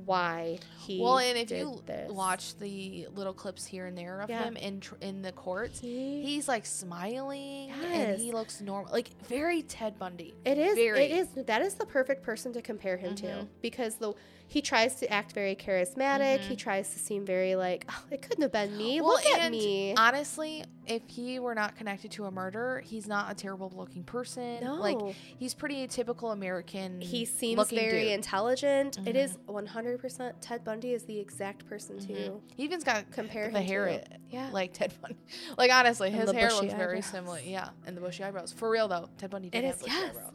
why 0.04 0.58
he 0.86 1.00
Well, 1.00 1.18
and 1.18 1.36
if 1.36 1.50
you 1.50 1.82
this. 1.86 2.10
watch 2.10 2.56
the 2.58 3.08
little 3.14 3.32
clips 3.32 3.64
here 3.66 3.86
and 3.86 3.96
there 3.98 4.20
of 4.20 4.30
Yeah. 4.30 4.44
him 4.44 4.56
in 4.56 4.80
tr- 4.80 4.94
in 5.00 5.22
the 5.22 5.32
courts, 5.32 5.80
he, 5.80 6.22
he's 6.22 6.46
like 6.48 6.64
smiling 6.66 7.70
and 7.70 8.18
he 8.18 8.32
looks 8.32 8.60
normal, 8.60 8.92
like 8.92 9.10
very 9.26 9.62
Ted 9.62 9.98
Bundy. 9.98 10.34
It 10.44 10.58
is. 10.58 10.74
Very. 10.76 11.04
It 11.04 11.10
is. 11.12 11.28
That 11.46 11.62
is 11.62 11.74
the 11.74 11.86
perfect 11.86 12.22
person 12.22 12.52
to 12.52 12.62
compare 12.62 12.96
him 12.96 13.14
to 13.16 13.26
Mhm. 13.26 13.48
because 13.62 13.96
the 13.96 14.12
he 14.50 14.60
tries 14.60 14.96
to 14.96 15.08
act 15.12 15.30
very 15.32 15.54
charismatic. 15.54 16.40
He 16.40 16.54
Mhm. 16.54 16.58
tries 16.58 16.92
to 16.92 16.98
seem 16.98 17.24
very 17.24 17.54
like 17.54 17.84
oh, 17.88 18.04
it 18.10 18.20
couldn't 18.20 18.42
have 18.42 18.50
been 18.50 18.76
me. 18.76 19.00
Well, 19.00 19.12
Look 19.12 19.24
at 19.26 19.48
me. 19.52 19.94
Honestly, 19.96 20.64
if 20.86 21.02
he 21.06 21.38
were 21.38 21.54
not 21.54 21.76
connected 21.76 22.10
to 22.12 22.24
a 22.24 22.32
murder, 22.32 22.80
he's 22.84 23.06
not 23.06 23.30
a 23.30 23.34
terrible 23.36 23.70
looking 23.76 24.02
person. 24.02 24.58
No. 24.64 24.74
Like 24.74 24.98
he's 25.38 25.54
pretty 25.54 25.86
typical 25.86 26.32
American. 26.32 27.00
he 27.00 27.24
seems 27.24 27.70
very 27.70 28.02
dude. 28.06 28.12
intelligent. 28.12 28.98
It 29.06 29.14
Mhm. 29.14 29.24
is 29.24 29.38
100% 29.46 30.42
Ted 30.42 30.64
Bundy 30.64 30.94
is 30.94 31.04
the 31.04 31.18
exact 31.20 31.66
person 31.68 31.98
Mhm. 31.98 32.06
to 32.08 32.42
He 32.56 32.64
even's 32.64 32.82
got 32.82 33.08
compare 33.12 33.50
the 33.52 33.62
hair 33.62 33.86
it, 33.86 34.08
Yeah. 34.30 34.50
like 34.50 34.72
Ted 34.72 34.92
Bundy. 35.00 35.16
Like 35.58 35.70
honestly, 35.72 36.10
his 36.10 36.28
hair 36.32 36.50
looks 36.52 36.74
very 36.74 37.02
similar. 37.02 37.38
Yeah, 37.38 37.68
and 37.86 37.96
the 37.96 38.00
bushy 38.00 38.24
eyebrows. 38.24 38.52
For 38.52 38.68
real 38.68 38.88
though, 38.88 39.08
Ted 39.16 39.30
Bundy 39.30 39.48
did 39.50 39.62
It 39.62 39.66
have 39.68 39.76
is, 39.76 39.82
bushy 39.82 39.92
yes. 39.96 40.10
eyebrows. 40.10 40.34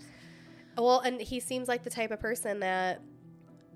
Well, 0.78 1.00
and 1.02 1.20
he 1.22 1.40
seems 1.42 1.68
like 1.68 1.84
the 1.84 1.90
type 1.90 2.12
of 2.12 2.20
person 2.22 2.60
that 2.62 3.02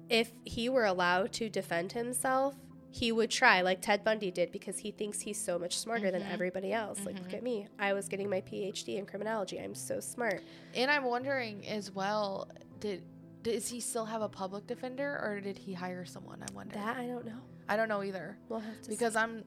if 0.10 0.32
he 0.45 0.69
were 0.69 0.86
allowed 0.86 1.32
to 1.34 1.50
defend 1.50 1.91
himself, 1.93 2.56
he 2.91 3.12
would 3.12 3.30
try, 3.30 3.62
like 3.62 3.82
Ted 3.82 4.04
Bundy 4.04 4.32
did, 4.32 4.52
because 4.52 4.80
he 4.80 4.89
thinks 4.91 5.19
he's 5.22 5.39
so 5.39 5.60
much 5.60 5.78
smarter 5.78 6.10
than 6.10 6.24
Mhm. 6.24 6.32
everybody 6.34 6.74
else. 6.74 7.06
Like, 7.06 7.19
look 7.19 7.30
Mhm. 7.30 7.34
at 7.36 7.43
me. 7.43 7.67
I 7.78 7.93
was 7.93 8.08
getting 8.10 8.30
my 8.30 8.41
PhD 8.41 8.98
in 8.98 9.06
criminology. 9.06 9.60
I'm 9.60 9.76
so 9.76 10.00
smart. 10.00 10.41
And 10.74 10.89
I'm 10.89 11.04
wondering 11.04 11.67
as 11.67 11.91
well, 11.91 12.48
did 12.80 13.04
does 13.41 13.69
he 13.69 13.80
still 13.80 14.04
have 14.04 14.22
a 14.22 14.28
public 14.28 14.67
defender 14.67 15.17
or 15.24 15.39
did 15.39 15.58
he 15.58 15.74
hire 15.74 16.04
someone? 16.04 16.43
I 16.43 16.52
wonder. 16.54 16.74
That 16.76 16.98
I 16.98 17.06
don't 17.08 17.26
know. 17.26 17.39
I 17.69 17.78
don't 17.78 17.88
know 17.88 18.04
either 18.04 18.38
We'll 18.50 18.60
have 18.60 18.82
to 18.82 18.89
because 18.89 19.13
see. 19.13 19.19
I'm 19.19 19.45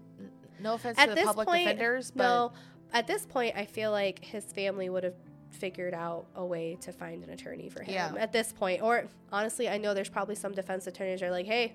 no 0.61 0.75
offense 0.75 0.99
At 0.99 1.11
to 1.11 1.15
the 1.15 1.23
public 1.23 1.47
point, 1.47 1.65
defenders, 1.65 2.11
but 2.11 2.23
no. 2.25 2.53
At 2.95 3.07
this 3.07 3.27
point, 3.27 3.55
I 3.57 3.67
feel 3.67 3.91
like 3.91 4.25
his 4.25 4.45
family 4.47 4.89
would 4.89 5.03
have 5.05 5.15
figured 5.53 5.95
out 5.95 6.27
a 6.35 6.45
way 6.45 6.77
to 6.81 6.93
find 6.93 7.23
an 7.23 7.31
attorney 7.31 7.69
for 7.69 7.83
him. 7.83 7.95
Yeah. 7.95 8.15
At 8.19 8.33
this 8.33 8.53
point, 8.53 8.83
or 8.83 9.07
honestly, 9.31 9.69
I 9.69 9.79
know 9.79 9.95
there's 9.95 10.09
probably 10.09 10.35
some 10.35 10.53
defense 10.53 10.87
attorneys 10.87 11.21
that 11.21 11.27
are 11.27 11.31
like, 11.31 11.47
"Hey, 11.47 11.75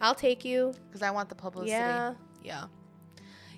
I'll 0.00 0.14
take 0.14 0.44
you." 0.44 0.74
because 0.88 1.02
I 1.02 1.10
want 1.10 1.28
the 1.28 1.34
publicity. 1.34 1.70
Yeah. 1.70 2.14
Yeah. 2.42 2.64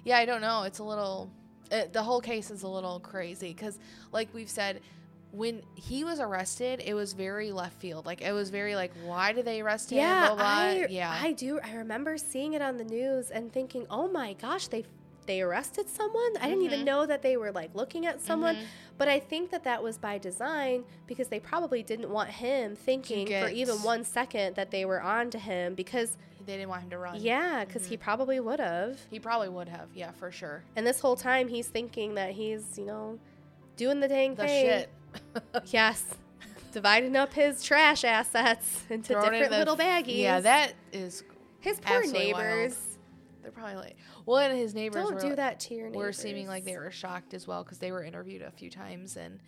Yeah, 0.05 0.19
I 0.19 0.25
don't 0.25 0.41
know. 0.41 0.63
It's 0.63 0.79
a 0.79 0.85
little, 0.85 1.31
it, 1.71 1.93
the 1.93 2.03
whole 2.03 2.21
case 2.21 2.51
is 2.51 2.63
a 2.63 2.69
little 2.69 3.01
crazy 3.01 3.49
because, 3.53 3.79
like 4.13 4.33
we've 4.33 4.49
said, 4.49 4.81
when 5.33 5.63
he 5.75 6.05
was 6.05 6.19
arrested, 6.21 6.83
it 6.85 6.95
was 6.95 7.13
very 7.13 7.53
left 7.53 7.79
field. 7.81 8.07
Like, 8.07 8.23
it 8.23 8.33
was 8.33 8.51
very 8.51 8.75
like, 8.75 8.93
why 9.05 9.33
did 9.33 9.45
they 9.45 9.61
arrest 9.61 9.91
him? 9.91 9.99
Yeah, 9.99 10.29
Blah, 10.29 10.37
blah. 10.37 10.45
I, 10.45 10.87
yeah. 10.89 11.17
I 11.23 11.33
do. 11.33 11.61
I 11.63 11.75
remember 11.75 12.17
seeing 12.17 12.55
it 12.55 12.63
on 12.63 12.79
the 12.79 12.85
news 12.85 13.31
and 13.31 13.53
thinking, 13.53 13.87
"Oh 13.91 14.09
my 14.09 14.33
gosh, 14.33 14.69
they 14.69 14.85
they 15.31 15.41
arrested 15.43 15.89
someone." 15.89 16.37
I 16.41 16.49
didn't 16.49 16.63
even 16.65 16.81
Mhm. 16.81 16.85
know 16.85 17.07
that 17.07 17.23
they 17.23 17.37
were 17.37 17.53
like 17.53 17.75
looking 17.75 18.05
at 18.07 18.21
someone. 18.21 18.57
Mhm. 18.57 18.65
But 18.99 19.09
I 19.09 19.19
think 19.21 19.51
that 19.51 19.65
that 19.65 19.83
was 19.83 19.97
by 19.97 20.19
design 20.19 20.85
because 21.07 21.29
they 21.29 21.41
probably 21.41 21.83
didn't 21.83 22.11
want 22.11 22.31
him 22.31 22.77
thinking 22.77 23.27
for 23.29 23.49
even 23.49 23.77
one 23.83 24.05
second 24.05 24.57
that 24.57 24.71
they 24.71 24.85
were 24.85 25.01
on 25.01 25.31
to 25.31 25.39
him 25.39 25.75
because 25.75 26.17
They 26.45 26.57
didn't 26.57 26.69
want 26.69 26.83
him 26.83 26.91
to 26.91 26.99
run. 26.99 27.17
yeah, 27.21 27.65
because 27.65 27.87
he 27.87 27.97
probably 27.97 28.41
would 28.41 28.61
have. 28.61 28.99
He 29.11 29.19
probably 29.21 29.49
would 29.49 29.69
have. 29.69 29.89
Yeah, 29.95 30.11
for 30.13 30.31
sure. 30.33 30.65
And 30.77 30.87
this 30.87 31.01
whole 31.01 31.17
time 31.17 31.49
he's 31.49 31.69
thinking 31.69 32.15
that 32.17 32.33
he's 32.33 32.77
you 32.79 32.85
know 32.85 33.19
doing 33.77 34.01
the 34.01 34.09
dang 34.09 34.35
The 34.35 34.47
thing. 34.47 34.67
shit. 34.67 34.91
Yes. 35.73 36.05
Dividing 36.73 37.17
up 37.17 37.33
his 37.33 37.63
trash 37.65 38.05
assets 38.05 38.85
into 38.91 39.13
Thrown 39.15 39.25
in 39.27 39.33
different 39.33 39.51
the- 39.53 39.59
little 39.59 39.77
baggies. 39.77 40.19
Yeah, 40.19 40.41
that 40.41 40.75
is. 40.93 41.25
his 41.61 41.81
poor 41.81 41.97
absolutely 41.97 42.33
wild. 42.33 42.45
neighbors. 42.45 42.99
They're 43.43 43.51
probably 43.51 43.75
like, 43.77 43.97
well, 44.31 44.39
and 44.51 44.57
his 44.59 44.75
neighbors 44.75 45.03
Don't 45.05 45.15
were, 45.15 45.21
do 45.21 45.37
that 45.37 45.61
to 45.61 45.75
your 45.75 45.89
neighbors. 45.89 45.97
were 45.97 46.13
seeming 46.13 46.47
like 46.47 46.65
they 46.65 46.77
were 46.79 46.91
shocked 46.91 47.35
as 47.35 47.47
well 47.47 47.63
because 47.65 47.79
they 47.79 47.93
were 47.93 48.03
interviewed 48.05 48.43
a 48.43 48.51
few 48.51 48.71
times 48.71 49.17
and 49.17 49.41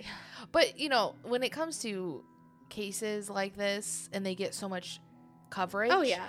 but 0.52 0.78
you 0.78 0.88
know 0.88 1.14
when 1.22 1.42
it 1.42 1.50
comes 1.50 1.78
to 1.80 2.24
cases 2.68 3.28
like 3.30 3.56
this 3.56 4.08
and 4.12 4.24
they 4.24 4.34
get 4.34 4.54
so 4.54 4.68
much 4.68 5.00
coverage 5.50 5.90
Oh 5.92 6.00
yeah. 6.02 6.24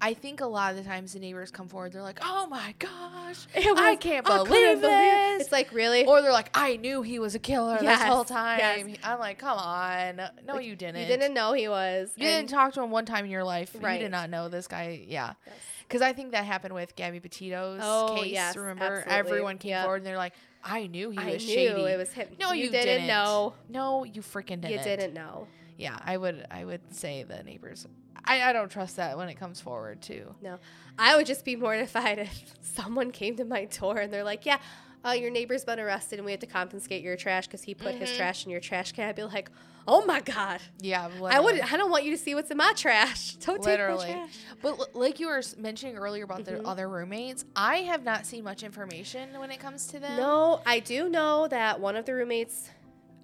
i 0.00 0.14
think 0.14 0.40
a 0.40 0.46
lot 0.46 0.70
of 0.72 0.78
the 0.78 0.88
times 0.88 1.12
the 1.12 1.18
neighbors 1.18 1.50
come 1.50 1.68
forward 1.68 1.92
they're 1.92 2.00
like 2.02 2.18
oh 2.22 2.46
my 2.46 2.74
gosh 2.78 3.46
It 3.54 3.76
i 3.78 3.96
can't 3.96 4.24
believe 4.24 4.48
believe- 4.50 4.80
this 4.80 5.42
It's 5.42 5.52
like 5.52 5.70
really. 5.72 6.06
or 6.06 6.22
they're 6.22 6.32
like 6.32 6.48
i 6.54 6.76
knew 6.76 7.02
he 7.02 7.18
was 7.18 7.34
a 7.34 7.38
killer 7.38 7.78
Yes, 7.82 7.98
this 8.00 8.08
whole 8.08 8.24
time 8.24 8.58
yes. 8.58 8.98
i'm 9.04 9.18
like 9.18 9.38
come 9.38 9.58
on 9.58 10.16
no 10.46 10.54
Like, 10.54 10.64
you 10.64 10.74
didn't 10.76 11.02
You 11.02 11.06
didn't 11.06 11.34
know 11.34 11.52
he 11.52 11.68
was. 11.68 12.10
you 12.16 12.24
didn't 12.26 12.48
talk 12.48 12.72
to 12.74 12.82
him 12.82 12.90
one 12.90 13.04
time 13.04 13.26
in 13.26 13.30
your 13.30 13.44
life. 13.44 13.74
You 13.74 13.80
did 13.98 14.10
not 14.10 14.30
know 14.30 14.48
this 14.48 14.66
guy. 14.66 15.04
Yeah. 15.06 15.34
Yes. 15.46 15.54
Because 15.92 16.00
I 16.02 16.14
think 16.14 16.32
that 16.32 16.46
happened 16.46 16.72
with 16.72 16.96
Gabby 16.96 17.20
Petito's 17.20 17.80
Oh, 17.82 18.16
case. 18.18 18.32
yes, 18.32 18.56
remember? 18.56 18.84
absolutely. 18.84 19.12
Everyone 19.12 19.58
came 19.58 19.68
Yep. 19.72 19.82
forward 19.84 19.96
and 19.98 20.06
they're 20.06 20.16
like, 20.16 20.32
I 20.64 20.86
knew 20.86 21.10
he 21.10 21.18
I 21.18 21.32
was 21.34 21.46
knew 21.46 21.54
shady. 21.54 21.82
it 21.82 21.98
was 21.98 22.10
him. 22.14 22.28
No, 22.40 22.52
you, 22.52 22.70
didn't, 22.70 22.86
didn't, 22.86 23.06
know. 23.08 23.52
No, 23.68 24.04
you 24.04 24.22
freaking 24.22 24.62
didn't. 24.62 24.70
You 24.70 24.78
didn't 24.78 25.12
know. 25.12 25.46
Yeah, 25.76 25.98
I 26.02 26.16
would. 26.16 26.46
I 26.50 26.64
would 26.64 26.80
say 26.94 27.24
the 27.24 27.42
neighbors. 27.42 27.86
I, 28.24 28.40
I 28.42 28.52
don't 28.54 28.70
trust 28.70 28.96
that 28.96 29.18
when 29.18 29.28
it 29.28 29.34
comes 29.34 29.60
forward 29.60 30.00
too. 30.00 30.34
No. 30.40 30.58
I 30.98 31.14
would 31.16 31.26
just 31.26 31.44
be 31.44 31.56
mortified 31.56 32.18
if 32.20 32.54
someone 32.62 33.10
came 33.10 33.36
to 33.36 33.44
my 33.44 33.66
door 33.66 33.98
and 33.98 34.10
they're 34.10 34.24
like, 34.24 34.46
"Yeah, 34.46 34.58
uh, 35.04 35.10
your 35.10 35.30
neighbor's 35.30 35.64
been 35.66 35.78
arrested 35.80 36.20
and 36.20 36.24
we 36.24 36.30
have 36.30 36.40
to 36.40 36.46
confiscate 36.46 37.02
your 37.02 37.16
trash 37.16 37.46
because 37.48 37.64
he 37.64 37.74
put 37.74 37.96
his 37.96 38.08
Mhm. 38.10 38.16
trash 38.16 38.44
in 38.46 38.50
your 38.50 38.60
trash 38.60 38.92
can, 38.92 39.08
I'd 39.10 39.16
be 39.16 39.24
like, 39.24 39.50
oh 39.88 40.04
my 40.04 40.20
God. 40.20 40.60
Yeah, 40.80 41.08
I 41.24 41.40
would. 41.40 41.60
I 41.60 41.76
don't 41.76 41.90
want 41.90 42.04
you 42.04 42.10
to 42.12 42.18
see 42.18 42.34
what's 42.34 42.50
in 42.50 42.56
my 42.56 42.72
trash. 42.74 43.34
Don't 43.36 43.60
Literally. 43.62 44.06
take 44.06 44.16
my 44.16 44.22
trash. 44.22 44.36
But 44.62 44.78
l- 44.78 44.86
like 44.94 45.20
you 45.20 45.26
were 45.28 45.42
mentioning 45.58 45.96
earlier 45.96 46.24
about 46.24 46.40
Mhm. 46.40 46.44
the 46.46 46.62
other 46.66 46.88
roommates, 46.88 47.44
I 47.56 47.78
have 47.78 48.02
not 48.04 48.26
seen 48.26 48.44
much 48.44 48.62
information 48.62 49.38
when 49.38 49.50
it 49.50 49.58
comes 49.60 49.86
to 49.88 49.98
them. 50.00 50.16
No, 50.16 50.60
I 50.66 50.78
do 50.80 51.08
know 51.08 51.48
that 51.48 51.80
one 51.80 51.96
of 51.96 52.04
the 52.04 52.14
roommates 52.14 52.70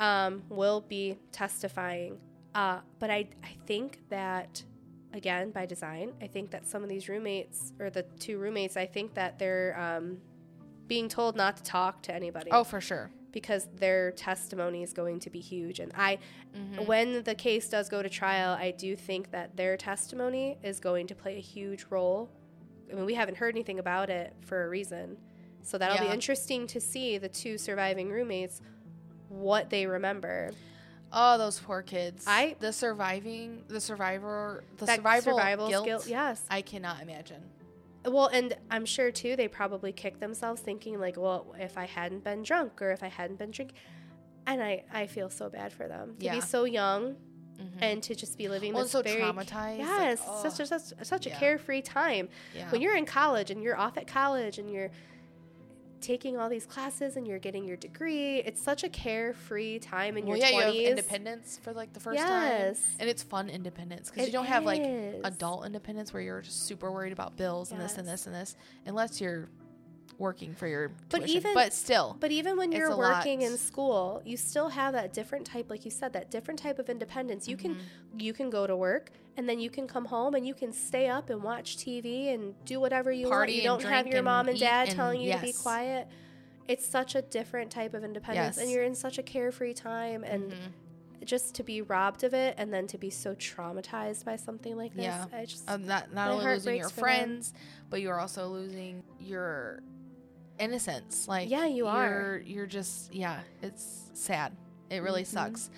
um, 0.01 0.43
will 0.49 0.81
be 0.83 1.19
testifying. 1.33 2.19
Uh, 2.55 2.79
but 3.01 3.11
I, 3.11 3.29
I 3.43 3.57
think 3.67 3.99
that, 4.11 4.63
again, 5.13 5.51
by 5.51 5.67
design, 5.67 6.13
I 6.23 6.27
think 6.29 6.51
that 6.53 6.67
some 6.67 6.83
of 6.83 6.89
these 6.89 7.09
roommates, 7.09 7.73
or 7.81 7.91
the 7.91 8.03
two 8.19 8.39
roommates, 8.39 8.77
I 8.77 8.87
think 8.87 9.15
that 9.15 9.39
they're 9.39 9.79
um, 9.79 10.19
being 10.87 11.09
told 11.09 11.37
not 11.37 11.57
to 11.59 11.63
talk 11.63 12.03
to 12.05 12.15
anybody. 12.15 12.51
Oh, 12.53 12.63
for 12.65 12.81
sure. 12.81 13.11
Because 13.33 13.69
their 13.77 14.13
testimony 14.13 14.83
is 14.83 14.93
going 14.93 15.21
to 15.21 15.31
be 15.31 15.41
huge. 15.41 15.81
And 15.81 15.93
I, 15.95 16.19
Mhm. 16.57 16.87
when 16.87 17.23
the 17.25 17.35
case 17.35 17.69
does 17.69 17.89
go 17.89 18.03
to 18.03 18.09
trial, 18.09 18.57
I 18.59 18.71
do 18.71 18.97
think 18.97 19.31
that 19.33 19.57
their 19.57 19.77
testimony 19.77 20.59
is 20.63 20.81
going 20.81 21.07
to 21.09 21.15
play 21.15 21.37
a 21.37 21.41
huge 21.41 21.85
role. 21.91 22.31
I 22.91 22.95
mean, 22.95 23.05
we 23.05 23.15
haven't 23.15 23.37
heard 23.37 23.55
anything 23.55 23.79
about 23.79 24.09
it 24.09 24.33
for 24.41 24.65
a 24.65 24.69
reason. 24.69 25.19
So 25.63 25.77
that'll 25.77 26.07
be 26.07 26.13
interesting 26.13 26.67
to 26.69 26.81
see 26.81 27.19
the 27.19 27.29
two 27.29 27.59
surviving 27.59 28.11
roommates 28.11 28.63
what 29.29 29.69
they 29.69 29.87
remember. 29.87 30.53
Oh, 31.13 31.37
those 31.37 31.59
poor 31.59 31.83
kids. 31.83 32.25
I- 32.27 32.57
the 32.61 32.73
surviving, 32.73 33.65
the 33.69 33.81
survivor, 33.81 34.65
the 34.79 34.87
survival, 34.87 35.33
survival 35.37 35.69
guilt. 35.69 35.85
skill. 35.85 36.03
Yes. 36.07 36.45
I 36.51 36.63
cannot 36.63 37.03
imagine. 37.03 37.43
Well, 38.09 38.27
and 38.27 38.57
I'm 38.71 38.85
sure 38.87 39.11
too 39.11 39.37
they 39.37 39.49
probably 39.49 39.93
kicked 39.93 40.21
themselves 40.21 40.61
thinking 40.61 40.99
like, 41.01 41.17
well, 41.17 41.55
if 41.59 41.77
I 41.79 41.85
hadn't 41.87 42.25
been 42.25 42.43
drunk 42.43 42.81
or 42.83 42.91
if 42.93 43.03
I 43.03 43.09
hadn't 43.09 43.39
been 43.39 43.51
drinking. 43.51 43.77
And 44.47 44.63
I, 44.63 44.85
I 44.93 45.07
feel 45.07 45.29
so 45.31 45.51
bad 45.51 45.73
for 45.73 45.87
them 45.89 46.17
to 46.19 46.25
Yeah. 46.25 46.35
be 46.37 46.41
so 46.41 46.65
young 46.65 47.17
Mhm. 47.59 47.79
and 47.83 48.03
to 48.05 48.15
just 48.15 48.39
be 48.39 48.49
living 48.49 48.73
Well, 48.73 48.85
this 48.85 48.93
so 48.93 49.03
very 49.03 49.21
traumatized. 49.21 49.79
like, 49.79 49.79
yes, 49.81 50.23
oh, 50.27 50.49
such 50.49 50.61
a 50.61 50.67
such, 50.67 51.05
such 51.07 51.27
a 51.27 51.31
Yeah. 51.31 51.39
carefree 51.39 51.83
time. 51.83 52.29
yeah. 52.55 52.71
when 52.71 52.81
you're 52.81 52.97
in 52.97 53.05
college 53.05 53.51
and 53.51 53.63
you're 53.63 53.77
off 53.77 53.99
at 53.99 54.07
college 54.07 54.59
and 54.59 54.71
you're 54.71 54.91
taking 56.01 56.37
all 56.37 56.49
these 56.49 56.67
classes 56.67 57.17
and 57.17 57.27
you're 57.27 57.39
getting 57.39 57.65
your 57.65 57.77
degree, 57.77 58.39
it's 58.39 58.61
such 58.61 58.85
a 58.85 58.89
carefree 58.89 59.79
time 59.79 60.17
in 60.17 60.27
well, 60.27 60.37
your 60.37 60.47
yeah, 60.47 60.57
you 60.57 60.63
have 60.63 60.75
20s. 60.75 60.91
independence 60.91 61.61
for 61.63 61.73
like 61.73 61.93
the 61.93 62.01
first 62.01 62.19
time, 62.21 62.43
Yes. 62.43 62.83
and 62.99 63.09
it's 63.09 63.23
fun 63.23 63.49
independence 63.49 64.11
because 64.11 64.27
you 64.27 64.33
don't 64.33 64.47
have 64.47 64.65
like 64.65 64.83
adult 65.25 65.67
independence 65.67 66.13
where 66.13 66.23
you're 66.23 66.41
just 66.43 66.67
super 66.67 66.91
worried 66.93 67.13
about 67.13 67.37
bills 67.37 67.73
and 67.73 67.81
this 67.81 67.97
and 67.99 68.07
this 68.09 68.27
and 68.27 68.35
this, 68.35 68.57
unless 68.87 69.21
you're 69.21 69.49
working 70.19 70.55
for 70.55 70.67
your 70.67 70.89
But 71.11 71.19
tuition. 71.19 71.37
even- 71.37 71.55
but 71.55 71.73
still, 71.73 72.17
But 72.19 72.31
even 72.33 72.57
when 72.57 72.73
you're 72.73 72.91
a 72.91 72.97
lot. 72.97 73.19
working 73.19 73.43
in 73.43 73.57
school, 73.57 74.21
you 74.25 74.37
still 74.37 74.69
have 74.71 74.93
that 74.95 75.13
different 75.13 75.47
type, 75.47 75.71
like 75.71 75.85
you 75.85 75.91
said, 75.91 76.13
that 76.15 76.31
different 76.31 76.59
type 76.61 76.79
of 76.79 76.89
independence. 76.91 77.47
You 77.49 77.57
can 77.57 77.75
Mm-hmm. 77.77 78.21
you 78.21 78.33
can 78.33 78.51
go 78.51 78.67
to 78.67 78.77
work 78.77 79.11
and 79.37 79.49
then 79.49 79.61
you 79.61 79.71
can 79.71 79.87
come 79.87 80.07
home 80.07 80.35
and 80.35 80.45
you 80.47 80.55
can 80.55 80.73
stay 80.73 81.09
up 81.09 81.31
and 81.31 81.43
watch 81.43 81.77
TV 81.77 82.33
and 82.35 82.55
do 82.65 82.81
whatever 82.81 83.13
you 83.13 83.29
want. 83.31 83.51
You 83.53 83.63
don't 83.63 83.83
have 83.85 84.07
your 84.09 84.23
mom 84.23 84.49
and 84.49 84.59
dad 84.59 84.89
and- 84.89 84.97
telling 84.97 85.21
you 85.21 85.33
to 85.33 85.39
be 85.41 85.53
quiet. 85.53 86.09
It's 86.67 86.87
such 86.87 87.15
a 87.15 87.23
different 87.23 87.71
type 87.71 87.95
of 87.95 88.03
independence, 88.05 88.59
and 88.59 88.71
you're 88.71 88.83
in 88.85 88.95
such 88.95 89.17
a 89.19 89.23
carefree 89.23 89.73
time, 89.75 90.23
and 90.25 90.53
Mhm. 90.53 91.25
just 91.25 91.55
to 91.55 91.63
be 91.63 91.81
robbed 91.81 92.25
of 92.25 92.35
it 92.35 92.55
and 92.59 92.73
then 92.75 92.87
to 92.89 92.99
be 92.99 93.09
so 93.09 93.35
traumatized 93.35 94.25
by 94.25 94.37
something 94.37 94.77
like 94.77 94.93
this, 94.95 95.05
Yeah. 95.05 95.25
I 95.33 95.45
just 95.47 95.69
Uh, 95.71 95.77
not 95.79 96.13
not 96.13 96.31
only 96.31 96.45
losing 96.45 96.77
your 96.77 96.89
them. 96.89 96.99
friends, 96.99 97.55
but 97.89 98.01
you're 98.03 98.21
also 98.21 98.49
losing 98.49 99.03
your 99.19 99.81
innocence. 100.59 101.27
Like 101.29 101.49
Yeah, 101.51 101.67
you 101.67 101.85
you're, 101.87 101.89
are. 101.89 102.43
You're 102.45 102.67
just 102.67 103.13
yeah, 103.15 103.41
it's 103.63 104.11
sad. 104.15 104.57
It 104.91 105.03
really 105.03 105.23
Mhm. 105.23 105.27
sucks. 105.27 105.71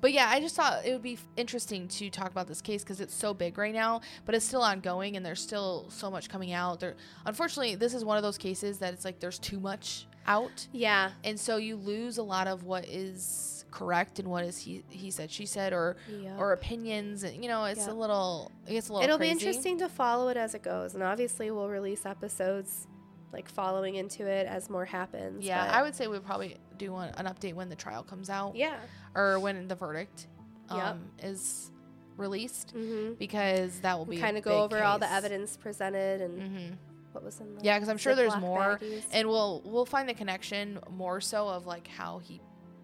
But 0.00 0.12
yeah, 0.12 0.28
I 0.28 0.40
just 0.40 0.54
thought 0.54 0.84
it 0.84 0.92
would 0.92 1.02
be 1.02 1.18
interesting 1.36 1.88
to 1.88 2.10
talk 2.10 2.30
about 2.30 2.46
this 2.46 2.60
case 2.60 2.82
because 2.84 3.00
it's 3.00 3.14
so 3.14 3.32
big 3.32 3.56
right 3.56 3.72
now, 3.74 4.02
but 4.26 4.34
it's 4.34 4.44
still 4.44 4.60
ongoing 4.62 5.16
and 5.16 5.24
there's 5.24 5.40
still 5.40 5.86
so 5.88 6.10
much 6.10 6.28
coming 6.28 6.52
out. 6.52 6.80
There, 6.80 6.96
unfortunately, 7.24 7.76
this 7.76 7.94
is 7.94 8.04
one 8.04 8.18
of 8.18 8.22
those 8.22 8.36
cases 8.36 8.78
that 8.80 8.92
it's 8.92 9.04
like 9.06 9.20
there's 9.20 9.38
too 9.38 9.58
much 9.58 10.06
out, 10.26 10.66
yeah, 10.72 11.12
and 11.24 11.38
so 11.40 11.56
you 11.56 11.76
lose 11.76 12.18
a 12.18 12.22
lot 12.22 12.46
of 12.46 12.64
what 12.64 12.84
is 12.86 13.64
correct 13.70 14.18
and 14.18 14.28
what 14.28 14.42
is 14.44 14.58
he 14.58 14.82
he 14.88 15.10
said 15.10 15.30
she 15.30 15.44
said 15.46 15.72
or 15.72 15.96
yeah. 16.08 16.34
or 16.38 16.52
opinions 16.52 17.22
and 17.24 17.42
you 17.42 17.48
know 17.48 17.64
it's 17.64 17.86
Yeah. 17.86 17.92
a 17.92 17.94
little 17.94 18.50
it 18.66 18.70
a 18.70 18.74
little. 18.92 19.00
It'll 19.02 19.16
crazy. 19.18 19.34
be 19.34 19.38
interesting 19.46 19.78
to 19.78 19.88
follow 19.88 20.28
it 20.28 20.36
as 20.36 20.54
it 20.54 20.62
goes, 20.62 20.94
and 20.94 21.02
obviously 21.02 21.50
we'll 21.50 21.68
release 21.68 22.04
episodes 22.04 22.86
like 23.32 23.48
following 23.48 23.96
into 23.96 24.26
it 24.26 24.46
as 24.46 24.70
more 24.70 24.84
happens. 24.84 25.44
Yeah, 25.44 25.66
but- 25.66 25.74
I 25.74 25.82
would 25.82 25.94
say 25.94 26.06
we'd 26.08 26.24
probably 26.24 26.56
do 26.78 26.92
one, 26.92 27.10
an 27.16 27.26
update 27.26 27.54
when 27.54 27.68
the 27.68 27.76
trial 27.76 28.02
comes 28.02 28.30
out 28.30 28.54
Yeah. 28.56 28.76
or 29.14 29.38
when 29.38 29.68
the 29.68 29.74
verdict 29.74 30.26
Yep. 30.70 30.78
um, 30.84 31.10
is 31.22 31.70
released 32.16 32.74
Mm-hmm. 32.74 33.14
because 33.14 33.80
that 33.80 33.96
will 33.98 34.06
be 34.06 34.18
Kind 34.18 34.36
of 34.36 34.42
go 34.42 34.62
over 34.64 34.82
all 34.82 34.98
the 34.98 35.10
evidence 35.10 35.56
presented 35.56 36.20
and 36.22 36.42
hmm 36.42 36.74
what 37.12 37.24
was 37.24 37.40
in 37.40 37.54
the 37.54 37.62
Yeah, 37.64 37.76
because 37.78 37.88
I'm 37.88 37.96
sure 37.98 38.14
there's 38.14 38.36
more, 38.36 38.78
baggies. 38.82 39.02
and 39.12 39.26
we'll 39.28 39.62
we'll 39.64 39.86
find 39.86 40.06
the 40.08 40.12
connection 40.14 40.78
more 40.90 41.20
so 41.20 41.48
of 41.48 41.64
like 41.66 41.86
how 41.88 42.18
he, 42.18 42.40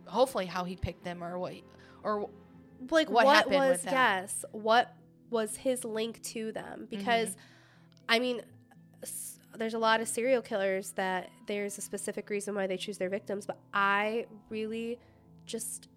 hopefully 0.07 0.47
how 0.47 0.65
he 0.65 0.75
picked 0.77 1.05
them 1.05 1.23
or 1.23 1.39
what, 1.39 1.53
or 2.03 2.31
like 2.91 3.11
what 3.11 3.27
what, 3.27 3.37
happened 3.37 3.57
was 3.57 3.85
yes 3.85 4.45
what 4.53 4.95
was 5.31 5.57
his 5.57 5.85
link 5.85 6.23
to 6.23 6.47
Mm-hmm. 6.47 6.53
them 6.55 6.87
because 6.91 7.37
i 8.09 8.19
mean 8.19 8.41
s- 9.03 9.32
there's 9.59 9.75
a 9.75 9.79
lot 9.79 10.01
of 10.01 10.09
serial 10.09 10.43
killers 10.43 10.93
that 10.93 11.31
there's 11.47 11.77
a 11.79 11.81
specific 11.81 12.31
reason 12.31 12.55
why 12.55 12.67
they 12.67 12.77
choose 12.77 12.99
their 12.99 13.11
victims 13.11 13.47
but 13.47 13.59
i 13.75 14.27
really 14.51 14.99
just 15.47 15.89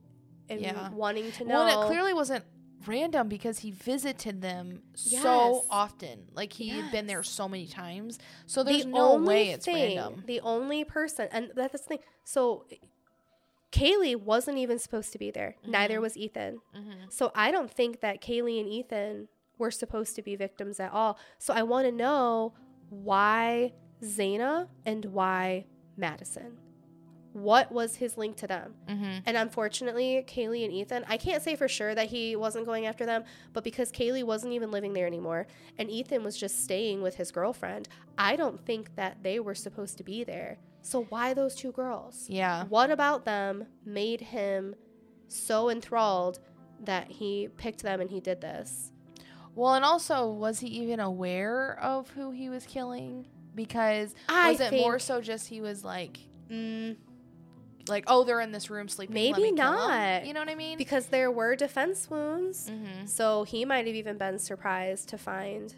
am 0.50 0.60
Yeah. 0.60 0.90
wanting 0.92 1.32
to 1.34 1.46
know 1.46 1.66
well, 1.66 1.68
it 1.82 1.86
clearly 1.86 2.14
wasn't 2.14 2.44
random 2.86 3.30
because 3.30 3.60
he 3.60 3.72
visited 3.72 4.42
them 4.42 4.82
so 4.96 5.64
often. 5.70 6.26
Like 6.34 6.52
he 6.54 6.70
had 6.70 6.92
been 6.92 7.08
there 7.08 7.24
so 7.24 7.48
many 7.48 7.68
times, 7.68 8.20
so 8.46 8.64
there's 8.64 8.84
the 8.84 8.90
no 8.90 9.16
way 9.16 9.52
it's 9.52 9.66
thing, 9.66 9.96
random. 9.98 10.24
the 10.28 10.42
only 10.42 10.84
person 10.84 11.28
and 11.32 11.52
that's 11.56 11.72
the 11.72 11.78
thing 11.80 12.00
so 12.26 12.66
kaylee 13.72 14.16
wasn't 14.16 14.58
even 14.58 14.80
supposed 14.80 15.12
to 15.12 15.18
be 15.18 15.32
there 15.32 15.56
neither 15.66 15.98
Mhm. 15.98 16.02
was 16.02 16.18
ethan 16.18 16.62
hmm 16.74 16.92
So 17.10 17.32
I 17.36 17.52
don't 17.52 17.72
think 17.72 18.02
that 18.02 18.22
Kaylee 18.22 18.60
and 18.60 18.68
Ethan 18.70 19.28
were 19.58 19.72
supposed 19.72 20.16
to 20.16 20.22
be 20.22 20.36
victims 20.36 20.80
at 20.80 20.92
all. 20.92 21.18
So 21.40 21.54
I 21.54 21.64
want 21.64 21.86
to 21.86 21.92
know 21.92 22.54
why 22.90 23.74
Xana 24.02 24.68
and 24.86 25.06
why 25.06 25.66
Madison. 25.98 26.58
What 27.34 27.70
was 27.70 27.98
his 27.98 28.18
link 28.18 28.38
to 28.38 28.48
them? 28.48 28.76
hmm 28.88 29.18
And 29.26 29.36
unfortunately, 29.36 30.24
Kaylee 30.26 30.64
and 30.64 30.72
Ethan, 30.72 31.04
I 31.08 31.18
can't 31.18 31.44
say 31.44 31.58
for 31.58 31.68
sure 31.68 31.94
that 31.94 32.08
he 32.08 32.36
wasn't 32.38 32.66
going 32.66 32.86
after 32.86 33.06
them, 33.06 33.26
but 33.52 33.64
because 33.66 33.92
Kaylee 33.92 34.24
wasn't 34.24 34.54
even 34.54 34.72
living 34.72 34.94
there 34.94 35.06
anymore 35.06 35.48
and 35.78 35.90
Ethan 35.90 36.24
was 36.24 36.38
just 36.38 36.64
staying 36.64 37.02
with 37.02 37.16
his 37.16 37.32
girlfriend, 37.32 37.90
I 38.18 38.38
don't 38.38 38.66
think 38.66 38.96
that 38.96 39.18
they 39.22 39.42
were 39.42 39.56
supposed 39.56 39.98
to 39.98 40.04
be 40.04 40.24
there. 40.24 40.60
So 40.82 41.04
why 41.10 41.34
those 41.34 41.56
two 41.56 41.74
girls? 41.74 42.26
Yeah. 42.30 42.66
What 42.66 42.90
about 42.90 43.26
them 43.26 43.66
made 43.86 44.22
him 44.22 44.76
so 45.28 45.70
enthralled 45.70 46.40
that 46.86 47.10
he 47.12 47.50
picked 47.58 47.84
them 47.84 48.00
and 48.00 48.10
he 48.10 48.22
did 48.22 48.40
this? 48.40 48.92
Well, 49.56 49.74
and 49.74 49.86
also, 49.86 50.30
was 50.30 50.60
he 50.60 50.68
even 50.68 51.00
aware 51.00 51.80
of 51.82 52.10
who 52.12 52.32
he 52.32 52.50
was 52.50 52.66
killing? 52.66 53.26
Because 53.56 54.14
I 54.28 54.52
was 54.52 54.60
it 54.60 54.74
more 54.74 55.00
so 55.00 55.22
just 55.22 55.48
he 55.48 55.62
was 55.62 55.84
like, 55.84 56.20
mm, 56.52 56.98
like, 57.88 58.04
oh, 58.08 58.26
they're 58.26 58.42
in 58.42 58.52
this 58.52 58.70
room 58.70 58.90
sleeping. 58.90 59.16
let 59.16 59.22
Maybe 59.22 59.52
me 59.52 59.58
kill 59.58 59.68
'em? 59.68 59.76
not. 59.76 60.26
You 60.26 60.34
know 60.34 60.42
what 60.42 60.50
I 60.50 60.56
mean? 60.56 60.78
Because 60.78 61.06
there 61.08 61.32
were 61.32 61.56
defense 61.56 62.10
wounds. 62.10 62.70
mm-hmm. 62.70 63.06
So 63.06 63.44
he 63.44 63.64
might 63.64 63.88
have 63.88 63.96
even 63.96 64.18
been 64.18 64.40
surprised 64.40 65.10
to 65.10 65.18
find 65.18 65.74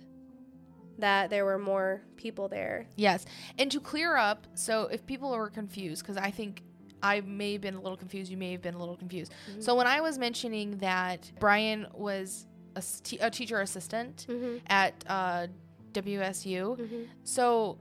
that 0.97 1.29
there 1.29 1.45
were 1.45 1.59
more 1.59 2.01
people 2.15 2.47
there. 2.47 2.87
Yes, 2.95 3.25
and 3.59 3.69
to 3.71 3.79
clear 3.79 4.17
up, 4.17 4.47
so 4.55 4.87
if 4.87 5.05
people 5.05 5.29
were 5.29 5.49
confused, 5.51 6.01
because 6.01 6.17
I 6.17 6.31
think 6.31 6.63
I 7.03 7.21
may 7.21 7.53
have 7.53 7.61
been 7.61 7.75
a 7.75 7.81
little 7.81 7.97
confused, 7.97 8.31
you 8.31 8.37
may 8.37 8.51
have 8.53 8.63
been 8.63 8.73
a 8.73 8.79
little 8.79 8.97
confused. 8.97 9.31
Mm-hmm. 9.51 9.61
So 9.61 9.75
when 9.75 9.85
I 9.85 10.01
was 10.01 10.17
mentioning 10.17 10.77
that 10.79 11.31
Bryan 11.39 11.85
was 11.93 12.47
a, 12.77 12.79
s- 12.79 13.01
te- 13.07 13.17
a 13.19 13.29
teacher 13.29 13.59
assistant 13.67 14.25
Mm-hmm. 14.29 14.57
at 14.67 14.93
uh, 15.07 15.47
WSU, 15.93 16.77
Mm-hmm. 16.77 17.03
so 17.23 17.77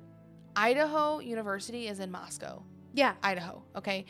Idaho 0.56 1.18
University 1.20 1.86
is 1.86 2.00
in 2.00 2.10
Moscow. 2.10 2.62
Yeah. 2.94 3.12
Idaho, 3.22 3.62
okay? 3.80 4.06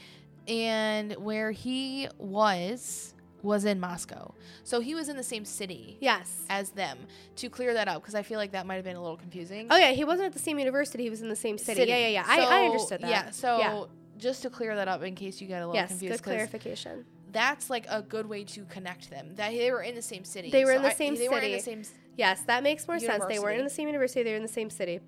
And 0.47 1.13
where 1.17 1.51
he 1.51 2.09
was 2.19 3.13
was 3.43 3.65
in 3.65 3.79
Moscow. 3.79 4.33
So 4.65 4.81
he 4.81 4.95
was 4.95 5.09
in 5.09 5.17
the 5.17 5.23
same 5.23 5.45
city 5.45 5.99
Yes. 6.01 6.43
as 6.49 6.71
them. 6.71 6.99
To 7.37 7.49
clear 7.49 7.75
that 7.75 7.87
up 7.89 8.01
because 8.03 8.15
I 8.15 8.23
feel 8.23 8.39
like 8.39 8.53
that 8.53 8.67
might 8.67 8.77
have 8.77 8.85
been 8.85 8.97
a 8.97 9.03
little 9.03 9.17
confusing. 9.17 9.67
Oh 9.71 9.77
yeah, 9.77 9.91
he 9.93 10.05
wasn't 10.05 10.27
at 10.27 10.33
the 10.33 10.39
same 10.49 10.59
university. 10.59 11.03
He 11.05 11.11
was 11.11 11.23
in 11.23 11.29
the 11.29 11.37
same 11.37 11.59
city. 11.59 11.83
Yeah, 11.83 11.99
yeah, 11.99 12.09
yeah. 12.09 12.25
I, 12.27 12.41
I 12.63 12.65
understood 12.67 13.01
that. 13.03 13.11
Yeah, 13.11 13.31
so 13.31 13.59
Yeah. 13.59 13.85
just 14.19 14.43
to 14.43 14.51
clear 14.51 14.75
that 14.77 14.89
up 14.89 15.03
in 15.03 15.15
case 15.15 15.41
you 15.41 15.47
get 15.49 15.63
a 15.63 15.67
little 15.67 15.75
yes, 15.81 15.89
confused 15.91 16.15
good 16.15 16.25
'cause 16.25 16.33
clarification. 16.33 17.05
That's 17.33 17.69
like 17.71 17.87
a 17.91 18.03
good 18.03 18.27
way 18.27 18.45
to 18.45 18.65
connect 18.67 19.11
them. 19.11 19.35
That 19.35 19.51
they 19.53 19.71
were 19.71 19.83
in 19.83 19.95
the 19.95 20.03
same 20.03 20.25
city. 20.25 20.51
They 20.51 20.65
were 20.65 20.73
So 20.73 20.77
in 20.77 20.83
the 20.83 20.89
I- 20.91 20.95
same 20.95 21.15
They 21.17 21.29
were 21.29 21.39
in 21.39 21.53
the 21.53 21.59
city. 21.61 21.83
same 21.85 21.95
Yes, 22.17 22.41
that 22.43 22.63
makes 22.63 22.87
more 22.89 22.99
sense. 22.99 23.25
They 23.27 23.39
weren't 23.39 23.59
in 23.59 23.65
the 23.65 23.71
same 23.71 23.89
university. 23.89 24.23
They 24.23 24.31
were 24.31 24.37
in 24.37 24.43
the 24.43 24.49
same 24.49 24.71
city. 24.71 25.01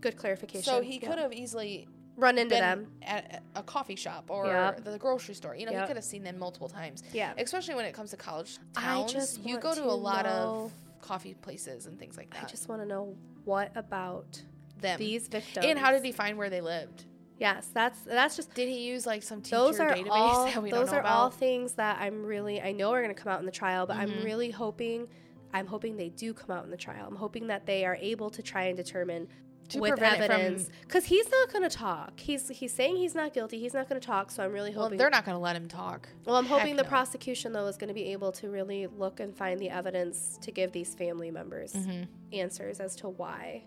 Good 0.00 0.16
clarification. 0.16 0.62
So 0.64 0.80
he 0.80 0.98
Yeah. 0.98 1.08
could 1.08 1.18
have 1.18 1.32
easily 1.32 1.88
Run 2.16 2.38
into 2.38 2.54
them. 2.54 2.92
at 3.02 3.42
a 3.54 3.62
coffee 3.62 3.96
shop 3.96 4.30
or 4.30 4.46
Yep. 4.46 4.84
the 4.84 4.98
grocery 4.98 5.34
store. 5.34 5.54
You 5.56 5.66
know, 5.66 5.72
Yep. 5.72 5.80
he 5.82 5.86
could 5.88 5.96
have 5.96 6.04
seen 6.04 6.22
them 6.22 6.38
multiple 6.38 6.68
times. 6.68 7.02
Yeah. 7.12 7.34
Especially 7.36 7.74
when 7.74 7.84
it 7.84 7.92
comes 7.92 8.10
to 8.10 8.16
college 8.16 8.58
I 8.76 8.80
towns, 8.82 9.12
just 9.12 9.40
you 9.40 9.58
go 9.58 9.74
to, 9.74 9.80
to 9.82 9.86
a 9.86 9.90
lot 9.92 10.24
know- 10.24 10.64
of 10.66 10.72
coffee 11.02 11.34
places 11.34 11.84
and 11.86 11.98
things 11.98 12.16
like 12.16 12.30
that. 12.32 12.44
I 12.44 12.46
just 12.46 12.68
want 12.68 12.80
to 12.82 12.86
know 12.86 13.14
what 13.44 13.70
about 13.76 14.40
them. 14.80 14.98
these 14.98 15.28
victims. 15.28 15.66
and 15.66 15.78
how 15.78 15.90
did 15.92 16.02
he 16.04 16.12
find 16.12 16.38
where 16.38 16.48
they 16.50 16.60
lived? 16.62 17.04
Yes, 17.44 17.68
that's 17.74 17.98
that's 18.00 18.36
just 18.36 18.54
Did 18.54 18.68
he 18.68 18.78
use 18.88 19.04
like 19.06 19.22
some 19.22 19.42
teacher 19.42 19.56
those 19.56 19.78
are 19.80 19.90
database 19.94 20.08
all 20.10 20.44
that 20.52 20.62
we 20.62 20.70
those 20.70 20.92
are 20.94 21.00
about? 21.00 21.12
all 21.12 21.30
things 21.30 21.72
that 21.74 21.98
I'm 22.00 22.24
really 22.24 22.60
I 22.62 22.72
know 22.72 22.90
are 22.92 23.02
going 23.02 23.14
to 23.14 23.20
come 23.22 23.30
out 23.32 23.40
in 23.40 23.46
the 23.46 23.52
trial, 23.52 23.86
but 23.86 23.96
I'm 23.96 24.10
Mhm. 24.10 24.24
really 24.24 24.50
hoping 24.50 25.08
I'm 25.52 25.66
hoping 25.66 25.96
they 25.96 26.08
do 26.08 26.32
come 26.34 26.50
out 26.56 26.64
in 26.64 26.70
the 26.70 26.76
trial. 26.76 27.06
I'm 27.08 27.16
hoping 27.16 27.46
that 27.48 27.66
they 27.66 27.84
are 27.84 27.96
able 28.00 28.30
to 28.30 28.42
try 28.42 28.64
and 28.64 28.76
determine 28.76 29.28
with 29.76 29.90
prevent 29.90 30.20
it 30.20 30.26
from- 30.26 30.40
evidence 30.40 30.68
because 30.82 31.04
he's 31.06 31.28
not 31.30 31.50
going 31.52 31.62
to 31.68 31.74
talk. 31.74 32.18
He's 32.18 32.48
he's 32.48 32.72
saying 32.72 32.96
he's 32.96 33.14
not 33.14 33.32
guilty. 33.34 33.58
He's 33.58 33.72
not 33.74 33.88
going 33.88 34.00
to 34.00 34.06
talk. 34.06 34.30
So 34.30 34.42
I'm 34.44 34.52
really 34.52 34.70
well, 34.72 34.84
hoping. 34.84 34.98
they're 34.98 35.10
not 35.10 35.24
going 35.26 35.36
to 35.36 35.40
let 35.40 35.54
him 35.56 35.68
talk. 35.68 36.08
well, 36.26 36.36
I'm 36.36 36.44
Heck 36.46 36.58
hoping 36.60 36.76
the 36.76 36.82
no. 36.82 36.88
prosecution 36.88 37.52
though 37.52 37.66
is 37.66 37.76
going 37.76 37.88
to 37.88 37.94
be 37.94 38.06
able 38.12 38.32
to 38.32 38.48
really 38.50 38.86
look 38.86 39.20
and 39.20 39.36
find 39.36 39.60
the 39.60 39.70
evidence 39.70 40.38
to 40.42 40.50
give 40.50 40.72
these 40.72 40.94
family 40.94 41.30
members 41.30 41.72
Mhm. 41.74 42.08
answers 42.32 42.80
as 42.80 42.96
to 42.96 43.08
why. 43.08 43.64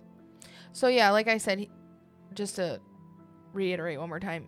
So 0.74 0.88
yeah, 0.88 1.10
like 1.12 1.28
I 1.28 1.38
said, 1.38 1.60
he, 1.60 1.70
just 2.34 2.56
to 2.58 2.80
reiterate 3.54 4.00
one 4.00 4.10
more 4.10 4.20
time, 4.20 4.48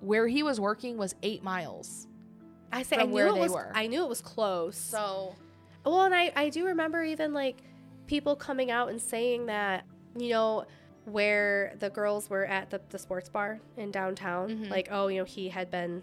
where 0.00 0.26
he 0.26 0.42
was 0.42 0.60
working 0.60 0.96
was 0.96 1.14
eight 1.22 1.42
miles. 1.42 2.06
I 2.72 2.82
say 2.82 2.96
I 2.96 3.04
knew 3.04 3.18
it 3.18 3.36
was. 3.36 3.52
were. 3.52 3.72
I 3.74 3.86
knew 3.86 4.02
it 4.04 4.08
was 4.08 4.20
close. 4.20 4.76
So 4.76 5.34
Well, 5.84 6.02
and 6.02 6.14
I, 6.14 6.32
I 6.36 6.48
do 6.50 6.66
remember 6.66 7.02
even 7.02 7.32
like 7.32 7.56
people 8.06 8.36
coming 8.36 8.70
out 8.70 8.90
and 8.90 9.00
saying 9.00 9.46
that, 9.46 9.84
you 10.18 10.30
know, 10.30 10.66
where 11.04 11.74
the 11.78 11.88
girls 11.88 12.28
were 12.28 12.44
at 12.44 12.68
the, 12.70 12.80
the 12.90 12.98
sports 12.98 13.28
bar 13.30 13.60
in 13.78 13.90
downtown, 13.90 14.50
Mhm. 14.50 14.70
like, 14.70 14.88
oh, 14.90 15.08
you 15.08 15.18
know, 15.18 15.24
he 15.24 15.48
had 15.48 15.70
been 15.70 16.02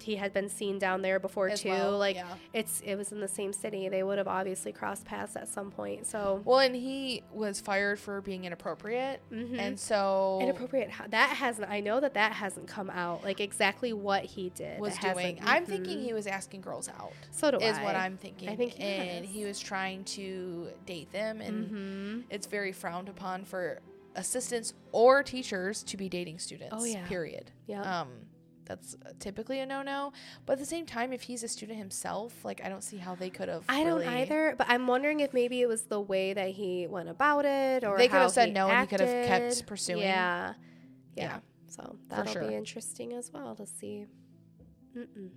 he 0.00 0.16
had 0.16 0.32
been 0.32 0.48
seen 0.48 0.78
down 0.78 1.02
there 1.02 1.18
before 1.18 1.48
As 1.48 1.60
too. 1.62 1.70
well, 1.70 1.96
like 1.98 2.16
yeah. 2.16 2.34
it's 2.52 2.80
it 2.84 2.96
was 2.96 3.12
in 3.12 3.20
the 3.20 3.28
same 3.28 3.52
city. 3.52 3.88
They 3.88 4.02
would 4.02 4.18
have 4.18 4.28
obviously 4.28 4.72
crossed 4.72 5.04
paths 5.04 5.36
at 5.36 5.48
some 5.48 5.70
point. 5.70 6.06
So 6.06 6.42
well, 6.44 6.58
and 6.58 6.74
he 6.76 7.22
was 7.32 7.60
fired 7.60 7.98
for 7.98 8.20
being 8.20 8.44
inappropriate, 8.44 9.20
Mhm. 9.32 9.58
and 9.58 9.80
so 9.80 10.38
inappropriate 10.42 10.90
that 11.10 11.30
hasn't 11.30 11.68
I 11.70 11.80
know 11.80 12.00
that 12.00 12.14
that 12.14 12.32
hasn't 12.32 12.66
come 12.68 12.90
out 12.90 13.24
like 13.24 13.40
exactly 13.40 13.92
what 13.92 14.24
he 14.24 14.50
did 14.50 14.78
was 14.80 14.96
doing. 14.98 15.36
hasn't- 15.36 15.48
I'm 15.48 15.64
thinking 15.66 16.00
he 16.02 16.12
was 16.12 16.26
asking 16.26 16.60
girls 16.62 16.88
out. 16.88 17.12
so 17.30 17.50
do 17.50 17.58
is 17.58 17.76
I. 17.78 17.84
what 17.84 17.96
I'm 17.96 18.16
thinking. 18.16 18.48
I 18.48 18.56
think 18.56 18.72
he 18.74 18.82
and 18.82 19.24
he 19.24 19.44
was 19.44 19.58
trying 19.60 20.04
to 20.04 20.68
date 20.86 21.10
them, 21.12 21.40
and 21.40 21.70
Mhm. 21.70 22.24
it's 22.30 22.46
very 22.46 22.72
frowned 22.72 23.08
upon 23.08 23.44
for 23.44 23.80
assistants 24.16 24.74
or 24.92 25.22
teachers 25.22 25.82
to 25.82 25.96
be 25.96 26.08
dating 26.08 26.38
students. 26.38 26.74
Oh, 26.78 26.84
yeah. 26.84 27.04
Period. 27.08 27.50
Yep. 27.66 27.84
Um, 27.84 28.08
that's 28.66 28.96
typically 29.18 29.60
a 29.60 29.66
no-no. 29.66 30.12
But 30.46 30.54
at 30.54 30.58
the 30.58 30.64
same 30.66 30.86
time, 30.86 31.12
if 31.12 31.22
he's 31.22 31.42
a 31.42 31.48
student 31.48 31.78
himself, 31.78 32.44
like 32.44 32.60
I 32.64 32.68
don't 32.68 32.82
see 32.82 32.96
how 32.96 33.14
they 33.14 33.30
could 33.30 33.48
have. 33.48 33.64
I 33.68 33.84
don't 33.84 34.02
either, 34.06 34.54
but 34.56 34.66
I'm 34.70 34.86
wondering 34.86 35.20
if 35.20 35.32
maybe 35.34 35.60
it 35.60 35.66
was 35.68 35.82
the 35.82 36.00
way 36.00 36.32
that 36.32 36.50
he 36.50 36.86
went 36.86 37.08
about 37.08 37.44
it, 37.44 37.84
or 37.84 37.98
They 37.98 38.08
could 38.08 38.20
have 38.20 38.30
said 38.30 38.52
no 38.54 38.68
and 38.68 38.80
he 38.80 38.86
could 38.86 39.00
have 39.00 39.26
kept 39.26 39.66
pursuing. 39.66 40.00
Yeah, 40.00 40.54
yeah. 41.16 41.24
Yeah, 41.24 41.38
So 41.68 41.96
that'll 42.08 42.32
sure. 42.32 42.48
be 42.48 42.54
interesting 42.54 43.12
as 43.12 43.30
well 43.32 43.54
to 43.56 43.66
see. 43.66 44.06
Mm-mm. 44.96 45.30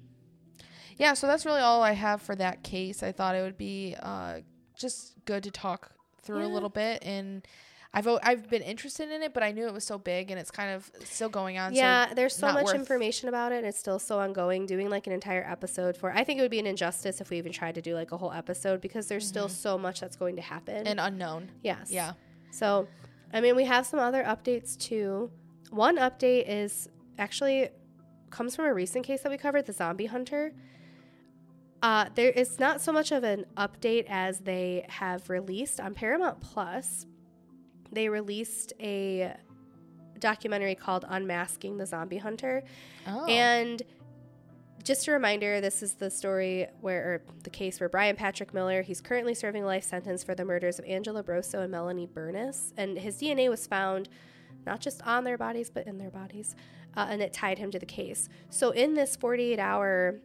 Yeah. 0.98 1.14
So 1.14 1.28
that's 1.28 1.46
really 1.46 1.62
all 1.62 1.82
I 1.84 1.92
have 1.94 2.22
for 2.22 2.36
that 2.36 2.64
case. 2.64 3.04
I 3.04 3.12
thought 3.12 3.36
it 3.36 3.42
would 3.42 3.58
be 3.58 3.96
uh, 4.02 4.40
just 4.76 5.14
good 5.26 5.44
to 5.44 5.52
talk 5.52 5.92
through 6.22 6.46
a 6.46 6.48
little 6.48 6.70
bit 6.70 7.04
and. 7.04 7.46
I've 7.98 8.08
I've 8.22 8.48
been 8.48 8.62
interested 8.62 9.10
in 9.10 9.24
it, 9.24 9.34
but 9.34 9.42
I 9.42 9.52
knew 9.52 9.66
it 9.66 9.74
was 9.74 9.84
so 9.84 9.98
big 9.98 10.30
and 10.30 10.40
it's 10.40 10.52
kind 10.52 10.72
of 10.72 10.92
still 11.04 11.30
going 11.30 11.58
on. 11.58 11.74
Yeah, 11.74 12.10
so 12.10 12.14
there's 12.14 12.36
so 12.36 12.54
much 12.54 12.72
information 12.76 13.28
about 13.28 13.52
it. 13.52 13.58
And 13.58 13.66
it's 13.66 13.80
still 13.80 13.98
so 13.98 14.20
ongoing. 14.20 14.68
Doing 14.68 14.90
like 14.92 15.08
an 15.08 15.14
entire 15.14 15.44
episode 15.50 15.98
for, 15.98 16.12
I 16.12 16.24
think 16.24 16.38
it 16.38 16.44
would 16.44 16.52
be 16.52 16.60
an 16.60 16.68
injustice 16.68 17.22
if 17.22 17.32
we 17.32 17.40
even 17.40 17.52
tried 17.52 17.74
to 17.76 17.82
do 17.82 17.96
like 17.96 18.12
a 18.12 18.18
whole 18.18 18.32
episode 18.32 18.82
because 18.82 19.08
there's 19.08 19.28
still 19.28 19.50
so 19.50 19.80
much 19.80 20.00
that's 20.00 20.16
going 20.16 20.36
to 20.36 20.44
happen. 20.44 20.86
and 20.86 21.00
unknown. 21.00 21.50
yes, 21.64 21.90
Yeah. 21.90 22.14
So, 22.52 22.88
I 23.34 23.42
mean, 23.42 23.56
we 23.56 23.66
have 23.66 23.88
some 23.88 24.00
other 24.00 24.24
updates 24.24 24.78
too. 24.78 25.32
One 25.72 25.98
update 25.98 26.46
is 26.48 26.88
actually 27.18 27.70
comes 28.30 28.56
from 28.56 28.66
a 28.66 28.74
recent 28.74 29.06
case 29.06 29.22
that 29.24 29.32
we 29.32 29.38
covered, 29.38 29.66
the 29.66 29.74
zombie 29.74 30.06
hunter. 30.06 30.54
Uh, 31.82 32.06
there 32.16 32.30
is 32.30 32.60
not 32.60 32.80
so 32.82 32.92
much 32.92 33.12
of 33.12 33.24
an 33.24 33.46
update 33.56 34.06
as 34.08 34.40
they 34.40 34.86
have 34.90 35.30
released 35.30 35.80
on 35.80 35.94
Paramount 35.94 36.42
Plus. 36.42 37.06
They 37.92 38.10
released 38.10 38.74
a 38.80 39.36
documentary 40.20 40.76
called 40.76 41.06
Unmasking 41.08 41.78
the 41.78 41.86
Zombie 41.86 42.18
Hunter. 42.18 42.64
Oh. 43.08 43.26
And 43.26 43.82
just 44.84 45.08
a 45.08 45.12
reminder 45.12 45.60
this 45.60 45.84
is 45.84 45.96
the 45.96 46.10
story 46.10 46.68
where, 46.80 47.04
or 47.04 47.22
the 47.44 47.50
case 47.50 47.80
where 47.80 47.90
Brian 47.90 48.16
Patrick 48.16 48.54
Miller, 48.54 48.82
he's 48.82 49.02
currently 49.02 49.34
serving 49.34 49.64
a 49.64 49.66
life 49.66 49.84
sentence 49.84 50.24
for 50.24 50.34
the 50.34 50.46
murders 50.46 50.80
of 50.80 50.86
Angela 50.86 51.24
Brosso 51.24 51.60
and 51.60 51.72
Melanie 51.72 52.08
Bernas. 52.08 52.74
And 52.78 52.98
his 52.98 53.18
DNA 53.18 53.50
was 53.50 53.68
found 53.68 54.10
not 54.66 54.80
just 54.80 55.02
on 55.06 55.24
their 55.24 55.38
bodies, 55.38 55.70
but 55.70 55.88
in 55.88 55.98
their 55.98 56.10
bodies. 56.10 56.56
Uh, 56.96 57.08
and 57.10 57.22
it 57.22 57.34
tied 57.34 57.58
him 57.58 57.70
to 57.72 57.80
the 57.80 57.86
case. 57.86 58.30
So, 58.50 58.72
in 58.72 58.96
this 58.96 59.16
48 59.16 59.60
hour 59.60 60.20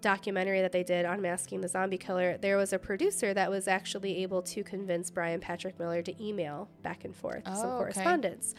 documentary 0.00 0.60
that 0.60 0.72
they 0.72 0.82
did 0.82 1.04
on 1.04 1.20
masking 1.20 1.60
the 1.60 1.68
zombie 1.68 1.98
killer, 1.98 2.36
there 2.38 2.56
was 2.56 2.72
a 2.72 2.78
producer 2.78 3.34
that 3.34 3.50
was 3.50 3.68
actually 3.68 4.22
able 4.22 4.42
to 4.42 4.62
convince 4.62 5.10
Brian 5.10 5.40
Patrick 5.40 5.78
Miller 5.78 6.02
to 6.02 6.24
email 6.24 6.68
back 6.82 7.04
and 7.04 7.14
forth 7.14 7.42
oh, 7.46 7.54
some 7.54 7.66
Oh, 7.66 7.72
okay. 7.72 7.78
correspondence. 7.92 8.54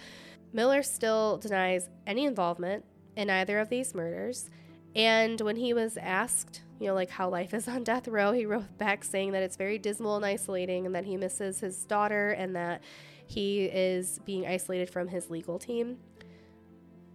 Miller 0.54 0.82
still 0.84 1.38
denies 1.38 1.90
any 2.06 2.26
involvement 2.26 2.86
in 3.16 3.30
either 3.30 3.60
of 3.60 3.70
these 3.70 3.94
murders. 3.94 4.50
And 4.96 5.40
when 5.42 5.56
he 5.58 5.74
was 5.74 5.98
asked, 5.98 6.62
you 6.80 6.88
know, 6.88 6.94
like 6.94 7.10
how 7.10 7.30
life 7.30 7.54
is 7.54 7.68
on 7.68 7.84
death 7.84 8.08
row, 8.08 8.32
he 8.32 8.46
wrote 8.46 8.78
back 8.78 9.04
saying 9.04 9.32
that 9.34 9.44
it's 9.44 9.56
very 9.58 9.78
dismal 9.78 10.16
and 10.16 10.26
isolating 10.26 10.86
and 10.86 10.96
that 10.96 11.06
he 11.06 11.18
misses 11.18 11.60
his 11.60 11.86
daughter 11.86 12.32
and 12.32 12.56
that 12.56 12.82
he 13.26 13.66
is 13.66 14.20
being 14.26 14.48
isolated 14.48 14.90
from 14.90 15.10
his 15.10 15.30
legal 15.30 15.60
team. 15.60 15.98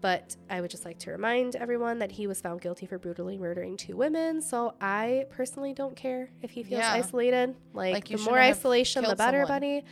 But 0.02 0.36
I 0.50 0.60
would 0.60 0.70
just 0.70 0.84
like 0.84 0.98
to 1.00 1.12
remind 1.12 1.56
everyone 1.56 2.00
that 2.00 2.10
he 2.12 2.26
was 2.26 2.40
found 2.40 2.60
guilty 2.60 2.84
for 2.86 2.98
brutally 2.98 3.38
murdering 3.38 3.76
two 3.78 3.96
women. 3.96 4.42
So 4.42 4.74
I 4.80 5.24
personally 5.30 5.72
don't 5.72 5.96
care 5.96 6.28
if 6.42 6.50
he 6.50 6.62
feels 6.64 6.80
Yeah. 6.80 6.92
isolated. 6.92 7.54
Like, 7.72 7.94
Like, 7.94 8.08
the 8.08 8.18
more 8.18 8.38
isolation, 8.38 9.04
the 9.04 9.16
better, 9.16 9.42
someone. 9.46 9.60
buddy. 9.60 9.84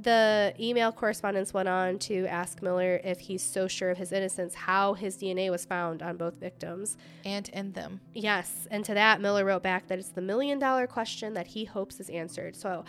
The 0.00 0.54
email 0.60 0.92
correspondence 0.92 1.52
went 1.52 1.68
on 1.68 1.98
to 2.00 2.24
ask 2.26 2.62
Miller 2.62 3.00
if 3.02 3.18
he's 3.18 3.42
so 3.42 3.66
sure 3.66 3.90
of 3.90 3.98
his 3.98 4.12
innocence, 4.12 4.54
how 4.54 4.94
his 4.94 5.16
DNA 5.16 5.50
was 5.50 5.64
found 5.64 6.02
on 6.02 6.16
both 6.16 6.36
victims. 6.36 6.96
and 7.24 7.48
in 7.50 7.72
them. 7.72 8.00
Yes. 8.14 8.66
And 8.70 8.84
to 8.86 8.94
that, 8.94 9.20
Miller 9.20 9.44
wrote 9.44 9.62
back 9.64 9.88
that 9.88 9.98
it's 9.98 10.08
the 10.10 10.22
million 10.22 10.58
dollar 10.58 10.86
question 10.86 11.34
that 11.34 11.48
he 11.48 11.64
hopes 11.64 11.98
is 12.00 12.08
answered. 12.10 12.54
So 12.56 12.84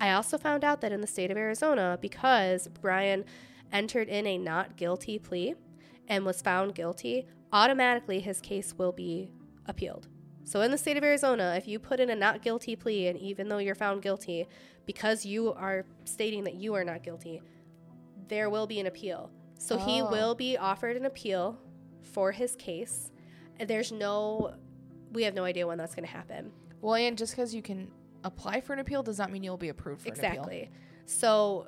I 0.00 0.12
also 0.12 0.36
found 0.36 0.64
out 0.64 0.80
that 0.82 0.92
in 0.92 1.00
the 1.00 1.06
state 1.06 1.30
of 1.30 1.36
Arizona, 1.38 1.96
because 2.00 2.68
Brian 2.82 3.24
entered 3.72 4.08
in 4.08 4.26
a 4.26 4.36
not 4.36 4.76
guilty 4.76 5.18
plea 5.18 5.54
and 6.08 6.24
was 6.26 6.42
found 6.42 6.74
guilty, 6.74 7.26
automatically 7.52 8.20
his 8.20 8.40
case 8.40 8.74
will 8.76 8.92
be 8.92 9.30
appealed. 9.66 10.08
So 10.44 10.62
in 10.62 10.70
the 10.70 10.78
state 10.78 10.96
of 10.96 11.04
Arizona, 11.04 11.54
if 11.56 11.68
you 11.68 11.78
put 11.78 12.00
in 12.00 12.08
a 12.10 12.16
not 12.16 12.42
guilty 12.42 12.74
plea, 12.74 13.08
and 13.08 13.18
even 13.18 13.48
though 13.48 13.58
you're 13.58 13.74
found 13.74 14.02
guilty, 14.02 14.48
because 14.86 15.26
you 15.26 15.52
are 15.52 15.84
stating 16.04 16.44
that 16.44 16.54
you 16.54 16.74
are 16.74 16.84
not 16.84 17.02
guilty, 17.02 17.42
there 18.28 18.48
will 18.48 18.66
be 18.66 18.80
an 18.80 18.86
appeal. 18.86 19.30
So 19.58 19.76
he 19.76 20.00
Oh. 20.00 20.10
will 20.10 20.34
be 20.34 20.56
offered 20.56 20.96
an 20.96 21.04
appeal 21.04 21.58
for 22.02 22.32
his 22.32 22.56
case. 22.56 23.10
There's 23.66 23.92
no, 23.92 24.54
we 25.12 25.24
have 25.24 25.34
no 25.34 25.44
idea 25.44 25.66
when 25.66 25.76
that's 25.76 25.94
going 25.94 26.06
to 26.06 26.10
happen. 26.12 26.52
Well, 26.80 26.94
and 26.94 27.18
just 27.18 27.32
because 27.32 27.54
you 27.54 27.60
can 27.60 27.90
apply 28.24 28.60
for 28.62 28.72
an 28.72 28.78
appeal 28.78 29.02
does 29.02 29.18
not 29.18 29.30
mean 29.30 29.42
you'll 29.42 29.56
be 29.58 29.68
approved 29.68 30.02
for 30.02 30.08
an 30.08 30.14
appeal. 30.14 30.30
Exactly. 30.30 30.70
So 31.04 31.66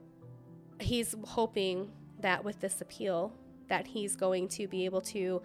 he's 0.81 1.15
hoping 1.25 1.91
that 2.21 2.45
with 2.45 2.61
this 2.61 2.81
appeal, 2.81 3.35
that 3.71 3.87
he's 3.87 4.15
going 4.15 4.47
to 4.49 4.69
be 4.69 4.85
able 4.85 5.01
to 5.01 5.41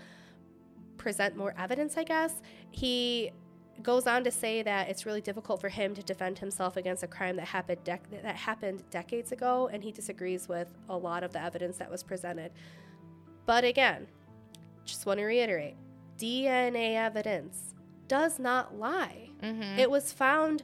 present 0.97 1.37
more 1.37 1.53
evidence, 1.57 1.95
I 1.97 2.03
guess. 2.03 2.41
He 2.71 3.31
goes 3.81 4.07
on 4.07 4.23
to 4.23 4.31
say 4.31 4.63
that 4.63 4.89
it's 4.89 5.05
really 5.05 5.21
difficult 5.21 5.61
for 5.61 5.69
him 5.69 5.93
to 5.95 6.01
defend 6.03 6.39
himself 6.39 6.77
against 6.77 7.03
a 7.03 7.07
crime 7.07 7.35
that 7.37 7.47
happened 7.47 7.83
dec- 7.83 8.21
that 8.23 8.35
happened 8.35 8.83
decades 8.89 9.31
ago 9.31 9.69
and 9.71 9.83
he 9.83 9.91
disagrees 9.91 10.47
with 10.47 10.69
a 10.89 10.97
lot 10.97 11.23
of 11.23 11.33
the 11.33 11.41
evidence 11.41 11.77
that 11.77 11.89
was 11.89 12.03
presented. 12.03 12.51
But 13.45 13.63
again, 13.63 14.07
just 14.85 15.05
want 15.05 15.19
to 15.19 15.25
reiterate, 15.25 15.75
DNA 16.17 16.95
evidence 16.95 17.73
does 18.07 18.39
not 18.39 18.77
lie. 18.77 19.29
Mm-hmm. 19.41 19.79
It 19.79 19.89
was 19.91 20.13
found 20.13 20.63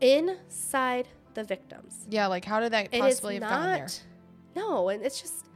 inside 0.00 1.08
the 1.34 1.44
victims. 1.44 2.06
yeah, 2.08 2.26
like 2.26 2.44
how 2.44 2.60
did 2.60 2.72
that 2.72 2.90
possibly 2.92 3.34
have 3.34 3.42
gone 3.42 3.72
there? 3.72 3.88
No, 4.56 4.88
and 4.88 5.04
it's 5.04 5.20
just. 5.20 5.46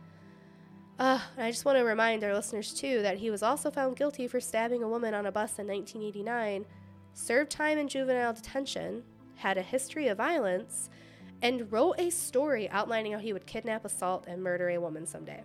Uh, 0.98 1.20
I 1.36 1.50
just 1.50 1.64
want 1.64 1.78
to 1.78 1.84
remind 1.84 2.24
our 2.24 2.34
listeners 2.34 2.74
too 2.74 3.02
that 3.02 3.18
he 3.18 3.30
was 3.30 3.42
also 3.42 3.70
found 3.70 3.96
guilty 3.96 4.26
for 4.26 4.40
stabbing 4.40 4.82
a 4.82 4.88
woman 4.88 5.14
on 5.14 5.26
a 5.26 5.32
bus 5.32 5.58
in 5.58 5.66
1989, 5.68 6.64
served 7.14 7.50
time 7.50 7.78
in 7.78 7.86
juvenile 7.88 8.32
detention, 8.32 9.04
had 9.36 9.56
a 9.58 9.62
history 9.62 10.08
of 10.08 10.16
violence, 10.16 10.90
and 11.40 11.70
wrote 11.70 11.94
a 11.98 12.10
story 12.10 12.68
outlining 12.70 13.12
how 13.12 13.18
he 13.20 13.32
would 13.32 13.46
kidnap, 13.46 13.84
assault, 13.84 14.24
and 14.26 14.42
murder 14.42 14.70
a 14.70 14.78
woman 14.78 15.06
someday. 15.06 15.40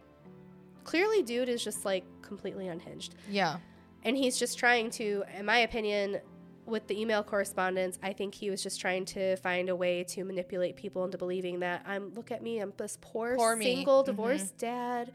Clearly, 0.86 1.22
dude 1.22 1.50
is 1.50 1.64
just 1.64 1.86
like 1.86 2.04
completely 2.24 2.68
unhinged. 2.68 3.14
Yeah. 3.30 3.58
And 4.04 4.18
he's 4.18 4.38
just 4.40 4.58
trying 4.58 4.90
to, 4.92 5.24
in 5.38 5.46
my 5.46 5.60
opinion, 5.60 6.20
with 6.66 6.88
the 6.88 7.00
email 7.00 7.22
correspondence, 7.24 8.00
I 8.02 8.12
think 8.14 8.34
he 8.34 8.50
was 8.50 8.64
just 8.64 8.82
trying 8.82 9.06
to 9.06 9.36
find 9.38 9.70
a 9.70 9.76
way 9.76 10.04
to 10.06 10.24
manipulate 10.24 10.76
people 10.78 11.06
into 11.06 11.18
believing 11.18 11.60
that 11.60 11.84
I'm, 11.86 12.12
look 12.16 12.32
at 12.32 12.42
me, 12.42 12.58
I'm 12.60 12.74
this 12.76 12.98
poor, 13.02 13.36
Poor 13.36 13.56
me. 13.56 13.66
single, 13.66 14.02
Mhm. 14.02 14.06
divorced 14.08 14.58
dad 14.58 15.12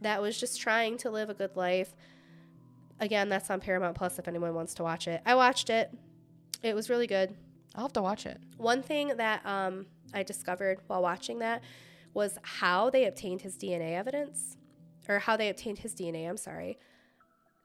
that 0.00 0.20
was 0.20 0.38
just 0.38 0.60
trying 0.60 0.98
to 0.98 1.10
live 1.10 1.30
a 1.30 1.34
good 1.34 1.56
life. 1.56 1.94
Again, 3.00 3.28
that's 3.28 3.50
on 3.50 3.60
Paramount 3.60 3.96
Plus 3.96 4.18
if 4.18 4.26
anyone 4.28 4.54
wants 4.54 4.74
to 4.74 4.82
watch 4.82 5.06
it. 5.08 5.20
I 5.26 5.34
watched 5.34 5.68
it, 5.70 5.90
it 6.62 6.74
was 6.74 6.88
really 6.88 7.06
good. 7.06 7.36
I'll 7.74 7.82
have 7.84 7.92
to 7.94 8.02
watch 8.02 8.24
it. 8.26 8.38
One 8.56 8.82
thing 8.82 9.08
that 9.16 9.44
um, 9.44 9.86
I 10.14 10.22
discovered 10.22 10.78
while 10.86 11.02
watching 11.02 11.40
that 11.40 11.62
was 12.14 12.38
how 12.42 12.88
they 12.88 13.04
obtained 13.04 13.42
his 13.42 13.56
DNA 13.56 13.92
evidence, 13.96 14.56
or 15.08 15.18
how 15.18 15.36
they 15.36 15.50
obtained 15.50 15.78
his 15.80 15.94
DNA. 15.94 16.26
I'm 16.28 16.38
sorry. 16.38 16.78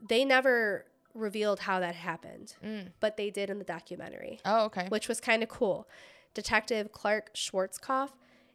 They 0.10 0.26
never 0.26 0.86
revealed 1.14 1.62
how 1.62 1.80
that 1.80 1.96
happened, 1.96 2.56
Mm. 2.64 2.92
but 3.00 3.16
they 3.18 3.30
did 3.30 3.50
in 3.50 3.58
the 3.60 3.64
documentary, 3.66 4.40
Oh, 4.46 4.66
okay. 4.66 4.88
which 4.90 5.08
was 5.08 5.22
kind 5.22 5.42
of 5.44 5.50
cool. 5.50 5.88
Detective 6.34 6.92
Clark 6.92 7.34
Schwarzkopf, 7.34 8.12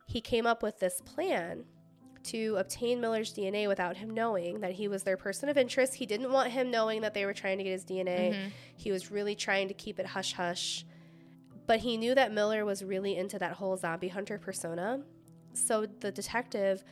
he 0.07 0.21
came 0.21 0.47
up 0.47 0.63
with 0.63 0.79
this 0.81 1.01
plan 1.03 1.65
to 2.27 2.57
obtain 2.57 3.01
Miller's 3.01 3.33
DNA 3.33 3.69
without 3.69 3.97
him 3.97 4.11
knowing 4.11 4.61
that 4.61 4.73
he 4.73 4.89
was 4.89 5.03
their 5.03 5.17
person 5.17 5.49
of 5.49 5.57
interest. 5.57 5.95
He 5.95 6.07
didn't 6.07 6.33
want 6.33 6.51
him 6.51 6.71
knowing 6.71 7.03
that 7.03 7.15
they 7.15 7.25
were 7.25 7.35
trying 7.35 7.59
to 7.59 7.65
get 7.65 7.71
his 7.71 7.85
DNA. 7.85 8.33
Mhm. 8.33 8.51
He 8.77 8.91
was 8.93 9.11
really 9.11 9.35
trying 9.35 9.69
to 9.69 9.75
keep 9.75 9.99
it 9.99 10.07
hush 10.07 10.33
hush. 10.35 10.85
But 11.67 11.81
he 11.81 11.97
knew 11.97 12.15
that 12.15 12.33
Miller 12.33 12.65
was 12.65 12.85
really 12.85 13.17
into 13.17 13.39
that 13.39 13.55
whole 13.55 13.77
zombie 13.77 14.09
hunter 14.09 14.39
persona. 14.39 15.03
So 15.53 15.87
the 15.87 16.13
detective 16.13 16.85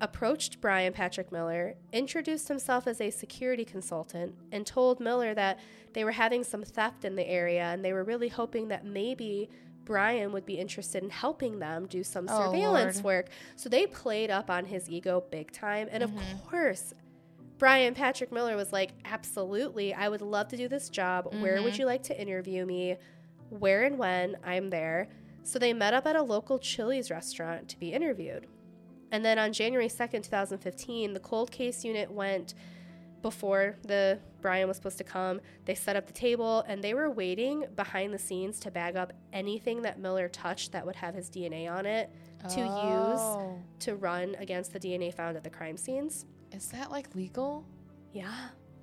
approached 0.00 0.60
Brian 0.60 0.92
Patrick 0.92 1.30
Miller, 1.30 1.76
introduced 1.92 2.48
himself 2.48 2.86
as 2.86 3.00
a 3.00 3.10
security 3.10 3.64
consultant, 3.64 4.34
and 4.50 4.66
told 4.66 5.00
Miller 5.00 5.34
that 5.34 5.58
they 5.92 6.04
were 6.04 6.12
having 6.12 6.42
some 6.42 6.62
theft 6.64 7.04
in 7.04 7.14
the 7.14 7.26
area 7.26 7.62
and 7.62 7.84
they 7.84 7.92
were 7.92 8.02
really 8.04 8.28
hoping 8.28 8.68
that 8.68 8.84
maybe 8.84 9.48
Brian 9.84 10.32
would 10.32 10.46
be 10.46 10.54
interested 10.54 11.02
in 11.02 11.10
helping 11.10 11.58
them 11.58 11.86
do 11.86 12.02
some 12.02 12.26
Oh, 12.28 12.38
surveillance 12.46 12.96
Lord. 12.96 13.04
work. 13.04 13.28
So 13.56 13.68
they 13.68 13.86
played 13.86 14.30
up 14.30 14.50
on 14.50 14.64
his 14.64 14.88
ego 14.88 15.22
big 15.30 15.50
time. 15.52 15.88
And 15.90 16.02
Mhm. 16.02 16.34
of 16.34 16.44
course, 16.48 16.94
Brian 17.58 17.94
Patrick 17.94 18.32
Miller 18.32 18.56
was 18.56 18.72
like, 18.72 18.90
Absolutely, 19.04 19.94
I 19.94 20.08
would 20.08 20.22
love 20.22 20.48
to 20.48 20.56
do 20.56 20.68
this 20.68 20.88
job. 20.88 21.26
Where 21.40 21.62
would 21.62 21.74
Mhm. 21.74 21.78
you 21.80 21.86
like 21.86 22.02
to 22.04 22.20
interview 22.20 22.64
me? 22.66 22.96
Where 23.50 23.84
and 23.84 23.98
when? 23.98 24.36
I'm 24.42 24.70
there. 24.70 25.08
So 25.42 25.58
they 25.58 25.72
met 25.72 25.94
up 25.94 26.06
at 26.06 26.16
a 26.16 26.22
local 26.22 26.58
Chili's 26.58 27.10
restaurant 27.10 27.68
to 27.68 27.78
be 27.78 27.92
interviewed. 27.92 28.46
And 29.12 29.24
then 29.24 29.38
on 29.38 29.52
January 29.52 29.88
2nd, 29.88 30.24
2015, 30.24 31.12
the 31.12 31.20
cold 31.20 31.52
case 31.52 31.84
unit 31.84 32.10
went 32.10 32.54
before 33.24 33.74
the 33.86 34.18
Brian 34.42 34.68
was 34.68 34.76
supposed 34.76 34.98
to 34.98 35.04
come. 35.04 35.40
They 35.64 35.74
set 35.74 35.96
up 35.96 36.06
the 36.06 36.12
table 36.12 36.62
and 36.68 36.84
they 36.84 36.92
were 36.92 37.08
waiting 37.10 37.64
behind 37.74 38.12
the 38.12 38.18
scenes 38.18 38.60
to 38.60 38.70
bag 38.70 38.96
up 38.96 39.14
anything 39.32 39.80
that 39.82 39.98
Miller 39.98 40.28
touched 40.28 40.72
that 40.72 40.84
would 40.84 40.94
have 40.96 41.14
his 41.14 41.30
DNA 41.30 41.66
on 41.66 41.86
it 41.86 42.10
to 42.50 42.60
use 42.60 42.66
Oh. 42.68 43.58
to 43.80 43.96
run 43.96 44.36
against 44.38 44.74
the 44.74 44.78
DNA 44.78 45.10
found 45.12 45.38
at 45.38 45.42
the 45.42 45.48
crime 45.48 45.78
scenes. 45.78 46.26
Is 46.52 46.66
that 46.68 46.90
like 46.90 47.14
legal? 47.14 47.64
Yeah. 48.12 48.30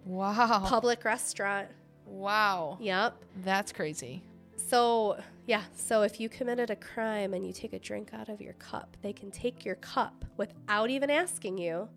Wow. 0.06 0.64
Public 0.68 1.06
restaurant. 1.06 1.68
wow. 2.08 2.80
Yep. 2.82 3.16
That's 3.44 3.72
crazy. 3.72 4.24
So, 4.58 5.18
yeah, 5.46 5.62
so 5.76 6.02
if 6.02 6.20
you 6.20 6.30
committed 6.30 6.72
a 6.72 6.76
crime 6.76 7.36
and 7.36 7.46
you 7.46 7.54
take 7.54 7.74
a 7.74 7.80
drink 7.80 8.10
out 8.14 8.28
of 8.30 8.42
your 8.42 8.54
cup, 8.54 8.98
they 9.04 9.14
can 9.14 9.30
take 9.30 9.64
your 9.66 9.76
cup 9.76 10.26
without 10.38 10.90
even 10.90 11.12
asking 11.12 11.60
you 11.60 11.88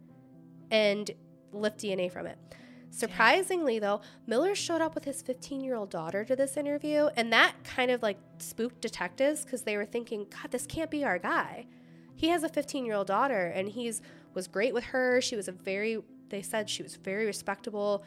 and 0.70 1.11
lift 1.55 1.78
DNA 1.80 2.11
from 2.11 2.26
it. 2.26 2.38
Surprisingly, 2.90 3.80
though, 3.80 4.00
Miller 4.26 4.55
showed 4.55 4.80
up 4.80 4.94
with 4.94 5.05
his 5.05 5.20
15 5.20 5.61
year 5.62 5.74
old 5.74 5.90
daughter 5.90 6.24
to 6.24 6.36
this 6.36 6.57
interview, 6.57 7.09
and 7.16 7.32
that 7.32 7.55
kind 7.64 7.90
of 7.90 8.02
like 8.02 8.18
spooked 8.38 8.80
detectives 8.80 9.44
because 9.44 9.62
they 9.62 9.76
were 9.76 9.84
thinking, 9.84 10.26
God, 10.30 10.52
this 10.52 10.64
can't 10.64 10.90
be 10.90 11.05
our 11.05 11.18
guy. 11.18 11.66
He 12.14 12.28
has 12.28 12.44
a 12.44 12.48
15 12.48 12.86
year 12.86 12.94
old 12.94 13.09
daughter, 13.09 13.46
and 13.46 13.68
he's 13.68 14.00
was 14.32 14.46
great 14.46 14.74
with 14.74 14.84
her. 14.84 15.20
She 15.20 15.34
was 15.36 15.48
a 15.48 15.52
very, 15.52 15.98
they 16.28 16.42
said 16.42 16.70
she 16.70 16.82
was 16.82 16.94
very 16.96 17.26
respectable, 17.26 18.05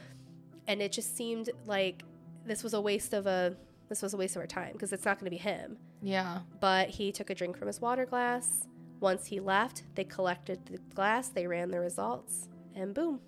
and 0.67 0.81
it 0.81 0.93
just 0.93 1.17
seemed 1.17 1.49
like 1.65 2.03
this 2.45 2.63
was 2.63 2.73
a 2.73 2.81
waste 2.81 3.13
of 3.13 3.27
a 3.27 3.57
this 3.89 4.01
was 4.01 4.13
a 4.13 4.17
waste 4.17 4.35
of 4.35 4.41
our 4.41 4.47
time 4.47 4.73
because 4.73 4.91
it's 4.91 5.05
not 5.05 5.19
going 5.19 5.25
to 5.25 5.31
be 5.31 5.37
him. 5.37 5.77
Yeah. 6.01 6.39
But 6.59 6.89
he 6.89 7.11
took 7.11 7.29
a 7.29 7.35
drink 7.35 7.57
from 7.57 7.67
his 7.67 7.81
water 7.81 8.05
glass. 8.05 8.67
Once 8.99 9.27
he 9.27 9.39
left, 9.39 9.83
they 9.95 10.03
collected 10.03 10.65
the 10.65 10.77
glass, 10.95 11.29
they 11.29 11.47
ran 11.47 11.71
the 11.71 11.79
results, 11.79 12.49
and 12.75 12.93
boom. 12.93 13.19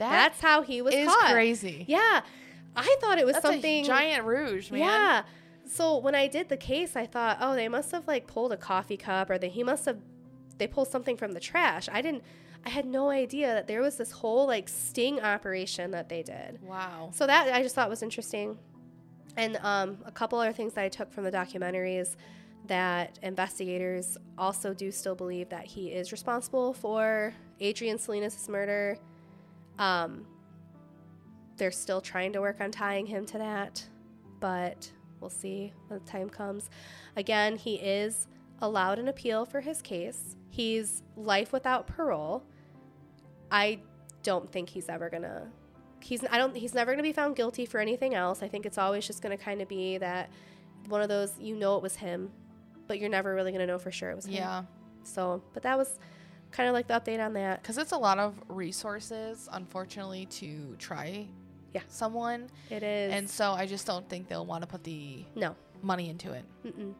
That 0.00 0.10
That's 0.10 0.40
how 0.40 0.62
he 0.62 0.80
was 0.80 0.94
is 0.94 1.06
caught. 1.06 1.32
crazy. 1.32 1.84
Yeah. 1.86 2.22
I 2.74 2.96
thought 3.00 3.18
it 3.18 3.26
was 3.26 3.34
That's 3.34 3.44
something 3.44 3.84
a 3.84 3.86
giant 3.86 4.24
rouge, 4.24 4.70
man. 4.70 4.80
Yeah. 4.80 5.22
So 5.66 5.98
when 5.98 6.14
I 6.14 6.26
did 6.26 6.48
the 6.48 6.56
case, 6.56 6.96
I 6.96 7.04
thought, 7.06 7.36
oh, 7.40 7.54
they 7.54 7.68
must 7.68 7.92
have 7.92 8.08
like 8.08 8.26
pulled 8.26 8.52
a 8.52 8.56
coffee 8.56 8.96
cup 8.96 9.28
or 9.28 9.36
that 9.36 9.50
he 9.52 9.62
must 9.62 9.84
have 9.84 9.98
they 10.56 10.66
pulled 10.66 10.88
something 10.88 11.18
from 11.18 11.32
the 11.32 11.40
trash. 11.40 11.88
I 11.92 12.00
didn't 12.00 12.24
I 12.64 12.70
had 12.70 12.86
no 12.86 13.10
idea 13.10 13.48
that 13.48 13.66
there 13.66 13.82
was 13.82 13.96
this 13.96 14.10
whole 14.10 14.46
like 14.46 14.70
sting 14.70 15.20
operation 15.20 15.90
that 15.90 16.08
they 16.08 16.22
did. 16.22 16.60
Wow. 16.62 17.10
So 17.12 17.26
that 17.26 17.52
I 17.52 17.62
just 17.62 17.74
thought 17.74 17.90
was 17.90 18.02
interesting. 18.02 18.58
And 19.36 19.58
um, 19.58 19.98
a 20.06 20.10
couple 20.10 20.38
other 20.38 20.52
things 20.52 20.72
that 20.74 20.84
I 20.84 20.88
took 20.88 21.12
from 21.12 21.24
the 21.24 21.30
documentaries 21.30 22.16
that 22.66 23.18
investigators 23.22 24.16
also 24.38 24.72
do 24.72 24.90
still 24.90 25.14
believe 25.14 25.50
that 25.50 25.66
he 25.66 25.88
is 25.88 26.10
responsible 26.10 26.72
for 26.72 27.34
Adrian 27.60 27.98
Salinas' 27.98 28.48
murder. 28.48 28.98
Um, 29.80 30.26
they're 31.56 31.72
still 31.72 32.00
trying 32.00 32.32
to 32.34 32.40
work 32.40 32.60
on 32.60 32.70
tying 32.70 33.06
him 33.06 33.26
to 33.26 33.38
that, 33.38 33.84
but 34.38 34.90
we'll 35.20 35.30
see 35.30 35.72
when 35.88 35.98
the 35.98 36.04
time 36.04 36.30
comes. 36.30 36.70
Again, 37.16 37.56
he 37.56 37.74
is 37.74 38.28
allowed 38.60 38.98
an 39.00 39.08
appeal 39.08 39.44
for 39.44 39.60
his 39.60 39.82
case. 39.82 40.36
He's 40.50 41.02
life 41.16 41.52
without 41.52 41.88
parole. 41.88 42.44
I 43.50 43.80
don't 44.22 44.50
think 44.52 44.68
he's 44.68 44.88
ever 44.88 45.10
gonna 45.10 45.50
he's 46.00 46.24
I 46.30 46.38
don't 46.38 46.56
he's 46.56 46.74
never 46.74 46.92
going 46.92 46.98
to 46.98 47.08
be 47.08 47.12
found 47.12 47.36
guilty 47.36 47.66
for 47.66 47.78
anything 47.78 48.14
else. 48.14 48.42
I 48.42 48.48
think 48.48 48.66
it's 48.66 48.78
always 48.78 49.06
just 49.06 49.22
going 49.22 49.36
to 49.36 49.42
kind 49.42 49.60
of 49.60 49.68
be 49.68 49.98
that 49.98 50.30
one 50.88 51.02
of 51.02 51.08
those 51.08 51.32
you 51.38 51.54
know 51.56 51.76
it 51.76 51.82
was 51.82 51.96
him, 51.96 52.30
but 52.86 52.98
you're 52.98 53.10
never 53.10 53.34
really 53.34 53.52
going 53.52 53.60
to 53.60 53.66
know 53.66 53.78
for 53.78 53.90
sure 53.90 54.10
it 54.10 54.16
was 54.16 54.26
him. 54.26 54.34
Yeah. 54.34 54.62
So, 55.02 55.42
but 55.52 55.62
that 55.62 55.78
was 55.78 55.98
kind 56.52 56.68
of 56.68 56.72
like 56.74 56.86
the 56.88 56.94
update 56.94 57.24
on 57.24 57.32
that. 57.34 57.62
Because 57.62 57.78
it's 57.78 57.92
a 57.92 57.96
lot 57.98 58.18
of 58.18 58.34
resources, 58.48 59.48
unfortunately, 59.52 60.26
to 60.26 60.74
try 60.78 61.26
Yeah. 61.74 61.82
someone. 61.88 62.48
It 62.70 62.82
is 62.82 63.12
And 63.12 63.28
so 63.30 63.52
I 63.52 63.66
just 63.66 63.86
don't 63.86 64.08
think 64.08 64.28
they'll 64.28 64.46
want 64.46 64.62
to 64.62 64.66
put 64.66 64.82
the 64.84 65.24
no. 65.34 65.54
money 65.82 66.08
into 66.10 66.32
it. 66.32 66.44
Mm-mm. 66.64 66.94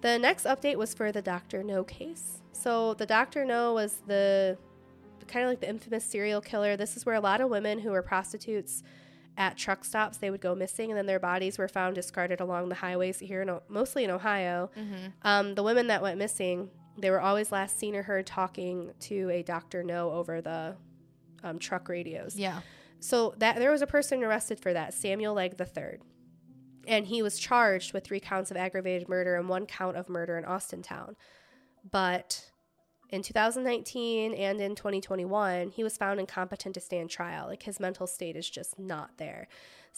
The 0.00 0.18
next 0.18 0.44
update 0.44 0.76
was 0.76 0.94
for 0.94 1.10
the 1.10 1.22
Dr. 1.22 1.64
No 1.64 1.82
case. 1.82 2.40
So 2.52 2.94
the 2.94 3.06
Dr. 3.06 3.44
No 3.44 3.74
was 3.74 3.96
the 4.06 4.56
kind 5.26 5.44
of 5.44 5.50
like 5.50 5.60
the 5.60 5.68
infamous 5.68 6.04
serial 6.04 6.40
killer. 6.40 6.76
This 6.76 6.96
is 6.96 7.04
where 7.04 7.16
a 7.16 7.20
lot 7.20 7.40
of 7.40 7.50
women 7.50 7.80
who 7.80 7.90
were 7.90 8.02
prostitutes 8.02 8.82
at 9.36 9.56
truck 9.56 9.84
stops 9.84 10.18
they 10.18 10.30
would 10.30 10.40
go 10.40 10.54
missing, 10.54 10.90
and 10.90 10.98
then 10.98 11.06
their 11.06 11.18
bodies 11.20 11.58
were 11.58 11.68
found 11.68 11.94
discarded 11.94 12.40
along 12.40 12.68
the 12.68 12.74
highways 12.76 13.18
here, 13.20 13.42
in, 13.42 13.50
O- 13.50 13.62
mostly 13.68 14.04
in 14.04 14.10
Ohio. 14.10 14.70
Mm-hmm. 14.76 15.06
Um, 15.22 15.54
the 15.54 15.62
women 15.62 15.88
that 15.88 16.00
went 16.02 16.18
missing, 16.18 16.70
they 16.98 17.10
were 17.10 17.20
always 17.20 17.52
last 17.52 17.78
seen 17.78 17.94
or 17.94 18.02
heard 18.02 18.26
talking 18.26 18.92
to 19.00 19.30
a 19.30 19.42
Dr. 19.42 19.82
No 19.82 20.10
over 20.10 20.40
the 20.40 20.76
um, 21.42 21.58
truck 21.58 21.88
radios. 21.88 22.36
Yeah. 22.36 22.60
So 23.00 23.34
that 23.38 23.56
there 23.56 23.70
was 23.70 23.82
a 23.82 23.86
person 23.86 24.24
arrested 24.24 24.60
for 24.60 24.72
that, 24.72 24.94
Samuel 24.94 25.34
Legg 25.34 25.60
III. 25.60 25.98
And 26.86 27.06
he 27.06 27.22
was 27.22 27.38
charged 27.38 27.92
with 27.92 28.04
three 28.04 28.20
counts 28.20 28.50
of 28.50 28.56
aggravated 28.56 29.08
murder 29.08 29.36
and 29.36 29.48
one 29.48 29.66
count 29.66 29.96
of 29.96 30.08
murder 30.08 30.36
in 30.38 30.44
Austintown. 30.44 31.14
But 31.88 32.50
in 33.10 33.22
2019 33.22 34.34
and 34.34 34.60
in 34.60 34.74
2021, 34.74 35.70
he 35.70 35.84
was 35.84 35.96
found 35.96 36.18
incompetent 36.18 36.74
to 36.74 36.80
stand 36.80 37.10
trial. 37.10 37.46
Like 37.46 37.62
his 37.62 37.78
mental 37.78 38.06
state 38.06 38.36
is 38.36 38.48
just 38.48 38.78
not 38.78 39.18
there. 39.18 39.48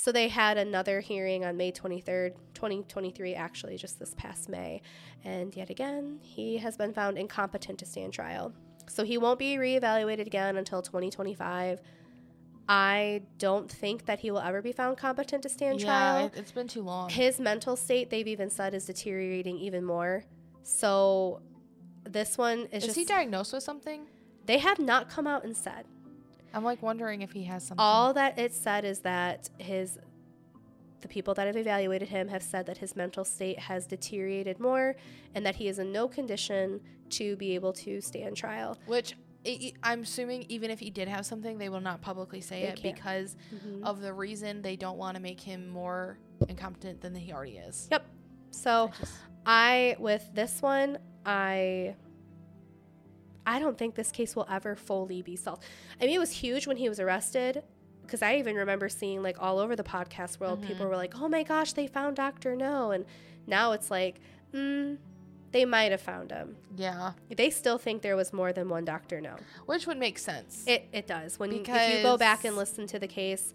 So 0.00 0.12
they 0.12 0.28
had 0.28 0.56
another 0.56 1.00
hearing 1.00 1.44
on 1.44 1.58
May 1.58 1.72
23rd, 1.72 2.32
2023, 2.54 3.34
actually, 3.34 3.76
just 3.76 3.98
this 3.98 4.14
past 4.16 4.48
May. 4.48 4.80
And 5.24 5.54
yet 5.54 5.68
again, 5.68 6.18
he 6.22 6.56
has 6.56 6.78
been 6.78 6.94
found 6.94 7.18
incompetent 7.18 7.78
to 7.80 7.84
stand 7.84 8.14
trial. 8.14 8.54
So 8.88 9.04
he 9.04 9.18
won't 9.18 9.38
be 9.38 9.56
reevaluated 9.56 10.26
again 10.26 10.56
until 10.56 10.80
2025. 10.80 11.82
I 12.66 13.20
don't 13.36 13.70
think 13.70 14.06
that 14.06 14.20
he 14.20 14.30
will 14.30 14.40
ever 14.40 14.62
be 14.62 14.72
found 14.72 14.96
competent 14.96 15.42
to 15.42 15.50
stand 15.50 15.82
yeah, 15.82 15.86
trial. 15.86 16.26
it, 16.28 16.32
it's 16.34 16.52
been 16.52 16.66
too 16.66 16.80
long. 16.80 17.10
His 17.10 17.38
mental 17.38 17.76
state, 17.76 18.08
they've 18.08 18.26
even 18.26 18.48
said, 18.48 18.72
is 18.72 18.86
deteriorating 18.86 19.58
even 19.58 19.84
more. 19.84 20.24
So 20.62 21.42
this 22.04 22.38
one 22.38 22.60
is, 22.72 22.84
Is 22.84 22.86
just 22.86 22.98
he 23.00 23.04
diagnosed 23.04 23.52
with 23.52 23.64
something? 23.64 24.06
they 24.46 24.56
have 24.56 24.78
not 24.78 25.10
come 25.10 25.26
out 25.26 25.44
and 25.44 25.54
said. 25.54 25.84
I'm 26.54 26.64
like 26.64 26.82
wondering 26.82 27.22
if 27.22 27.32
he 27.32 27.44
has 27.44 27.62
something. 27.64 27.80
All 27.80 28.12
that 28.14 28.38
it 28.38 28.52
said 28.52 28.84
is 28.84 29.00
that 29.00 29.50
his 29.58 29.98
the 31.00 31.08
people 31.08 31.32
that 31.34 31.46
have 31.46 31.56
evaluated 31.56 32.08
him 32.08 32.28
have 32.28 32.42
said 32.42 32.66
that 32.66 32.76
his 32.76 32.94
mental 32.94 33.24
state 33.24 33.58
has 33.58 33.86
deteriorated 33.86 34.60
more 34.60 34.94
and 35.34 35.46
that 35.46 35.56
he 35.56 35.66
is 35.66 35.78
in 35.78 35.90
no 35.92 36.06
condition 36.06 36.78
to 37.08 37.36
be 37.36 37.54
able 37.54 37.72
to 37.72 38.00
stand 38.02 38.36
trial. 38.36 38.76
Which 38.86 39.14
i 39.46 39.72
I'm 39.82 40.02
assuming 40.02 40.44
even 40.50 40.70
if 40.70 40.78
he 40.78 40.90
did 40.90 41.08
have 41.08 41.24
something, 41.24 41.56
they 41.56 41.70
will 41.70 41.80
not 41.80 42.02
publicly 42.02 42.42
say 42.42 42.60
They 42.62 42.68
it 42.68 42.76
can't. 42.82 42.94
because 42.96 43.36
Mhm. 43.54 43.82
of 43.84 44.02
the 44.02 44.12
reason 44.12 44.60
they 44.60 44.76
don't 44.76 44.98
want 44.98 45.14
to 45.16 45.22
make 45.22 45.40
him 45.40 45.66
more 45.68 46.18
incompetent 46.48 47.00
than 47.00 47.14
he 47.14 47.32
already 47.32 47.56
is. 47.56 47.88
Yep. 47.90 48.04
So 48.50 48.90
I 48.92 48.98
just- 48.98 49.14
I 49.46 49.96
with 49.98 50.28
this 50.34 50.60
one, 50.60 50.98
I 51.24 51.96
I 53.46 53.58
don't 53.58 53.76
think 53.78 53.94
this 53.94 54.10
case 54.12 54.36
will 54.36 54.46
ever 54.50 54.76
fully 54.76 55.22
be 55.22 55.36
solved. 55.36 55.62
I 56.00 56.06
mean, 56.06 56.14
it 56.14 56.18
was 56.18 56.30
huge 56.32 56.66
when 56.66 56.76
he 56.76 56.88
was 56.88 57.00
arrested 57.00 57.62
because 58.02 58.22
I 58.22 58.36
even 58.36 58.56
remember 58.56 58.88
seeing 58.88 59.22
like 59.22 59.36
all 59.40 59.58
over 59.58 59.76
the 59.76 59.84
podcast 59.84 60.40
world, 60.40 60.62
people 60.62 60.86
were 60.86 60.96
like, 60.96 61.14
"Oh 61.20 61.28
my 61.28 61.42
gosh, 61.42 61.72
they 61.72 61.86
found 61.86 62.16
Doctor 62.16 62.56
No," 62.56 62.90
and 62.90 63.04
now 63.46 63.72
it's 63.72 63.90
like, 63.90 64.20
mm, 64.52 64.98
they 65.52 65.64
might 65.64 65.90
have 65.90 66.00
found 66.00 66.30
him. 66.30 66.56
yeah, 66.76 67.12
They 67.34 67.50
still 67.50 67.78
think 67.78 68.02
there 68.02 68.16
was 68.16 68.32
more 68.32 68.52
than 68.52 68.68
one 68.68 68.84
Doctor 68.84 69.20
No. 69.20 69.36
which 69.66 69.86
would 69.86 69.98
make 69.98 70.18
sense. 70.18 70.64
It 70.66 70.88
it 70.92 71.06
does. 71.06 71.38
When 71.38 71.50
you, 71.52 71.62
if 71.66 71.96
you 71.96 72.02
go 72.02 72.16
back 72.16 72.44
and 72.44 72.56
listen 72.56 72.86
to 72.88 72.98
the 72.98 73.08
case, 73.08 73.52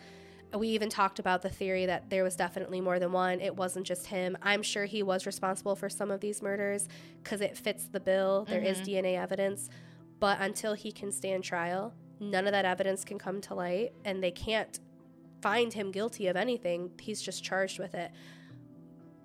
we 0.53 0.69
even 0.69 0.89
talked 0.89 1.19
about 1.19 1.41
the 1.41 1.49
theory 1.49 1.85
that 1.85 2.09
there 2.09 2.23
was 2.23 2.35
definitely 2.35 2.81
more 2.81 2.99
than 2.99 3.11
one. 3.11 3.41
It 3.41 3.55
wasn't 3.55 3.85
just 3.85 4.07
him. 4.07 4.37
I'm 4.41 4.63
sure 4.63 4.85
he 4.85 5.03
was 5.03 5.25
responsible 5.25 5.75
for 5.75 5.89
some 5.89 6.11
of 6.11 6.21
these 6.21 6.41
murders 6.41 6.87
because 7.23 7.41
it 7.41 7.57
fits 7.57 7.87
the 7.87 7.99
bill. 7.99 8.45
There 8.47 8.61
is 8.61 8.79
mm-hmm. 8.79 9.07
DNA 9.07 9.17
evidence, 9.17 9.69
but 10.19 10.39
until 10.39 10.73
he 10.73 10.91
can 10.91 11.11
stand 11.11 11.43
trial, 11.43 11.93
none 12.19 12.45
of 12.45 12.51
that 12.53 12.65
evidence 12.65 13.03
can 13.03 13.19
come 13.19 13.41
to 13.41 13.55
light, 13.55 13.93
and 14.05 14.23
they 14.23 14.31
can't 14.31 14.79
find 15.41 15.73
him 15.73 15.91
guilty 15.91 16.27
of 16.27 16.35
anything. 16.35 16.91
He's 16.99 17.21
just 17.21 17.43
charged 17.43 17.79
with 17.79 17.93
it. 17.93 18.11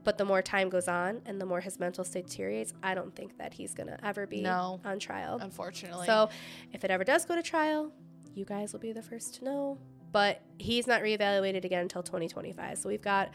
But 0.02 0.18
the 0.18 0.24
more 0.24 0.42
time 0.42 0.70
goes 0.70 0.88
on 0.88 1.20
and 1.26 1.40
the 1.40 1.46
more 1.46 1.60
his 1.60 1.78
mental 1.78 2.04
state 2.04 2.26
deteriorates, 2.26 2.72
I 2.82 2.94
don't 2.94 3.14
think 3.14 3.36
that 3.38 3.52
he's 3.52 3.74
going 3.74 3.88
to 3.88 4.04
ever 4.04 4.26
be 4.26 4.40
No. 4.40 4.80
on 4.84 4.98
trial. 4.98 5.38
unfortunately. 5.40 6.06
So 6.06 6.30
if 6.72 6.84
it 6.84 6.90
ever 6.90 7.04
does 7.04 7.24
go 7.26 7.36
to 7.36 7.42
trial, 7.42 7.92
you 8.34 8.44
guys 8.44 8.72
will 8.72 8.80
be 8.80 8.92
the 8.92 9.02
first 9.02 9.34
to 9.36 9.44
know. 9.44 9.78
But 10.12 10.42
he's 10.58 10.86
not 10.86 11.02
reevaluated 11.02 11.64
again 11.64 11.82
until 11.82 12.02
2025. 12.02 12.78
So 12.78 12.88
we've 12.88 13.00
got 13.02 13.30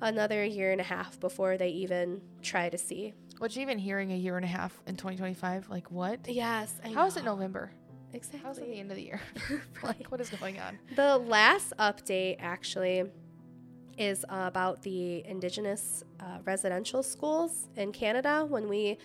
another 0.00 0.44
year 0.44 0.72
and 0.72 0.80
a 0.80 0.84
half 0.84 1.18
before 1.20 1.56
they 1.56 1.68
even 1.68 2.20
try 2.42 2.68
to 2.68 2.78
see. 2.78 3.12
which 3.38 3.56
even 3.56 3.78
hearing 3.78 4.12
a 4.12 4.16
year 4.16 4.36
and 4.36 4.44
a 4.44 4.48
half 4.48 4.72
in 4.86 4.96
2025, 4.96 5.68
like 5.68 5.90
what? 5.90 6.26
Yes. 6.28 6.80
I 6.84 6.88
How 6.90 7.06
is 7.06 7.16
it. 7.16 7.24
November? 7.24 7.70
Exactly. 8.12 8.40
How's 8.44 8.58
it 8.58 8.66
the 8.68 8.78
end 8.78 8.90
of 8.90 8.96
the 8.96 9.02
year? 9.02 9.20
Like 9.82 10.10
what 10.10 10.20
is 10.20 10.30
going 10.30 10.58
on? 10.60 10.78
The 10.96 11.18
last 11.18 11.72
update 11.78 12.36
actually 12.38 13.04
is 13.98 14.24
about 14.28 14.82
the 14.82 15.24
Indigenous 15.26 16.02
uh, 16.20 16.38
residential 16.44 17.02
schools 17.02 17.68
in 17.76 17.92
Canada. 17.92 18.44
When 18.48 18.68
we 18.68 18.98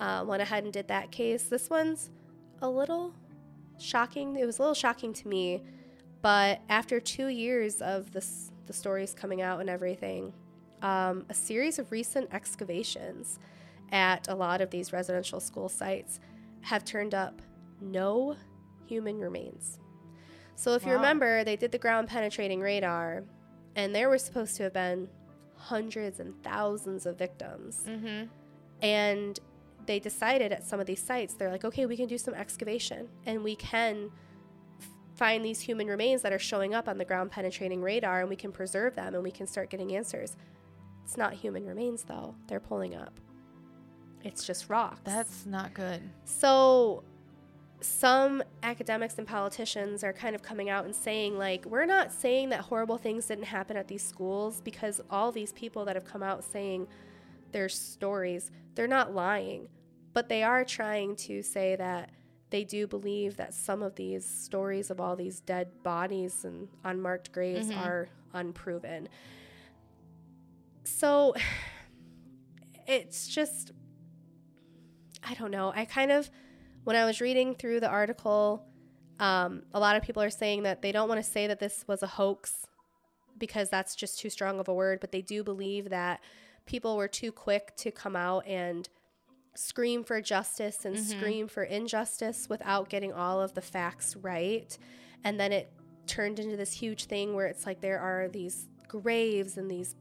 uh, 0.00 0.24
went 0.26 0.42
ahead 0.42 0.64
and 0.64 0.72
did 0.72 0.88
that 0.88 1.10
case, 1.12 1.44
this 1.44 1.68
one's 1.70 2.10
a 2.62 2.68
little 2.68 3.14
shocking. 3.78 4.36
It 4.36 4.44
was 4.46 4.58
a 4.58 4.62
little 4.62 4.74
shocking 4.74 5.12
to 5.14 5.28
me, 5.28 5.62
but 6.24 6.62
after 6.70 7.00
two 7.00 7.28
years 7.28 7.82
of 7.82 8.10
this, 8.12 8.50
the 8.64 8.72
stories 8.72 9.12
coming 9.12 9.42
out 9.42 9.60
and 9.60 9.68
everything, 9.68 10.32
um, 10.80 11.26
a 11.28 11.34
series 11.34 11.78
of 11.78 11.92
recent 11.92 12.32
excavations 12.32 13.38
at 13.92 14.26
a 14.28 14.34
lot 14.34 14.62
of 14.62 14.70
these 14.70 14.90
residential 14.90 15.38
school 15.38 15.68
sites 15.68 16.20
have 16.62 16.82
turned 16.82 17.14
up 17.14 17.42
no 17.78 18.36
human 18.86 19.18
remains. 19.18 19.78
So, 20.56 20.72
if 20.72 20.86
you 20.86 20.92
remember, 20.92 21.44
they 21.44 21.56
did 21.56 21.72
the 21.72 21.78
ground 21.78 22.08
penetrating 22.08 22.60
radar, 22.60 23.24
and 23.76 23.94
there 23.94 24.08
were 24.08 24.16
supposed 24.16 24.56
to 24.56 24.62
have 24.62 24.72
been 24.72 25.10
hundreds 25.56 26.20
and 26.20 26.42
thousands 26.42 27.04
of 27.04 27.18
victims. 27.18 27.84
Mm-hmm. 27.86 28.28
And 28.80 29.38
they 29.84 29.98
decided 29.98 30.52
at 30.52 30.64
some 30.64 30.80
of 30.80 30.86
these 30.86 31.02
sites, 31.02 31.34
they're 31.34 31.50
like, 31.50 31.66
okay, 31.66 31.84
we 31.84 31.98
can 31.98 32.06
do 32.06 32.16
some 32.16 32.32
excavation 32.32 33.10
and 33.26 33.44
we 33.44 33.56
can 33.56 34.10
find 35.14 35.44
these 35.44 35.60
human 35.60 35.86
remains 35.86 36.22
that 36.22 36.32
are 36.32 36.38
showing 36.38 36.74
up 36.74 36.88
on 36.88 36.98
the 36.98 37.04
ground 37.04 37.30
penetrating 37.30 37.80
radar 37.80 38.20
and 38.20 38.28
we 38.28 38.36
can 38.36 38.52
preserve 38.52 38.94
them 38.94 39.14
and 39.14 39.22
we 39.22 39.30
can 39.30 39.46
start 39.46 39.70
getting 39.70 39.94
answers. 39.94 40.36
It's 41.04 41.16
not 41.16 41.34
human 41.34 41.64
remains, 41.66 42.02
though, 42.02 42.34
they're 42.46 42.60
pulling 42.60 42.94
up. 42.94 43.20
It's 44.22 44.44
just 44.46 44.70
rocks. 44.70 45.00
That's 45.04 45.46
not 45.46 45.74
good. 45.74 46.02
So 46.24 47.04
some 47.80 48.42
academics 48.62 49.18
and 49.18 49.26
politicians 49.26 50.02
are 50.02 50.12
kind 50.14 50.34
of 50.34 50.42
coming 50.42 50.70
out 50.70 50.86
and 50.86 50.96
saying 50.96 51.36
like 51.36 51.66
we're 51.66 51.84
not 51.84 52.10
saying 52.10 52.48
that 52.48 52.60
horrible 52.60 52.96
things 52.96 53.26
didn't 53.26 53.44
happen 53.44 53.76
at 53.76 53.86
these 53.86 54.02
schools 54.02 54.62
because 54.64 55.02
all 55.10 55.30
these 55.30 55.52
people 55.52 55.84
that 55.84 55.94
have 55.94 56.04
come 56.06 56.22
out 56.22 56.42
saying 56.42 56.88
their 57.52 57.68
stories, 57.68 58.50
they're 58.74 58.88
not 58.88 59.14
lying, 59.14 59.68
but 60.14 60.30
they 60.30 60.42
are 60.42 60.64
trying 60.64 61.14
to 61.14 61.42
say 61.42 61.76
that 61.76 62.10
they 62.54 62.62
do 62.62 62.86
believe 62.86 63.36
that 63.36 63.52
some 63.52 63.82
of 63.82 63.96
these 63.96 64.24
stories 64.24 64.88
of 64.88 65.00
all 65.00 65.16
these 65.16 65.40
dead 65.40 65.82
bodies 65.82 66.44
and 66.44 66.68
unmarked 66.84 67.32
graves 67.32 67.68
Mhm. 67.68 67.76
are 67.76 68.08
unproven. 68.32 69.08
So 70.84 71.34
it's 72.86 73.26
just 73.26 73.72
I 75.26 75.34
don't 75.34 75.50
know. 75.50 75.72
I 75.74 75.84
kind 75.84 76.12
of, 76.12 76.30
when 76.84 76.94
I 76.96 77.04
was 77.06 77.20
reading 77.20 77.54
through 77.56 77.80
the 77.80 77.88
article, 77.88 78.64
um, 79.18 79.62
a 79.72 79.80
lot 79.80 79.96
of 79.96 80.02
people 80.04 80.22
are 80.22 80.30
saying 80.30 80.62
that 80.64 80.80
they 80.82 80.92
don't 80.92 81.08
want 81.08 81.24
to 81.24 81.28
say 81.28 81.46
that 81.48 81.58
this 81.58 81.84
was 81.88 82.02
a 82.04 82.06
hoax 82.06 82.66
because 83.38 83.68
that's 83.70 83.96
just 83.96 84.20
too 84.20 84.28
strong 84.30 84.60
of 84.60 84.68
a 84.68 84.74
word, 84.74 85.00
but 85.00 85.10
they 85.12 85.22
do 85.22 85.42
believe 85.42 85.88
that 85.90 86.20
people 86.66 86.96
were 86.98 87.08
too 87.08 87.32
quick 87.32 87.74
to 87.78 87.90
come 87.90 88.14
out 88.14 88.46
and 88.46 88.88
scream 89.54 90.02
for 90.04 90.20
justice 90.20 90.84
and 90.84 90.98
scream 90.98 91.46
for 91.48 91.62
injustice 91.62 92.48
without 92.48 92.88
getting 92.88 93.12
all 93.12 93.40
of 93.40 93.54
the 93.54 93.60
facts 93.60 94.16
right. 94.16 94.76
And 95.22 95.38
then 95.38 95.52
it 95.52 95.72
turned 96.06 96.38
into 96.38 96.56
this 96.56 96.72
huge 96.72 97.04
thing 97.06 97.34
where 97.34 97.46
it's 97.46 97.64
like 97.66 97.80
there 97.80 97.98
are 97.98 98.28
these 98.28 98.68
graves 98.88 99.56
and 99.56 99.70
these 99.70 99.94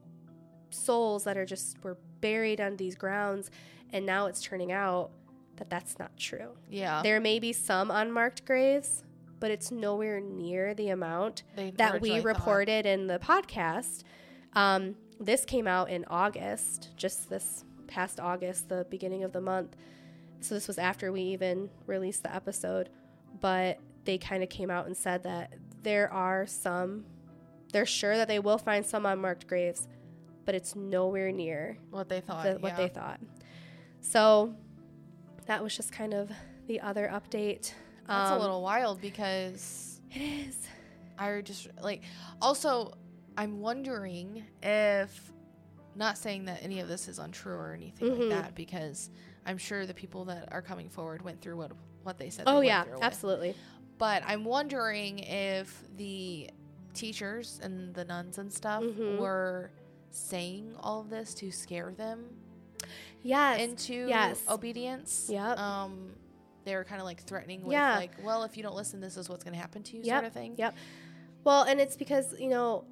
souls 0.70 1.24
that 1.24 1.38
are 1.38 1.46
just 1.46 1.82
were 1.84 1.98
buried 2.20 2.60
on 2.60 2.76
these 2.78 2.96
grounds 2.96 3.52
and 3.92 4.06
now 4.06 4.26
it's 4.26 4.42
turning 4.42 4.72
out 4.72 5.12
that 5.58 5.70
that's 5.70 6.00
not 6.00 6.16
true. 6.18 6.50
Yeah. 6.70 7.02
There 7.04 7.20
may 7.20 7.38
be 7.40 7.54
some 7.54 7.92
unmarked 7.92 8.44
graves, 8.44 9.04
but 9.40 9.52
it's 9.52 9.72
nowhere 9.72 10.20
near 10.20 10.74
the 10.74 10.90
amount 10.90 11.44
They 11.56 11.72
that 11.72 12.02
we 12.02 12.10
originally 12.10 12.22
thought. 12.22 12.26
reported 12.40 12.86
in 12.88 13.06
the 13.08 13.20
podcast. 13.20 14.04
Um, 14.54 14.96
this 15.20 15.46
came 15.46 15.68
out 15.68 15.90
in 15.92 16.06
August, 16.10 16.90
just 16.98 17.30
this 17.30 17.64
past 17.94 18.20
August, 18.20 18.70
the 18.70 18.86
beginning 18.90 19.24
of 19.24 19.32
the 19.32 19.42
month. 19.42 19.76
So 20.42 20.56
this 20.56 20.68
was 20.68 20.78
after 20.78 21.12
we 21.12 21.22
even 21.22 21.70
released 21.86 22.24
the 22.24 22.34
episode, 22.36 22.90
but 23.40 23.80
they 24.06 24.18
kind 24.18 24.44
of 24.44 24.50
came 24.50 24.70
out 24.70 24.88
and 24.88 24.98
said 24.98 25.24
that 25.24 25.54
there 25.84 26.12
are 26.12 26.46
some, 26.48 27.06
they're 27.72 27.86
sure 27.86 28.18
that 28.18 28.28
they 28.28 28.40
will 28.40 28.58
find 28.58 28.86
some 28.86 29.06
unmarked 29.06 29.48
graves, 29.48 29.88
but 30.46 30.56
it's 30.56 30.76
nowhere 30.76 31.32
near 31.32 31.78
what 31.92 32.10
they 32.10 32.20
thought. 32.20 32.44
the, 32.46 32.54
what 32.60 32.74
yeah. 32.74 32.78
they 32.78 32.88
thought. 32.90 33.20
So 34.02 34.54
that 35.46 35.64
was 35.64 35.76
just 35.76 35.92
kind 35.92 36.14
of 36.14 36.32
the 36.68 36.82
other 36.82 37.10
update. 37.14 37.74
That's 38.08 38.32
Um, 38.32 38.38
a 38.38 38.40
little 38.40 38.62
wild 38.62 39.00
because 39.02 40.02
It 40.12 40.22
is. 40.22 40.58
I 41.18 41.42
just 41.42 41.70
like. 41.82 42.02
Also, 42.42 42.94
I'm 43.38 43.60
wondering 43.60 44.44
if, 44.62 45.33
not 45.96 46.18
saying 46.18 46.46
that 46.46 46.60
any 46.64 46.80
of 46.80 46.88
this 46.88 47.08
is 47.08 47.20
untrue 47.20 47.54
or 47.54 47.74
anything 47.74 48.08
Mhm. 48.10 48.20
like 48.20 48.30
that, 48.30 48.56
because 48.56 49.10
I'm 49.46 49.58
sure 49.58 49.86
the 49.86 49.94
people 49.94 50.26
that 50.26 50.52
are 50.52 50.62
coming 50.62 50.90
forward 50.90 51.22
went 51.22 51.42
through 51.42 51.58
what 51.58 51.72
what 52.04 52.18
they 52.18 52.30
said. 52.30 52.44
Oh 52.48 52.52
they 52.54 52.56
went 52.58 52.68
yeah, 52.68 52.84
through 52.84 52.94
with. 52.96 53.04
absolutely. 53.04 53.56
But 53.98 54.24
I'm 54.26 54.44
wondering 54.44 55.20
if 55.20 55.84
the 55.96 56.50
teachers 56.94 57.60
and 57.64 57.94
the 57.94 58.04
nuns 58.06 58.38
and 58.38 58.52
stuff 58.52 58.84
Mhm. 58.84 59.18
were 59.20 59.72
saying 60.12 60.76
all 60.80 61.00
of 61.00 61.10
this 61.10 61.34
to 61.36 61.50
scare 61.52 61.92
them 61.94 62.26
Yes. 63.22 63.62
into 63.62 63.94
yes. 64.08 64.42
obedience. 64.50 65.28
Yep. 65.30 65.58
Um, 65.58 66.14
they 66.66 66.76
were 66.76 66.84
kind 66.84 67.00
of 67.02 67.06
like 67.06 67.22
threatening 67.22 67.64
with 67.64 67.72
Yeah. 67.74 67.96
like, 67.96 68.12
well, 68.24 68.44
if 68.44 68.58
you 68.58 68.64
don't 68.64 68.76
listen, 68.76 69.00
this 69.00 69.16
is 69.18 69.30
what's 69.30 69.44
going 69.44 69.54
to 69.54 69.60
happen 69.60 69.82
to 69.84 69.98
you, 69.98 70.04
Yep. 70.04 70.14
sort 70.16 70.26
of 70.26 70.34
thing. 70.34 70.56
Yep. 70.58 70.76
Well, 71.44 71.64
and 71.64 71.80
it's 71.80 71.96
because 71.96 72.38
you 72.40 72.50
know 72.50 72.86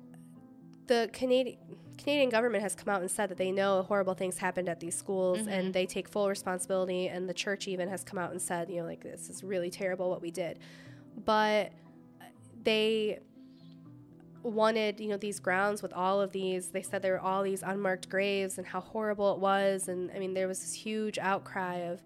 the 0.91 1.09
Canadian 1.13 1.57
Canadian 1.97 2.29
government 2.31 2.63
has 2.63 2.73
come 2.75 2.89
out 2.93 3.01
and 3.01 3.11
said 3.11 3.29
that 3.29 3.37
they 3.37 3.51
know 3.51 3.83
horrible 3.83 4.15
things 4.15 4.39
happened 4.39 4.67
at 4.67 4.79
these 4.79 4.95
schools 4.95 5.37
Mhm. 5.39 5.47
and 5.55 5.73
they 5.73 5.85
take 5.85 6.07
full 6.09 6.27
responsibility. 6.27 7.07
And 7.07 7.29
the 7.29 7.33
church 7.33 7.67
even 7.67 7.87
has 7.89 8.03
come 8.03 8.17
out 8.17 8.31
and 8.31 8.41
said, 8.41 8.69
you 8.71 8.77
know, 8.81 8.87
like 8.87 9.01
this 9.03 9.29
is 9.29 9.43
really 9.43 9.69
terrible 9.69 10.09
what 10.09 10.19
we 10.21 10.31
did, 10.31 10.57
but 11.25 11.71
they 12.63 13.19
wanted 14.43 14.99
you 14.99 15.07
know 15.07 15.17
these 15.17 15.39
grounds 15.39 15.83
with 15.83 15.93
all 15.93 16.19
of 16.19 16.31
these 16.31 16.69
they 16.69 16.81
said 16.81 17.03
there 17.03 17.13
were 17.13 17.19
all 17.19 17.43
these 17.43 17.61
unmarked 17.61 18.09
graves 18.09 18.57
and 18.57 18.65
how 18.65 18.79
horrible 18.81 19.33
it 19.35 19.39
was 19.39 19.87
and 19.87 20.09
i 20.15 20.17
mean 20.17 20.33
there 20.33 20.47
was 20.47 20.59
this 20.61 20.73
huge 20.73 21.19
outcry 21.19 21.75
of 21.75 22.01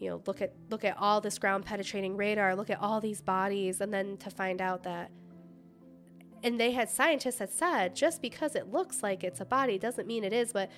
you 0.00 0.10
know 0.10 0.20
look 0.26 0.42
at 0.42 0.52
look 0.68 0.84
at 0.84 0.96
all 0.98 1.20
this 1.20 1.38
ground 1.38 1.64
penetrating 1.64 2.16
radar 2.16 2.56
look 2.56 2.70
at 2.70 2.80
all 2.80 3.00
these 3.00 3.20
bodies 3.20 3.80
and 3.80 3.94
then 3.94 4.16
to 4.16 4.30
find 4.30 4.60
out 4.60 4.82
that 4.82 5.12
and 6.46 6.60
they 6.60 6.70
had 6.70 6.88
scientists 6.88 7.36
that 7.36 7.52
said 7.52 7.94
just 7.94 8.22
because 8.22 8.54
it 8.54 8.70
looks 8.72 9.02
like 9.02 9.24
it's 9.24 9.40
a 9.40 9.44
body 9.44 9.78
doesn't 9.78 10.06
mean 10.06 10.22
it 10.22 10.32
is 10.32 10.52
but 10.52 10.70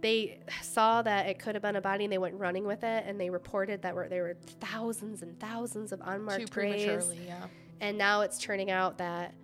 they 0.00 0.38
saw 0.62 1.02
that 1.02 1.26
it 1.26 1.38
could 1.38 1.54
have 1.54 1.62
been 1.62 1.76
a 1.76 1.80
body 1.80 2.04
and 2.04 2.12
they 2.12 2.18
went 2.18 2.34
running 2.34 2.64
with 2.64 2.84
it 2.84 3.04
and 3.06 3.20
they 3.20 3.30
reported 3.30 3.82
that 3.82 3.94
were, 3.94 4.08
there 4.08 4.22
were 4.22 4.36
thousands 4.60 5.22
and 5.22 5.38
thousands 5.40 5.90
of 5.90 5.98
Too 5.98 6.06
unmarked 6.06 6.50
graves. 6.50 6.84
prematurely, 6.84 7.26
yeah. 7.26 7.46
And 7.80 7.98
now 7.98 8.20
it's 8.20 8.38
turning 8.38 8.70
out 8.70 8.98
that 8.98 9.34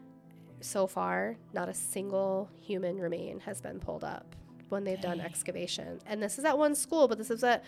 so 0.61 0.87
far, 0.87 1.37
not 1.53 1.69
a 1.69 1.75
single 1.75 2.51
human 2.61 2.99
remain 2.99 3.41
has 3.41 3.61
been 3.61 3.81
pulled 3.81 4.05
up 4.05 4.37
when 4.69 4.85
they've 4.85 5.01
done 5.01 5.21
excavation. 5.21 5.99
And 6.07 6.23
this 6.23 6.39
is 6.39 6.45
at 6.45 6.57
one 6.57 6.75
school, 6.75 7.09
but 7.09 7.19
this 7.19 7.31
is 7.31 7.43
at 7.43 7.65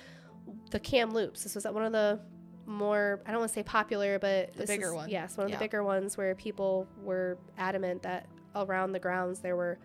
the 0.71 0.79
Kamloops. 0.79 1.43
This 1.43 1.55
was 1.55 1.67
at 1.67 1.75
one 1.75 1.85
of 1.85 1.93
the 1.93 2.21
more, 2.67 3.21
I 3.27 3.31
don't 3.31 3.41
want 3.41 3.51
to 3.51 3.55
say 3.55 3.62
popular, 3.62 4.19
but 4.19 4.53
The 4.53 4.59
this 4.61 4.67
bigger 4.71 4.89
is- 4.89 4.95
one. 4.95 5.09
Yes, 5.09 5.37
one 5.37 5.47
of 5.47 5.51
Yeah. 5.51 5.57
the 5.57 5.64
bigger 5.64 5.83
ones 5.85 6.17
where 6.17 6.35
people 6.35 6.87
were 7.03 7.39
adamant 7.57 8.03
that 8.03 8.27
around 8.55 8.93
the 8.93 8.99
grounds 8.99 9.41
there 9.41 9.57
were 9.57 9.79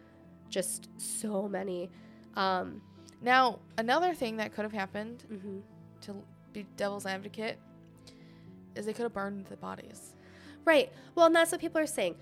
just 0.49 0.89
so 0.99 1.47
many. 1.47 1.89
Um, 2.35 2.81
Now, 3.23 3.59
another 3.77 4.15
thing 4.15 4.37
that 4.37 4.51
could 4.51 4.63
have 4.63 4.71
happened 4.73 5.25
mhm. 5.31 5.61
to 6.01 6.23
be 6.53 6.63
devil's 6.75 7.05
advocate 7.05 7.59
is 8.73 8.87
they 8.87 8.93
could 8.93 9.03
have 9.03 9.13
burned 9.13 9.45
the 9.45 9.57
bodies. 9.57 10.15
Right. 10.65 10.91
Well, 11.13 11.27
and 11.27 11.35
that's 11.35 11.51
what 11.51 11.61
people 11.61 11.79
are 11.79 11.85
saying. 11.85 12.15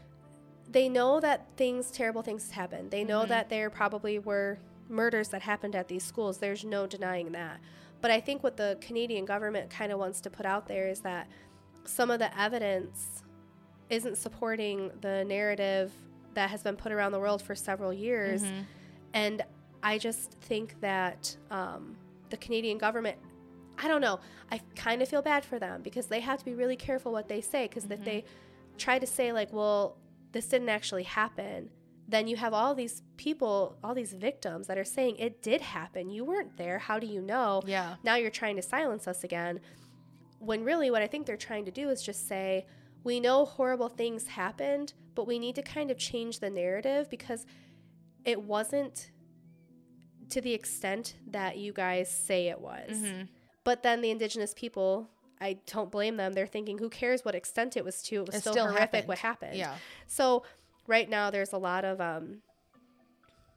They 0.69 0.89
know 0.89 1.21
that 1.21 1.45
things, 1.55 1.89
terrible 1.89 2.21
things 2.21 2.51
happen. 2.51 2.89
They 2.89 3.05
know 3.05 3.21
Mhm. 3.21 3.27
that 3.29 3.49
there 3.49 3.69
probably 3.69 4.19
were 4.19 4.59
murders 4.89 5.29
that 5.29 5.43
happened 5.43 5.73
at 5.75 5.87
these 5.87 6.03
schools. 6.03 6.39
There's 6.39 6.65
no 6.65 6.85
denying 6.85 7.31
that. 7.31 7.61
But 8.01 8.11
I 8.11 8.19
think 8.19 8.43
what 8.43 8.57
the 8.57 8.77
Canadian 8.81 9.25
government 9.25 9.69
kind 9.69 9.91
of 9.91 9.99
wants 9.99 10.21
to 10.21 10.29
put 10.29 10.45
out 10.45 10.67
there 10.67 10.87
is 10.87 11.01
that 11.01 11.27
some 11.85 12.11
of 12.11 12.19
the 12.19 12.37
evidence 12.39 13.23
isn't 13.89 14.17
supporting 14.17 14.91
the 15.01 15.25
narrative 15.25 15.91
that 16.35 16.49
has 16.49 16.63
been 16.63 16.75
put 16.75 16.91
around 16.91 17.11
the 17.11 17.19
world 17.19 17.41
for 17.41 17.55
several 17.55 17.91
years. 17.91 18.43
Mhm. 18.43 18.65
And 19.13 19.41
I 19.81 19.97
just 19.97 20.31
think 20.41 20.79
that 20.81 21.35
um, 21.49 21.97
the 22.29 22.37
Canadian 22.37 22.77
government, 22.77 23.17
I 23.77 23.87
don't 23.87 24.01
know, 24.01 24.19
I 24.51 24.61
kind 24.75 25.01
of 25.01 25.07
feel 25.09 25.21
bad 25.21 25.43
for 25.43 25.57
them 25.57 25.81
because 25.81 26.07
they 26.07 26.19
have 26.19 26.39
to 26.39 26.45
be 26.45 26.53
really 26.53 26.75
careful 26.75 27.11
what 27.11 27.27
they 27.27 27.41
say. 27.41 27.67
Because 27.67 27.89
if 27.89 28.03
they 28.03 28.25
try 28.77 28.99
to 28.99 29.07
say, 29.07 29.33
like, 29.33 29.51
well, 29.51 29.97
this 30.31 30.45
didn't 30.47 30.69
actually 30.69 31.03
happen, 31.03 31.69
then 32.09 32.27
you 32.27 32.35
have 32.37 32.53
all 32.53 32.73
these 32.73 33.03
people, 33.17 33.77
all 33.83 33.93
these 33.93 34.13
victims 34.13 34.65
that 34.67 34.77
are 34.77 34.83
saying 34.83 35.17
it 35.17 35.43
did 35.43 35.61
happen. 35.61 36.09
You 36.09 36.25
weren't 36.25 36.57
there. 36.57 36.79
How 36.79 36.97
do 36.97 37.05
you 37.05 37.21
know? 37.21 37.61
Yeah. 37.65 37.95
Now 38.03 38.15
you're 38.15 38.31
trying 38.31 38.55
to 38.55 38.61
silence 38.63 39.07
us 39.07 39.23
again. 39.23 39.59
When 40.39 40.63
really, 40.63 40.89
what 40.89 41.01
I 41.03 41.07
think 41.07 41.27
they're 41.27 41.37
trying 41.37 41.65
to 41.65 41.71
do 41.71 41.89
is 41.89 42.01
just 42.01 42.27
say, 42.27 42.65
we 43.03 43.19
know 43.19 43.45
horrible 43.45 43.89
things 43.89 44.27
happened, 44.27 44.93
but 45.13 45.27
we 45.27 45.37
need 45.37 45.55
to 45.55 45.61
kind 45.61 45.91
of 45.91 45.97
change 45.97 46.39
the 46.39 46.49
narrative 46.49 47.09
because 47.09 47.45
it 48.25 48.41
wasn't 48.41 49.11
to 50.29 50.41
the 50.41 50.53
extent 50.53 51.15
that 51.27 51.57
you 51.57 51.73
guys 51.73 52.09
say 52.09 52.47
it 52.47 52.59
was. 52.59 52.89
Mhm. 52.97 53.27
But 53.63 53.83
then 53.83 54.01
the 54.01 54.09
indigenous 54.09 54.53
people, 54.55 55.09
I 55.41 55.59
don't 55.67 55.91
blame 55.91 56.17
them. 56.17 56.33
They're 56.33 56.47
thinking, 56.47 56.77
who 56.79 56.89
cares 56.89 57.23
what 57.25 57.35
extent 57.35 57.77
it 57.77 57.83
was 57.85 58.01
to? 58.03 58.15
It 58.17 58.25
was 58.27 58.35
It 58.35 58.39
still, 58.41 58.53
still 58.53 58.65
horrific 58.65 58.79
happened. 58.81 59.07
what 59.07 59.17
happened. 59.19 59.55
Yeah. 59.57 59.75
So 60.07 60.43
right 60.89 61.09
now 61.09 61.29
there's 61.29 61.53
a 61.53 61.57
lot 61.57 61.85
of 61.85 62.01
um, 62.01 62.41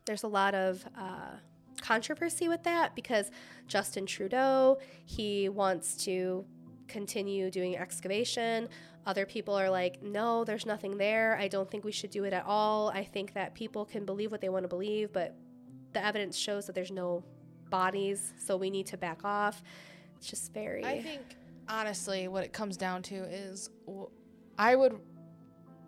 there's 0.05 0.22
a 0.22 0.28
lot 0.28 0.55
of 0.55 0.85
uh, 0.97 1.37
controversy 1.80 2.47
with 2.47 2.62
that 2.62 2.95
because 2.95 3.30
Justin 3.66 4.07
Trudeau 4.07 4.78
he 5.05 5.49
wants 5.49 5.97
to 6.05 6.45
continue 6.87 7.51
doing 7.51 7.76
excavation. 7.76 8.68
Other 9.05 9.26
people 9.26 9.55
are 9.55 9.70
like, 9.70 10.01
no, 10.01 10.45
there's 10.45 10.64
nothing 10.64 10.97
there. 10.97 11.37
I 11.37 11.49
don't 11.49 11.68
think 11.68 11.85
we 11.85 11.91
should 11.91 12.11
do 12.11 12.22
it 12.22 12.33
at 12.33 12.45
all. 12.47 12.91
I 12.91 13.03
think 13.03 13.33
that 13.33 13.55
people 13.55 13.85
can 13.85 14.05
believe 14.05 14.30
what 14.30 14.41
they 14.41 14.49
want 14.49 14.62
to 14.62 14.68
believe, 14.68 15.12
but 15.12 15.35
the 15.93 16.05
evidence 16.05 16.37
shows 16.37 16.66
that 16.66 16.74
there's 16.74 16.93
no 16.93 17.24
bodies, 17.68 18.33
so 18.39 18.57
we 18.57 18.70
need 18.70 18.87
to 18.87 18.97
back 18.97 19.24
off. 19.24 19.62
It's 20.18 20.28
just 20.28 20.53
very. 20.53 20.85
I 20.85 21.03
think 21.03 21.22
honestly, 21.68 22.28
what 22.28 22.45
it 22.45 22.53
comes 22.53 22.76
down 22.76 23.03
to 23.05 23.14
is, 23.14 23.70
I 24.57 24.76
would 24.76 25.01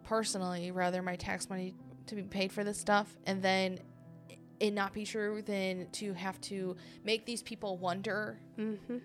personally 0.04 0.70
rather 0.70 1.02
my 1.02 1.16
tax 1.16 1.48
money 1.50 1.74
to 2.06 2.14
be 2.14 2.22
paid 2.22 2.52
for 2.52 2.62
this 2.64 2.78
stuff, 2.78 3.16
and 3.26 3.42
then 3.42 3.78
it 4.60 4.72
not 4.72 4.92
be 4.92 5.04
true 5.04 5.42
than 5.42 5.88
to 5.90 6.12
have 6.12 6.40
to 6.42 6.76
make 7.02 7.24
these 7.26 7.42
people 7.42 7.76
wonder 7.78 8.38
Mhm. 8.58 9.00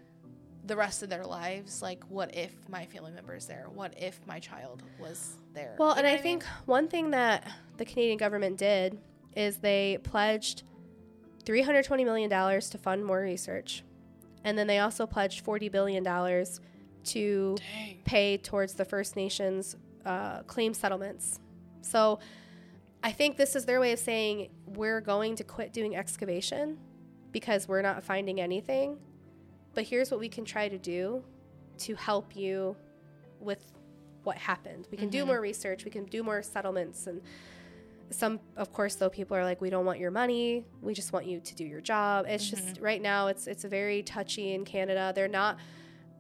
the 0.66 0.76
rest 0.76 1.02
of 1.02 1.10
their 1.10 1.26
lives. 1.26 1.82
Like, 1.82 2.04
what 2.10 2.36
if 2.36 2.54
my 2.70 2.86
family 2.86 3.12
member 3.12 3.34
is 3.36 3.48
there? 3.48 3.68
What 3.74 3.94
if 3.98 4.20
my 4.28 4.40
child 4.40 4.84
was 5.00 5.38
there? 5.54 5.76
Well, 5.80 5.90
You 5.90 5.96
and 5.96 6.04
know 6.04 6.10
I 6.10 6.14
mean? 6.16 6.22
think 6.22 6.44
one 6.66 6.88
thing 6.88 7.12
that 7.12 7.48
the 7.78 7.86
Canadian 7.86 8.18
government 8.18 8.58
did 8.58 9.00
is 9.36 9.58
they 9.58 9.98
pledged 10.04 10.64
$320 11.46 12.04
million 12.06 12.30
to 12.30 12.78
fund 12.78 13.04
more 13.06 13.20
research. 13.22 13.84
And 14.44 14.58
then 14.58 14.68
they 14.68 14.80
also 14.80 15.08
pledged 15.08 15.44
$40 15.44 15.70
billion 15.72 16.04
to 16.04 17.56
Dang. 17.56 18.02
pay 18.06 18.38
towards 18.38 18.74
the 18.76 18.86
First 18.86 19.16
Nations 19.16 19.76
uh, 20.06 20.44
claim 20.44 20.74
settlements. 20.74 21.40
So 21.82 22.20
I 23.04 23.12
think 23.12 23.38
this 23.38 23.56
is 23.56 23.66
their 23.66 23.80
way 23.80 23.92
of 23.94 24.00
saying 24.00 24.50
we're 24.66 25.02
going 25.02 25.36
to 25.38 25.44
quit 25.44 25.74
doing 25.74 25.96
excavation 25.96 26.78
because 27.32 27.68
we're 27.68 27.82
not 27.82 28.04
finding 28.04 28.42
anything. 28.42 28.98
But 29.74 29.84
here's 29.86 30.12
what 30.12 30.20
we 30.20 30.30
can 30.30 30.46
try 30.46 30.68
to 30.68 30.78
do 30.78 31.24
to 31.80 31.96
help 31.96 32.36
you 32.36 32.76
with 33.40 33.72
what 34.24 34.38
happened. 34.38 34.88
We 34.92 34.98
can 34.98 35.10
do 35.10 35.24
Mhm. 35.24 35.28
more 35.28 35.40
research, 35.42 35.86
we 35.86 35.92
can 35.92 36.06
do 36.06 36.24
more 36.24 36.42
settlements 36.42 37.08
and 37.08 37.22
some 38.12 38.40
of 38.58 38.74
course 38.74 38.96
though 38.96 39.08
people 39.10 39.38
are 39.38 39.44
like 39.44 39.62
we 39.62 39.70
don't 39.70 39.86
want 39.86 40.00
your 40.00 40.10
money 40.10 40.66
we 40.82 40.96
just 40.96 41.14
want 41.14 41.28
you 41.28 41.40
to 41.40 41.54
do 41.54 41.64
your 41.64 41.80
job 41.80 42.26
it's 42.28 42.50
just 42.50 42.80
right 42.82 43.04
now 43.04 43.28
it's 43.28 43.46
it's 43.46 43.64
very 43.64 44.02
touchy 44.02 44.56
in 44.56 44.66
canada 44.66 45.12
they're 45.14 45.28
not 45.28 45.60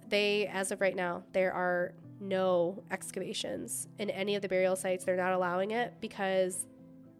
they 0.07 0.45
as 0.53 0.71
of 0.71 0.81
right 0.81 0.95
now 0.95 1.23
there 1.33 1.51
are 1.51 1.91
no 2.19 2.83
excavations 2.91 3.87
in 3.97 4.09
any 4.09 4.35
of 4.35 4.41
the 4.41 4.49
burial 4.49 4.75
sites. 4.75 5.05
They're 5.05 5.15
not 5.15 5.33
allowing 5.33 5.71
it 5.71 5.93
because 6.01 6.65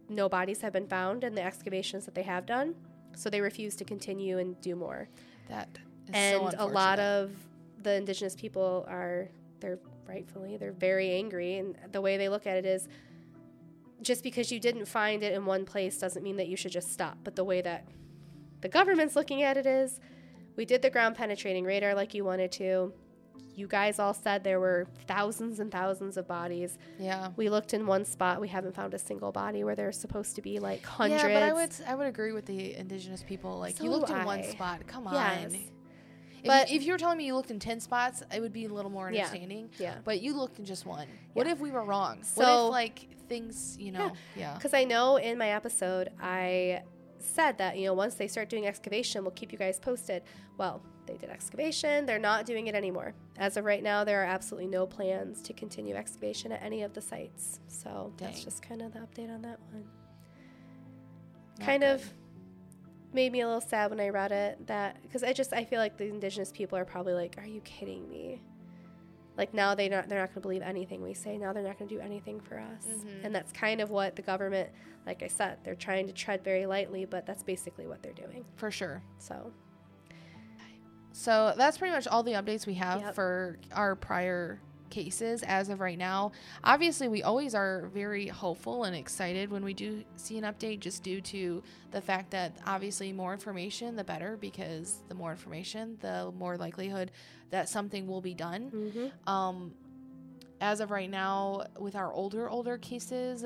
no 0.08 0.28
bodies 0.28 0.60
have 0.60 0.72
been 0.72 0.86
found 0.86 1.24
in 1.24 1.34
the 1.34 1.42
excavations 1.42 2.04
that 2.04 2.14
they 2.14 2.22
have 2.22 2.46
done. 2.46 2.74
So 3.14 3.30
they 3.30 3.40
refuse 3.40 3.76
to 3.76 3.84
continue 3.84 4.38
and 4.38 4.60
do 4.60 4.76
more. 4.76 5.08
That 5.48 5.68
is 6.08 6.14
and 6.14 6.50
so 6.50 6.54
a 6.58 6.66
lot 6.66 6.98
of 6.98 7.32
the 7.82 7.94
indigenous 7.94 8.34
people 8.34 8.84
are 8.88 9.28
they're 9.60 9.78
rightfully 10.06 10.56
they're 10.56 10.72
very 10.72 11.10
angry. 11.12 11.58
And 11.58 11.76
the 11.92 12.00
way 12.00 12.16
they 12.16 12.28
look 12.28 12.46
at 12.46 12.56
it 12.56 12.66
is 12.66 12.88
just 14.02 14.22
because 14.22 14.50
you 14.50 14.60
didn't 14.60 14.86
find 14.86 15.22
it 15.22 15.32
in 15.32 15.44
one 15.44 15.64
place 15.64 15.98
doesn't 15.98 16.22
mean 16.22 16.36
that 16.36 16.48
you 16.48 16.56
should 16.56 16.72
just 16.72 16.92
stop. 16.92 17.18
But 17.24 17.36
the 17.36 17.44
way 17.44 17.60
that 17.62 17.86
the 18.60 18.68
government's 18.68 19.16
looking 19.16 19.42
at 19.42 19.56
it 19.56 19.66
is 19.66 20.00
we 20.56 20.64
did 20.64 20.82
the 20.82 20.90
ground 20.90 21.16
penetrating 21.16 21.64
radar 21.64 21.94
like 21.94 22.14
you 22.14 22.24
wanted 22.24 22.52
to 22.52 22.92
you 23.60 23.66
guys 23.68 23.98
all 23.98 24.14
said 24.14 24.42
there 24.42 24.58
were 24.58 24.86
thousands 25.06 25.60
and 25.60 25.70
thousands 25.70 26.16
of 26.16 26.26
bodies 26.26 26.78
yeah. 26.98 27.28
we 27.36 27.48
looked 27.50 27.74
in 27.74 27.86
one 27.86 28.04
spot 28.04 28.40
we 28.40 28.48
haven't 28.48 28.74
found 28.74 28.94
a 28.94 28.98
single 28.98 29.30
body 29.30 29.62
where 29.62 29.76
there's 29.76 29.98
supposed 29.98 30.34
to 30.34 30.42
be 30.42 30.58
like 30.58 30.84
hundreds 30.84 31.22
Yeah, 31.22 31.34
but 31.34 31.42
I 31.42 31.52
would 31.52 31.72
I 31.86 31.94
would 31.94 32.06
agree 32.06 32.32
with 32.32 32.46
the 32.46 32.74
indigenous 32.74 33.22
people. 33.22 33.58
Like 33.58 33.76
So 33.76 33.84
you 33.84 33.90
looked 33.90 34.08
do 34.08 34.14
in 34.14 34.24
one 34.24 34.42
spot. 34.44 34.86
Come 34.86 35.06
on. 35.06 35.14
Yes. 35.14 35.52
If, 35.52 36.46
But- 36.46 36.70
you, 36.70 36.76
if 36.76 36.82
you 36.84 36.92
were 36.92 36.98
telling 36.98 37.18
me 37.18 37.26
you 37.26 37.34
looked 37.34 37.50
in 37.50 37.60
ten 37.60 37.80
spots, 37.80 38.22
it 38.34 38.40
would 38.40 38.52
be 38.52 38.64
a 38.64 38.72
little 38.72 38.90
more 38.90 39.08
understanding. 39.08 39.68
yeah 39.78 39.96
But 40.04 40.22
you 40.22 40.34
looked 40.34 40.58
in 40.58 40.64
just 40.64 40.86
one. 40.86 41.06
What 41.34 41.46
if 41.46 41.60
we 41.60 41.70
were 41.70 41.84
wrong? 41.84 42.18
what 42.34 42.46
So- 42.46 42.66
if 42.66 42.72
like 42.72 43.08
things, 43.28 43.76
you 43.78 43.92
know? 43.92 44.12
Yeah. 44.36 44.54
Because 44.54 44.74
I 44.74 44.84
know 44.84 45.16
in 45.16 45.38
my 45.38 45.50
episode, 45.50 46.10
I 46.20 46.82
said 47.18 47.58
that, 47.58 47.76
you 47.78 47.86
know, 47.86 47.94
once 47.94 48.14
they 48.14 48.26
start 48.26 48.48
doing 48.48 48.66
excavation, 48.66 49.22
we'll 49.22 49.30
keep 49.32 49.52
you 49.52 49.58
guys 49.58 49.78
posted. 49.78 50.22
Well, 50.56 50.82
they 51.10 51.16
did 51.18 51.30
excavation. 51.30 52.06
They're 52.06 52.18
not 52.18 52.46
doing 52.46 52.68
it 52.68 52.74
anymore. 52.74 53.14
As 53.38 53.56
of 53.56 53.64
right 53.64 53.82
now, 53.82 54.04
there 54.04 54.22
are 54.22 54.26
absolutely 54.26 54.68
no 54.68 54.86
plans 54.86 55.42
to 55.42 55.52
continue 55.52 55.94
excavation 55.94 56.52
at 56.52 56.62
any 56.62 56.82
of 56.82 56.92
the 56.94 57.00
sites. 57.00 57.58
So 57.68 58.12
that's 58.16 58.44
just 58.44 58.62
kind 58.62 58.80
of 58.82 58.92
the 58.92 59.00
update 59.00 59.32
on 59.32 59.42
that 59.42 59.58
one. 59.72 59.84
Not 61.58 61.66
kind 61.66 61.82
good. 61.82 61.94
of 61.96 62.12
made 63.12 63.32
me 63.32 63.40
a 63.40 63.46
little 63.46 63.60
sad 63.60 63.90
when 63.90 64.00
I 64.00 64.08
read 64.10 64.30
it 64.32 64.66
that 64.68 65.02
because 65.02 65.22
I 65.24 65.32
just 65.32 65.52
I 65.52 65.64
feel 65.64 65.80
like 65.80 65.96
the 65.96 66.04
indigenous 66.06 66.52
people 66.52 66.78
are 66.78 66.84
probably 66.84 67.12
like, 67.14 67.36
"Are 67.38 67.46
you 67.46 67.60
kidding 67.62 68.08
me?" 68.08 68.40
Like 69.36 69.52
now 69.54 69.74
they 69.74 69.88
not 69.88 70.08
they're 70.08 70.18
not 70.20 70.28
going 70.28 70.34
to 70.36 70.40
believe 70.40 70.62
anything 70.62 71.02
we 71.02 71.14
say. 71.14 71.36
Now 71.38 71.52
they're 71.52 71.62
not 71.62 71.78
going 71.78 71.88
to 71.88 71.94
do 71.94 72.00
anything 72.00 72.40
for 72.40 72.58
us, 72.58 72.86
Mhm. 72.86 73.24
and 73.24 73.34
that's 73.34 73.52
kind 73.52 73.80
of 73.80 73.90
what 73.90 74.14
the 74.16 74.22
government, 74.22 74.70
like 75.06 75.22
I 75.22 75.28
said, 75.28 75.58
they're 75.64 75.74
trying 75.74 76.06
to 76.06 76.12
tread 76.12 76.44
very 76.44 76.66
lightly, 76.66 77.04
but 77.04 77.26
that's 77.26 77.42
basically 77.42 77.86
what 77.86 78.02
they're 78.02 78.12
doing. 78.12 78.44
for 78.56 78.70
sure. 78.70 79.02
So 79.18 79.52
So 81.12 81.54
that's 81.56 81.78
pretty 81.78 81.94
much 81.94 82.06
all 82.06 82.22
the 82.22 82.32
updates 82.32 82.66
we 82.66 82.74
have 82.74 83.00
Yep. 83.00 83.14
for 83.14 83.58
our 83.72 83.96
prior 83.96 84.60
cases 84.90 85.42
as 85.44 85.68
of 85.68 85.80
right 85.80 85.98
now. 85.98 86.32
Obviously, 86.64 87.08
we 87.08 87.22
always 87.22 87.54
are 87.54 87.88
very 87.94 88.26
hopeful 88.26 88.84
and 88.84 88.94
excited 88.96 89.50
when 89.50 89.64
we 89.64 89.72
do 89.72 90.02
see 90.16 90.36
an 90.36 90.44
update, 90.44 90.80
just 90.80 91.02
due 91.02 91.20
to 91.20 91.62
the 91.92 92.00
fact 92.00 92.30
that 92.32 92.56
obviously 92.66 93.12
more 93.12 93.32
information, 93.32 93.94
the 93.96 94.04
better, 94.04 94.36
because 94.36 95.02
the 95.08 95.14
more 95.14 95.30
information, 95.30 95.96
the 96.00 96.32
more 96.36 96.56
likelihood 96.56 97.12
that 97.50 97.68
something 97.68 98.06
will 98.06 98.20
be 98.20 98.34
done. 98.34 98.70
mm-hmm. 98.70 99.30
Um, 99.32 99.74
as 100.60 100.80
of 100.80 100.90
right 100.90 101.08
now, 101.08 101.64
with 101.78 101.96
our 101.96 102.12
older 102.12 102.50
older 102.50 102.76
cases, 102.76 103.44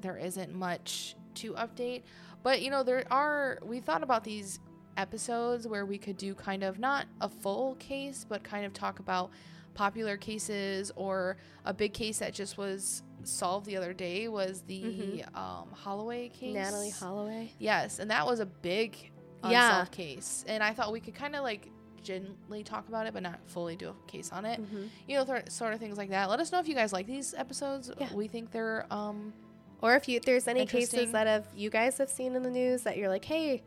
there 0.00 0.16
isn't 0.16 0.52
much 0.52 1.14
to 1.34 1.52
update. 1.52 2.02
But 2.42 2.62
you 2.62 2.70
know, 2.70 2.82
there 2.82 3.04
are 3.12 3.58
we 3.62 3.78
thought 3.80 4.02
about 4.02 4.24
these 4.24 4.58
episodes 4.96 5.66
where 5.66 5.84
we 5.86 5.98
could 5.98 6.16
do 6.16 6.34
kind 6.34 6.62
of 6.62 6.78
not 6.78 7.06
a 7.20 7.28
full 7.28 7.74
case, 7.76 8.24
but 8.28 8.42
kind 8.42 8.64
of 8.66 8.72
talk 8.72 8.98
about 8.98 9.30
popular 9.74 10.16
cases 10.16 10.92
or 10.96 11.36
a 11.64 11.72
big 11.72 11.92
case 11.94 12.18
that 12.18 12.34
just 12.34 12.58
was 12.58 13.02
solved 13.24 13.66
the 13.66 13.76
other 13.76 13.92
day 13.92 14.28
was 14.28 14.62
the 14.62 14.82
Mhm. 14.82 15.36
um, 15.36 15.68
Holloway 15.72 16.28
case. 16.28 16.56
Natalee 16.56 16.92
Holloway. 16.98 17.52
Yes, 17.58 17.98
and 17.98 18.10
that 18.10 18.26
was 18.26 18.40
a 18.40 18.46
big 18.46 19.10
unsolved 19.42 19.52
Yeah. 19.52 19.84
case, 20.14 20.44
and 20.46 20.62
I 20.62 20.72
thought 20.74 20.92
we 20.92 21.00
could 21.00 21.14
kind 21.14 21.34
of 21.36 21.42
like 21.42 21.68
gently 22.02 22.64
talk 22.64 22.88
about 22.88 23.06
it, 23.06 23.14
but 23.14 23.22
not 23.22 23.38
fully 23.46 23.76
do 23.76 23.90
a 23.90 23.94
case 24.10 24.32
on 24.32 24.44
it. 24.44 24.60
Mhm. 24.60 24.88
You 25.06 25.16
know, 25.18 25.24
th- 25.24 25.50
sort 25.50 25.72
of 25.72 25.78
things 25.78 25.96
like 25.96 26.10
that. 26.10 26.28
Let 26.28 26.40
us 26.40 26.50
know 26.50 26.58
if 26.58 26.66
you 26.68 26.74
guys 26.74 26.92
like 26.92 27.06
these 27.06 27.32
episodes. 27.34 27.92
Yeah. 27.98 28.12
We 28.12 28.26
think 28.28 28.50
they're 28.50 28.86
um 28.92 29.32
Or 29.80 29.94
if 29.96 30.08
you 30.08 30.20
there's 30.20 30.46
any 30.48 30.66
cases 30.66 31.10
that 31.12 31.26
have 31.28 31.46
you 31.56 31.70
guys 31.70 31.98
have 31.98 32.08
seen 32.10 32.34
in 32.36 32.42
the 32.42 32.50
news 32.50 32.82
that 32.82 32.96
you're 32.96 33.08
like, 33.08 33.24
hey, 33.24 33.62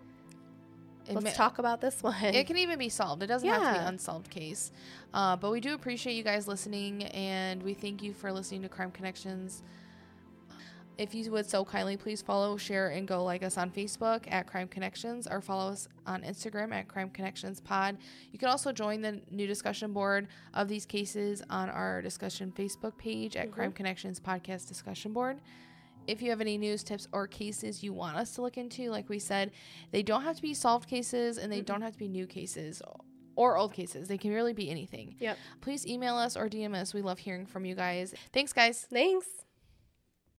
let's 1.14 1.24
ma- 1.24 1.32
talk 1.32 1.60
about 1.60 1.82
this 1.82 2.02
one. 2.04 2.16
It 2.24 2.48
can 2.48 2.58
even 2.58 2.80
be 2.80 2.90
solved. 2.90 3.22
It 3.24 3.28
doesn't 3.28 3.48
have 3.48 3.62
to 3.62 3.80
be 3.80 3.86
an 3.86 3.88
unsolved 3.94 4.30
case. 4.30 4.72
Uh, 5.14 5.36
but 5.36 5.52
we 5.52 5.60
do 5.60 5.74
appreciate 5.74 6.14
you 6.14 6.24
guys 6.24 6.48
listening, 6.48 7.04
and 7.06 7.62
we 7.64 7.74
thank 7.74 8.02
you 8.04 8.14
for 8.14 8.32
listening 8.32 8.62
to 8.64 8.70
Crime 8.70 8.92
Connections. 8.92 9.64
If 10.98 11.14
you 11.14 11.30
would 11.32 11.46
so 11.46 11.66
kindly, 11.66 11.98
please 11.98 12.22
follow, 12.22 12.56
share, 12.56 12.88
and 12.88 13.06
go 13.06 13.22
like 13.22 13.44
us 13.44 13.58
on 13.58 13.70
Facebook 13.70 14.32
at 14.32 14.48
Crime 14.48 14.70
Connections 14.70 15.28
or 15.28 15.42
follow 15.42 15.72
us 15.74 15.90
on 16.08 16.22
Instagram 16.22 16.72
at 16.74 16.88
Crime 16.88 17.10
Connections 17.10 17.60
Pod. 17.60 17.98
You 18.32 18.40
can 18.40 18.48
also 18.48 18.72
join 18.72 19.02
the 19.02 19.20
new 19.30 19.46
discussion 19.46 19.92
board 19.92 20.28
of 20.54 20.70
these 20.70 20.86
cases 20.86 21.44
on 21.50 21.70
our 21.70 22.02
discussion 22.02 22.54
Facebook 22.56 22.98
page 22.98 23.36
at 23.36 23.50
Mhm. 23.50 23.52
Crime 23.52 23.72
Connections 23.74 24.22
Podcast 24.22 24.70
Discussion 24.70 25.12
Board. 25.12 25.42
If 26.08 26.22
you 26.22 26.30
have 26.30 26.42
any 26.42 26.58
news 26.58 26.84
tips 26.84 27.08
or 27.12 27.28
cases 27.28 27.84
you 27.84 27.94
want 27.94 28.18
us 28.18 28.32
to 28.36 28.42
look 28.42 28.58
into, 28.58 28.90
like 28.92 29.10
we 29.10 29.20
said, 29.20 29.52
they 29.92 30.04
don't 30.04 30.24
have 30.24 30.36
to 30.36 30.42
be 30.42 30.54
solved 30.54 30.88
cases 30.90 31.38
and 31.38 31.52
they 31.52 31.62
Mhm. 31.62 31.66
don't 31.66 31.82
have 31.82 31.94
to 31.94 32.00
be 32.00 32.08
new 32.08 32.28
cases 32.28 32.82
or 33.36 33.58
old 33.58 33.74
cases. 33.74 34.08
They 34.08 34.18
can 34.18 34.32
really 34.32 34.54
be 34.54 34.70
anything. 34.70 35.16
Yep. 35.20 35.38
Please 35.62 35.86
email 35.86 36.16
us 36.16 36.38
or 36.38 36.48
DM 36.50 36.74
us. 36.76 36.94
We 36.94 37.02
love 37.02 37.20
hearing 37.20 37.46
from 37.46 37.66
you 37.66 37.76
guys. 37.76 38.14
Thanks, 38.34 38.54
guys. 38.54 38.86
Thanks. 38.90 39.26